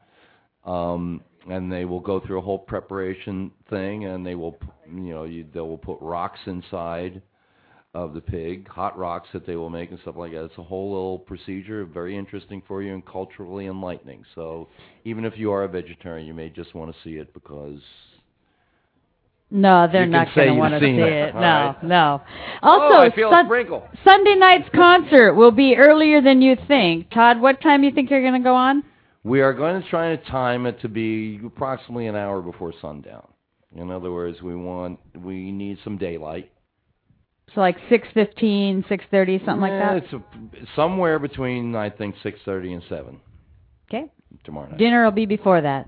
Um, 0.64 1.20
and 1.48 1.70
they 1.70 1.84
will 1.84 2.00
go 2.00 2.18
through 2.18 2.38
a 2.38 2.42
whole 2.42 2.58
preparation 2.58 3.52
thing, 3.70 4.06
and 4.06 4.26
they 4.26 4.34
will, 4.34 4.58
you 4.92 5.14
know, 5.14 5.22
you, 5.22 5.46
they 5.52 5.60
will 5.60 5.78
put 5.78 5.98
rocks 6.00 6.40
inside 6.46 7.22
of 7.94 8.12
the 8.12 8.20
pig, 8.20 8.66
hot 8.66 8.98
rocks 8.98 9.28
that 9.32 9.46
they 9.46 9.54
will 9.54 9.70
make 9.70 9.90
and 9.90 10.00
stuff 10.00 10.16
like 10.16 10.32
that. 10.32 10.44
It's 10.44 10.58
a 10.58 10.62
whole 10.62 10.90
little 10.90 11.18
procedure, 11.18 11.84
very 11.84 12.18
interesting 12.18 12.60
for 12.66 12.82
you 12.82 12.92
and 12.92 13.06
culturally 13.06 13.66
enlightening. 13.66 14.24
So 14.34 14.68
even 15.04 15.24
if 15.24 15.34
you 15.36 15.52
are 15.52 15.62
a 15.62 15.68
vegetarian, 15.68 16.26
you 16.26 16.34
may 16.34 16.48
just 16.48 16.74
want 16.74 16.92
to 16.92 17.02
see 17.04 17.16
it 17.16 17.32
because 17.34 17.80
No, 19.54 19.86
they're 19.90 20.04
not 20.04 20.34
going 20.34 20.48
to 20.48 20.54
want 20.54 20.74
to 20.74 20.80
see 20.80 20.86
it. 20.86 21.28
it. 21.28 21.34
No, 21.34 21.40
right. 21.40 21.76
no. 21.84 22.20
Oh, 22.60 23.06
Also, 23.06 23.16
a 23.16 23.30
Sun-. 23.30 23.82
Sunday 24.02 24.34
night's 24.34 24.68
concert 24.74 25.34
will 25.34 25.52
be 25.52 25.76
earlier 25.76 26.20
than 26.20 26.42
you 26.42 26.56
think. 26.66 27.08
Todd, 27.10 27.40
what 27.40 27.60
time 27.60 27.80
do 27.80 27.86
you 27.86 27.94
think 27.94 28.10
you're 28.10 28.20
going 28.20 28.34
to 28.34 28.40
go 28.44 28.56
on? 28.56 28.82
we 29.22 29.40
are 29.40 29.54
going 29.54 29.80
to 29.80 29.88
try 29.88 30.14
to 30.14 30.22
time 30.24 30.66
it 30.66 30.80
to 30.82 30.88
be 30.88 31.40
approximately 31.46 32.08
an 32.08 32.16
hour 32.16 32.42
before 32.42 32.74
sundown. 32.82 33.26
In 33.76 33.90
other 33.92 34.10
words, 34.12 34.42
we 34.42 34.56
want 34.56 34.98
we 35.16 35.52
need 35.52 35.78
some 35.84 35.98
daylight. 35.98 36.50
So 37.54 37.60
like 37.60 37.76
6:15, 37.88 38.84
6:30, 38.88 39.44
something 39.44 39.60
like 39.60 39.72
Eh, 39.72 39.78
that. 39.78 39.96
It's 39.98 40.12
a, 40.12 40.22
somewhere 40.74 41.18
between 41.20 41.76
I 41.76 41.90
think 41.90 42.16
six 42.24 42.40
thirty 42.44 42.72
and 42.72 42.82
seven 42.88 43.20
Okay. 43.88 44.10
tomorrow 44.42 44.68
night. 44.68 44.78
Dinner 44.78 45.04
will 45.04 45.12
be 45.12 45.26
before 45.26 45.60
that. 45.60 45.86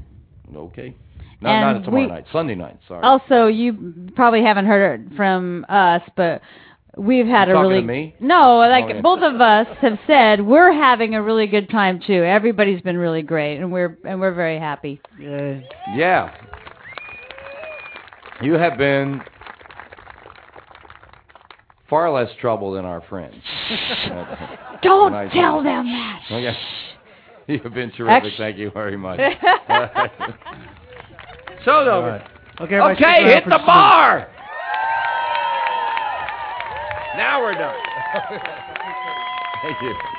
Okay. 0.54 0.94
No, 1.40 1.50
not 1.50 1.76
And 1.76 1.84
tomorrow 1.84 2.02
we- 2.04 2.08
night. 2.10 2.24
Sunday 2.32 2.54
night. 2.54 2.78
Sorry. 2.88 3.02
Also, 3.02 3.46
you 3.46 4.10
probably 4.14 4.42
haven't 4.42 4.66
heard 4.66 5.00
it 5.00 5.16
from 5.16 5.66
us, 5.68 6.02
but 6.16 6.40
we've 6.96 7.26
had 7.26 7.48
You 7.48 7.56
a 7.56 7.60
really 7.60 8.14
no, 8.20 8.62
oh, 8.64 8.68
like 8.70 8.86
Oh, 8.96 9.02
both 9.02 9.22
of 9.22 9.38
us 9.40 9.66
have 9.82 9.98
said 10.06 10.40
we're 10.40 10.72
having 10.72 11.14
a 11.14 11.22
really 11.22 11.46
good 11.46 11.68
time 11.68 12.00
too. 12.06 12.24
Everybody's 12.24 12.80
been 12.80 12.96
really 12.96 13.20
great, 13.22 13.58
and 13.58 13.70
we're 13.70 13.98
and 14.06 14.18
we're 14.18 14.32
very 14.32 14.58
happy. 14.58 14.98
Yeah. 15.20 15.60
Yeah. 15.94 16.34
You 18.42 18.54
have 18.54 18.76
been 18.78 19.20
far 21.88 22.10
less 22.10 22.28
trouble 22.40 22.72
than 22.72 22.84
our 22.84 23.00
friends. 23.02 23.34
Don't 24.82 25.12
Nice. 25.12 25.32
tell 25.32 25.62
them 25.62 25.86
that. 25.86 26.20
Okay. 26.30 26.56
You've 27.46 27.62
been 27.74 27.92
terrific. 27.92 28.32
Actu- 28.32 28.36
Thank 28.38 28.56
you 28.58 28.70
very 28.72 28.96
much. 28.96 29.20
Show's 31.66 31.88
over. 31.88 32.22
Okay, 32.60 32.76
everybody 32.76 33.04
Okay, 33.04 33.34
hit 33.34 33.44
the 33.44 33.58
bar. 33.66 34.28
Now 37.16 37.42
we're 37.42 37.54
done. 37.54 37.74
Thank 39.62 39.82
you. 39.82 40.15